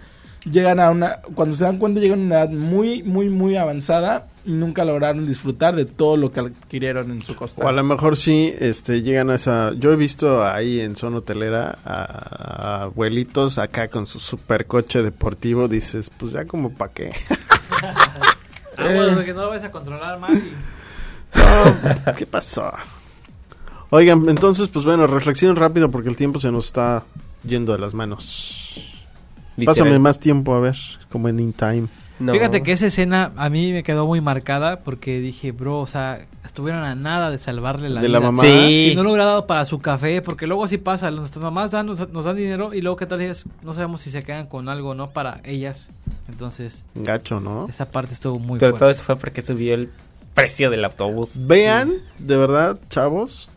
llegan 0.50 0.80
a 0.80 0.90
una... 0.90 1.20
Cuando 1.34 1.54
se 1.54 1.64
dan 1.64 1.76
cuenta, 1.76 2.00
llegan 2.00 2.20
a 2.20 2.24
una 2.24 2.34
edad 2.36 2.50
muy, 2.50 3.02
muy, 3.02 3.28
muy 3.28 3.56
avanzada 3.56 4.26
y 4.44 4.52
nunca 4.52 4.84
lograron 4.86 5.26
disfrutar 5.26 5.76
de 5.76 5.84
todo 5.84 6.16
lo 6.16 6.32
que 6.32 6.40
adquirieron 6.40 7.10
en 7.10 7.22
su 7.22 7.36
costal. 7.36 7.66
O 7.66 7.68
a 7.68 7.72
lo 7.72 7.84
mejor 7.84 8.16
sí 8.16 8.52
este, 8.58 9.02
llegan 9.02 9.28
a 9.30 9.34
esa... 9.34 9.72
Yo 9.78 9.92
he 9.92 9.96
visto 9.96 10.44
ahí 10.44 10.80
en 10.80 10.96
zona 10.96 11.18
hotelera 11.18 11.78
a, 11.84 12.78
a 12.78 12.82
abuelitos 12.84 13.58
acá 13.58 13.88
con 13.88 14.06
su 14.06 14.18
supercoche 14.18 15.02
deportivo. 15.02 15.68
Dices, 15.68 16.10
pues 16.16 16.32
ya 16.32 16.46
como 16.46 16.72
pa' 16.72 16.88
qué. 16.88 17.10
Ah, 18.76 18.84
bueno, 18.84 19.16
de 19.16 19.24
que 19.24 19.34
no 19.34 19.42
lo 19.42 19.50
vas 19.50 19.64
a 19.64 19.70
controlar 19.70 20.18
No, 20.18 20.30
¿Qué 22.16 22.26
pasó? 22.26 22.72
Oigan, 23.90 24.28
entonces, 24.28 24.68
pues 24.68 24.84
bueno, 24.84 25.06
reflexión 25.06 25.56
rápido 25.56 25.90
porque 25.90 26.08
el 26.08 26.16
tiempo 26.16 26.40
se 26.40 26.50
nos 26.50 26.66
está 26.66 27.04
yendo 27.44 27.72
de 27.72 27.78
las 27.78 27.92
manos. 27.92 29.02
Literal. 29.56 29.74
Pásame 29.74 29.98
más 29.98 30.18
tiempo, 30.18 30.54
a 30.54 30.60
ver, 30.60 30.76
como 31.10 31.28
en 31.28 31.40
In 31.40 31.52
Time. 31.52 31.88
No. 32.22 32.32
Fíjate 32.32 32.62
que 32.62 32.72
esa 32.72 32.86
escena 32.86 33.32
a 33.36 33.48
mí 33.50 33.72
me 33.72 33.82
quedó 33.82 34.06
muy 34.06 34.20
marcada 34.20 34.80
porque 34.80 35.20
dije, 35.20 35.52
bro, 35.52 35.80
o 35.80 35.86
sea, 35.86 36.26
estuvieron 36.44 36.84
a 36.84 36.94
nada 36.94 37.30
de 37.30 37.38
salvarle 37.38 37.88
la 37.90 38.00
De 38.00 38.06
vida. 38.08 38.20
la 38.20 38.24
mamá. 38.26 38.42
Sí. 38.42 38.88
Si 38.90 38.94
no 38.94 39.02
lo 39.02 39.10
hubiera 39.10 39.24
dado 39.26 39.46
para 39.46 39.64
su 39.64 39.80
café, 39.80 40.22
porque 40.22 40.46
luego 40.46 40.64
así 40.64 40.78
pasa, 40.78 41.10
nuestras 41.10 41.42
mamás 41.42 41.70
dan, 41.72 41.86
nos, 41.86 42.08
nos 42.10 42.24
dan 42.24 42.36
dinero 42.36 42.72
y 42.74 42.80
luego 42.80 42.96
qué 42.96 43.06
tal 43.06 43.20
es, 43.20 43.44
no 43.62 43.74
sabemos 43.74 44.02
si 44.02 44.10
se 44.10 44.22
quedan 44.22 44.46
con 44.46 44.68
algo 44.68 44.90
o 44.90 44.94
no 44.94 45.10
para 45.10 45.40
ellas. 45.44 45.88
Entonces, 46.28 46.84
Gacho, 46.94 47.40
¿no? 47.40 47.66
esa 47.68 47.90
parte 47.90 48.14
estuvo 48.14 48.38
muy 48.38 48.58
Pero 48.58 48.72
todo 48.72 48.78
fuerte. 48.80 48.94
eso 48.96 49.02
fue 49.04 49.16
porque 49.16 49.42
subió 49.42 49.74
el 49.74 49.90
precio 50.34 50.70
del 50.70 50.84
autobús. 50.84 51.32
Vean, 51.46 51.92
de 52.18 52.36
verdad, 52.36 52.78
chavos, 52.88 53.50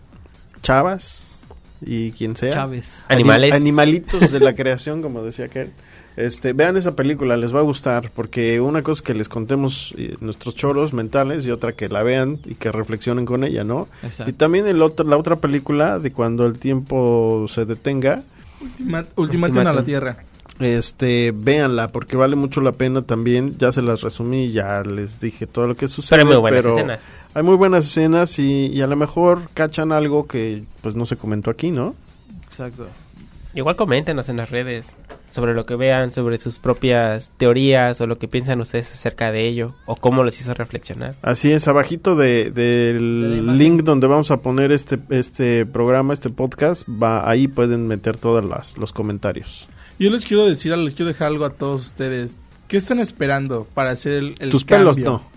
chavas 0.62 1.40
y 1.86 2.12
quien 2.12 2.36
sea. 2.36 2.54
Chávez. 2.54 3.04
Animales. 3.08 3.52
Anim- 3.54 3.56
animalitos 3.62 4.32
de 4.32 4.40
la 4.40 4.56
creación, 4.56 5.02
como 5.02 5.24
decía 5.24 5.46
aquel. 5.46 5.72
Este, 6.18 6.54
vean 6.54 6.78
esa 6.78 6.96
película, 6.96 7.36
les 7.36 7.54
va 7.54 7.60
a 7.60 7.64
gustar, 7.64 8.10
porque 8.16 8.62
una 8.62 8.82
cosa 8.82 9.00
es 9.00 9.02
que 9.02 9.14
les 9.14 9.28
contemos 9.28 9.94
eh, 9.98 10.16
nuestros 10.22 10.56
choros 10.56 10.94
mentales 10.94 11.46
y 11.46 11.52
otra 11.52 11.74
que 11.74 11.90
la 11.90 12.04
vean 12.04 12.40
y 12.46 12.56
que 12.56 12.72
reflexionen 12.72 13.26
con 13.26 13.44
ella, 13.44 13.64
¿no? 13.66 13.88
Exacto. 14.02 14.30
Y 14.30 14.34
también 14.34 14.66
el 14.68 14.82
otro, 14.82 15.06
la 15.06 15.18
otra 15.18 15.36
película 15.38 16.00
de 16.00 16.12
cuando 16.14 16.46
el 16.46 16.58
tiempo 16.58 17.46
se 17.50 17.66
detenga, 17.66 18.24
Ultima- 18.62 19.06
Ultimátum 19.18 19.58
a 19.68 19.74
la. 19.74 19.84
Tierra. 19.84 20.18
este, 20.60 21.34
véanla, 21.36 21.90
porque 21.90 22.16
vale 22.16 22.36
mucho 22.38 22.62
la 22.62 22.72
pena 22.72 23.02
también. 23.02 23.58
Ya 23.60 23.72
se 23.74 23.82
las 23.82 24.02
resumí, 24.02 24.52
ya 24.52 24.82
les 24.84 25.20
dije 25.20 25.46
todo 25.48 25.68
lo 25.68 25.76
que 25.76 25.88
sucede. 25.90 26.20
Pero 26.20 26.30
hay 26.30 26.34
muy 26.34 26.42
buenas 26.42 26.62
pero 26.64 26.76
escenas. 26.78 27.00
Hay 27.34 27.44
muy 27.44 27.56
buenas 27.58 27.86
escenas 27.88 28.40
y, 28.40 28.68
y 28.68 28.82
a 28.82 28.88
lo 28.88 28.96
mejor 28.96 29.50
cachan 29.54 29.92
algo 29.92 30.26
que 30.28 30.64
pues 30.82 30.96
no 30.96 31.06
se 31.06 31.18
comentó 31.18 31.52
aquí, 31.52 31.72
¿no? 31.72 31.94
Exacto. 32.48 32.88
Igual 33.54 33.76
coméntenos 33.76 34.30
en 34.30 34.38
las 34.38 34.50
redes 34.50 34.96
sobre 35.36 35.54
lo 35.54 35.66
que 35.66 35.76
vean, 35.76 36.12
sobre 36.14 36.38
sus 36.38 36.58
propias 36.60 37.34
teorías 37.38 38.00
o 38.00 38.08
lo 38.08 38.18
que 38.18 38.28
piensan 38.30 38.62
ustedes 38.62 38.94
acerca 38.94 39.32
de 39.34 39.46
ello 39.48 39.76
o 39.86 39.96
cómo 39.98 40.24
los 40.24 40.40
hizo 40.40 40.54
reflexionar. 40.54 41.16
Así 41.22 41.52
es, 41.52 41.68
abajito 41.68 42.16
de- 42.16 42.52
De 42.52 42.94
del 42.94 43.38
imagen. 43.40 43.58
link 43.58 43.84
donde 43.84 44.08
vamos 44.08 44.32
a 44.32 44.38
poner 44.42 44.72
este, 44.72 44.98
este 45.10 45.66
programa, 45.66 46.14
este 46.14 46.30
podcast, 46.30 46.88
va 46.88 47.30
ahí 47.30 47.48
pueden 47.50 47.86
meter 47.88 48.16
todos 48.18 48.44
los 48.78 48.94
comentarios. 48.94 49.68
Yo 50.00 50.10
les 50.10 50.26
quiero 50.26 50.46
decir, 50.46 50.76
les 50.78 50.94
quiero 50.94 51.10
dejar 51.10 51.28
algo 51.28 51.46
a 51.46 51.50
todos 51.52 51.82
ustedes. 51.82 52.40
¿Qué 52.68 52.78
están 52.78 53.00
esperando 53.00 53.68
para 53.74 53.92
hacer 53.92 54.14
el, 54.14 54.36
el 54.40 54.50
Tus 54.50 54.64
pelos 54.66 54.98
no. 54.98 55.30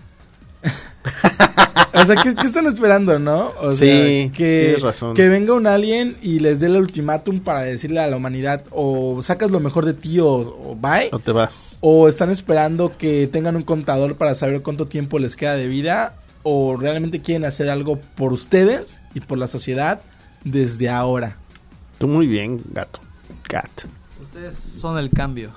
O 1.93 2.05
sea, 2.05 2.15
¿qué, 2.15 2.33
qué 2.35 2.47
están 2.47 2.65
esperando, 2.67 3.19
no? 3.19 3.51
O 3.61 3.71
Sí, 3.71 3.77
sea, 3.79 4.31
que, 4.31 4.61
tienes 4.65 4.81
razón. 4.81 5.15
Que 5.15 5.27
venga 5.27 5.53
un 5.53 5.67
alien 5.67 6.17
y 6.21 6.39
les 6.39 6.59
dé 6.59 6.67
el 6.67 6.77
ultimátum 6.77 7.41
para 7.41 7.61
decirle 7.61 7.99
a 7.99 8.07
la 8.07 8.15
humanidad 8.15 8.63
o 8.71 9.21
sacas 9.21 9.51
lo 9.51 9.59
mejor 9.59 9.85
de 9.85 9.93
ti 9.93 10.19
o, 10.19 10.27
o 10.29 10.77
bye. 10.79 11.09
No 11.11 11.19
te 11.19 11.31
vas. 11.31 11.77
O 11.81 12.07
están 12.07 12.29
esperando 12.29 12.97
que 12.97 13.27
tengan 13.27 13.55
un 13.55 13.63
contador 13.63 14.15
para 14.15 14.33
saber 14.35 14.61
cuánto 14.61 14.87
tiempo 14.87 15.19
les 15.19 15.35
queda 15.35 15.55
de 15.55 15.67
vida. 15.67 16.15
O 16.43 16.77
realmente 16.77 17.21
quieren 17.21 17.43
hacer 17.43 17.69
algo 17.69 17.99
por 18.15 18.31
ustedes 18.31 19.01
y 19.13 19.19
por 19.19 19.37
la 19.37 19.47
sociedad 19.47 20.01
desde 20.45 20.89
ahora. 20.89 21.35
Tú 21.97 22.07
muy 22.07 22.27
bien, 22.27 22.61
gato. 22.71 23.01
Cat. 23.43 23.69
Ustedes 24.21 24.55
son 24.57 24.97
el 24.97 25.09
cambio. 25.09 25.51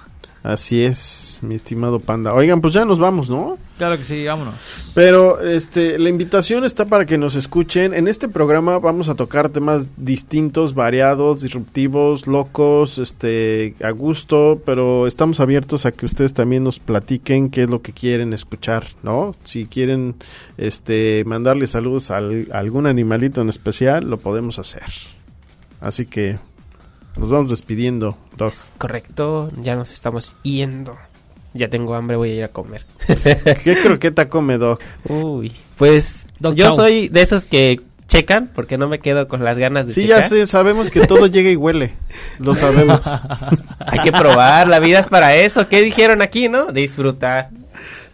Así 0.44 0.82
es, 0.82 1.38
mi 1.42 1.54
estimado 1.54 2.00
panda. 2.00 2.34
Oigan, 2.34 2.60
pues 2.60 2.74
ya 2.74 2.84
nos 2.84 2.98
vamos, 2.98 3.30
¿no? 3.30 3.58
Claro 3.78 3.96
que 3.96 4.04
sí, 4.04 4.26
vámonos. 4.26 4.90
Pero 4.92 5.40
este, 5.40 6.00
la 6.00 6.08
invitación 6.08 6.64
está 6.64 6.86
para 6.86 7.06
que 7.06 7.16
nos 7.16 7.36
escuchen. 7.36 7.94
En 7.94 8.08
este 8.08 8.28
programa 8.28 8.80
vamos 8.80 9.08
a 9.08 9.14
tocar 9.14 9.50
temas 9.50 9.88
distintos, 9.96 10.74
variados, 10.74 11.42
disruptivos, 11.42 12.26
locos, 12.26 12.98
este, 12.98 13.76
a 13.84 13.90
gusto, 13.90 14.60
pero 14.66 15.06
estamos 15.06 15.38
abiertos 15.38 15.86
a 15.86 15.92
que 15.92 16.06
ustedes 16.06 16.34
también 16.34 16.64
nos 16.64 16.80
platiquen 16.80 17.48
qué 17.48 17.62
es 17.62 17.70
lo 17.70 17.80
que 17.80 17.92
quieren 17.92 18.32
escuchar, 18.32 18.84
¿no? 19.04 19.36
Si 19.44 19.66
quieren 19.66 20.16
este 20.58 21.22
mandarle 21.24 21.68
saludos 21.68 22.10
al- 22.10 22.48
a 22.52 22.58
algún 22.58 22.86
animalito 22.88 23.42
en 23.42 23.48
especial, 23.48 24.10
lo 24.10 24.18
podemos 24.18 24.58
hacer. 24.58 24.82
Así 25.80 26.04
que 26.06 26.36
nos 27.16 27.30
vamos 27.30 27.50
despidiendo, 27.50 28.16
Doc. 28.36 28.54
Correcto, 28.78 29.50
ya 29.60 29.74
nos 29.74 29.92
estamos 29.92 30.36
yendo. 30.42 30.96
Ya 31.54 31.68
tengo 31.68 31.94
hambre, 31.94 32.16
voy 32.16 32.30
a 32.30 32.34
ir 32.34 32.44
a 32.44 32.48
comer. 32.48 32.86
¿Qué 33.64 33.76
croqueta 33.82 34.28
come, 34.30 34.56
Doc? 34.56 34.80
Uy, 35.08 35.52
pues 35.76 36.24
Doc 36.38 36.54
yo 36.54 36.66
Chow. 36.68 36.76
soy 36.76 37.08
de 37.08 37.20
esos 37.22 37.44
que 37.44 37.78
checan 38.08 38.50
porque 38.54 38.78
no 38.78 38.88
me 38.88 39.00
quedo 39.00 39.28
con 39.28 39.44
las 39.44 39.58
ganas 39.58 39.86
de 39.86 39.92
Sí, 39.92 40.02
checar. 40.02 40.22
ya 40.22 40.28
sé, 40.28 40.46
sabemos 40.46 40.88
que 40.90 41.06
todo 41.06 41.26
llega 41.26 41.50
y 41.50 41.56
huele. 41.56 41.92
Lo 42.38 42.54
sabemos. 42.54 43.00
Hay 43.86 43.98
que 44.00 44.12
probar, 44.12 44.66
la 44.68 44.80
vida 44.80 44.98
es 45.00 45.08
para 45.08 45.34
eso. 45.36 45.68
¿Qué 45.68 45.82
dijeron 45.82 46.22
aquí, 46.22 46.48
no? 46.48 46.72
Disfrutar. 46.72 47.50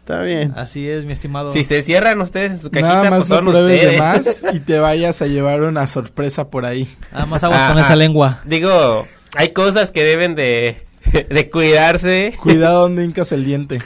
Está 0.09 0.23
bien. 0.23 0.55
Así 0.57 0.89
es, 0.89 1.05
mi 1.05 1.13
estimado. 1.13 1.51
Si 1.51 1.65
se 1.65 1.83
cierran 1.83 2.19
ustedes 2.23 2.53
en 2.53 2.59
su 2.59 2.71
cajita, 2.71 2.89
Nada 2.89 3.11
más 3.11 3.19
pues 3.19 3.29
no 3.29 3.37
son 3.37 3.45
pruebes 3.45 3.83
de 3.83 3.89
ustedes. 3.91 4.43
más 4.43 4.43
y 4.55 4.61
te 4.61 4.79
vayas 4.79 5.21
a 5.21 5.27
llevar 5.27 5.61
una 5.61 5.87
sorpresa 5.87 6.49
por 6.49 6.65
ahí. 6.65 6.89
Nada 7.13 7.27
más 7.27 7.45
aguas 7.45 7.61
Ah, 7.63 7.69
con 7.69 7.79
esa 7.79 7.93
ah. 7.93 7.97
lengua. 7.97 8.41
Digo, 8.47 9.07
hay 9.37 9.53
cosas 9.53 9.91
que 9.91 10.05
deben 10.05 10.35
de, 10.35 10.79
de 11.29 11.51
cuidarse. 11.51 12.33
Cuidado 12.43 12.81
donde 12.85 13.05
hincas 13.05 13.33
el 13.33 13.45
diente. 13.45 13.83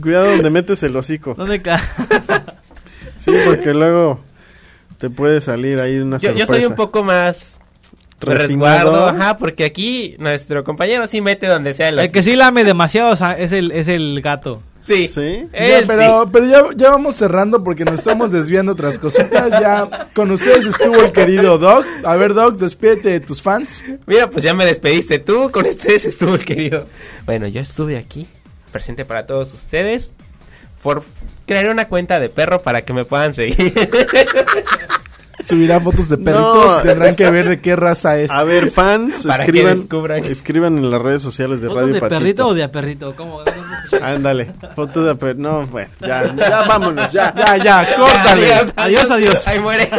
Cuidado 0.00 0.30
donde 0.30 0.50
metes 0.50 0.80
el 0.84 0.94
hocico. 0.94 1.34
¿Dónde 1.34 1.60
ca 1.60 1.82
Sí, 3.16 3.32
porque 3.46 3.74
luego 3.74 4.20
te 4.98 5.10
puede 5.10 5.40
salir 5.40 5.80
ahí 5.80 5.98
una 5.98 6.18
Yo, 6.18 6.30
yo 6.30 6.46
sorpresa. 6.46 6.54
soy 6.54 6.66
un 6.66 6.76
poco 6.76 7.02
más 7.02 7.56
resguardo, 8.20 9.08
ajá, 9.08 9.38
porque 9.38 9.64
aquí 9.64 10.14
nuestro 10.20 10.62
compañero 10.62 11.08
sí 11.08 11.20
mete 11.20 11.48
donde 11.48 11.74
sea 11.74 11.88
el 11.88 11.98
El 11.98 12.12
que 12.12 12.22
sí 12.22 12.36
lame 12.36 12.62
demasiado 12.62 13.10
o 13.10 13.16
sea, 13.16 13.32
es 13.32 13.50
el, 13.50 13.72
es 13.72 13.88
el 13.88 14.22
gato. 14.22 14.62
Sí. 14.84 15.08
¿Sí? 15.08 15.48
Ya, 15.50 15.78
Él 15.78 15.84
pero 15.86 16.28
pero 16.30 16.44
ya, 16.44 16.62
ya 16.76 16.90
vamos 16.90 17.16
cerrando 17.16 17.64
porque 17.64 17.86
nos 17.86 17.94
estamos 17.94 18.30
desviando 18.30 18.72
otras 18.72 18.98
cositas. 18.98 19.48
Ya 19.52 19.88
con 20.14 20.30
ustedes 20.30 20.66
estuvo 20.66 20.96
el 20.96 21.10
querido 21.10 21.56
Doc. 21.56 21.86
A 22.04 22.16
ver, 22.16 22.34
Doc, 22.34 22.58
despídete 22.58 23.08
de 23.08 23.20
tus 23.20 23.40
fans. 23.40 23.82
Mira, 24.06 24.28
pues 24.28 24.44
ya 24.44 24.52
me 24.52 24.66
despediste 24.66 25.18
tú, 25.18 25.50
con 25.50 25.66
ustedes 25.66 26.04
estuvo 26.04 26.34
el 26.34 26.44
querido. 26.44 26.86
Bueno, 27.24 27.48
yo 27.48 27.62
estuve 27.62 27.96
aquí, 27.96 28.26
presente 28.72 29.06
para 29.06 29.24
todos 29.24 29.54
ustedes, 29.54 30.12
por 30.82 31.02
crear 31.46 31.70
una 31.70 31.88
cuenta 31.88 32.20
de 32.20 32.28
perro 32.28 32.60
para 32.60 32.82
que 32.84 32.92
me 32.92 33.06
puedan 33.06 33.32
seguir. 33.32 33.72
Subirá 35.40 35.80
fotos 35.80 36.08
de 36.08 36.16
perritos. 36.16 36.66
No. 36.66 36.82
Tendrán 36.82 37.16
que 37.16 37.30
ver 37.30 37.48
de 37.48 37.60
qué 37.60 37.74
raza 37.74 38.18
es. 38.18 38.30
A 38.30 38.44
ver, 38.44 38.70
fans, 38.70 39.24
escriban, 39.26 39.86
escriban 40.24 40.78
en 40.78 40.90
las 40.90 41.02
redes 41.02 41.22
sociales 41.22 41.60
de 41.60 41.68
¿Fotos 41.68 41.82
Radio 41.82 41.94
de 41.94 42.00
Patito. 42.00 42.18
perrito 42.18 42.46
o 42.48 42.54
de 42.54 42.62
a 42.62 42.70
perrito? 42.70 43.16
¿Cómo? 43.16 43.42
Ándale, 44.00 44.52
fotos 44.74 45.18
de. 45.18 45.34
No, 45.34 45.66
bueno, 45.66 45.90
ya, 46.00 46.34
ya 46.34 46.62
vámonos, 46.62 47.12
ya. 47.12 47.34
Ya, 47.34 47.56
ya, 47.56 47.96
córtale. 47.96 48.52
Adiós, 48.76 49.10
adiós. 49.10 49.46
Ahí 49.46 49.58
muere. 49.60 49.88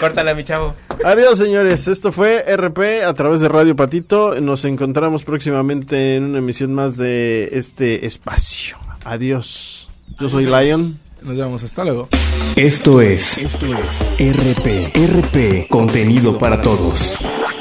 Córtala, 0.00 0.34
mi 0.34 0.44
chavo. 0.44 0.74
Adiós, 1.04 1.38
señores. 1.38 1.88
Esto 1.88 2.12
fue 2.12 2.44
RP 2.56 3.04
a 3.04 3.14
través 3.14 3.40
de 3.40 3.48
Radio 3.48 3.76
Patito. 3.76 4.40
Nos 4.40 4.64
encontramos 4.64 5.24
próximamente 5.24 6.16
en 6.16 6.24
una 6.24 6.38
emisión 6.38 6.72
más 6.74 6.96
de 6.96 7.48
este 7.52 8.06
espacio. 8.06 8.78
Adiós. 9.04 9.88
Yo 10.18 10.28
soy 10.28 10.46
Lion. 10.46 10.98
Nos 11.22 11.36
vemos, 11.36 11.62
hasta 11.62 11.84
luego. 11.84 12.08
Esto 12.54 13.00
es, 13.00 13.38
esto 13.38 13.66
es 13.66 14.00
RP, 14.20 14.92
RP, 14.94 15.68
contenido 15.68 16.38
para 16.38 16.60
todos. 16.60 17.18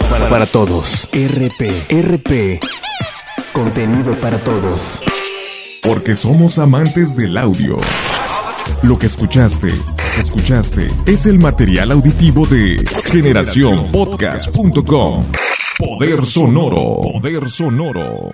Para, 0.10 0.30
para 0.30 0.46
todos. 0.46 1.10
RP, 1.12 1.72
RP, 1.90 2.60
contenido 3.58 4.14
para 4.22 4.38
todos. 4.38 5.02
Porque 5.82 6.16
somos 6.16 6.60
amantes 6.60 7.16
del 7.16 7.40
audio. 7.40 7.80
Lo 8.84 9.00
que 9.00 9.08
escuchaste, 9.08 9.74
escuchaste, 10.20 10.90
es 11.08 11.26
el 11.26 11.40
material 11.40 11.92
auditivo 11.92 12.46
de 12.46 12.86
generacionpodcast.com. 13.06 15.26
Poder 15.80 16.24
sonoro, 16.24 17.02
poder 17.02 17.50
sonoro. 17.50 18.30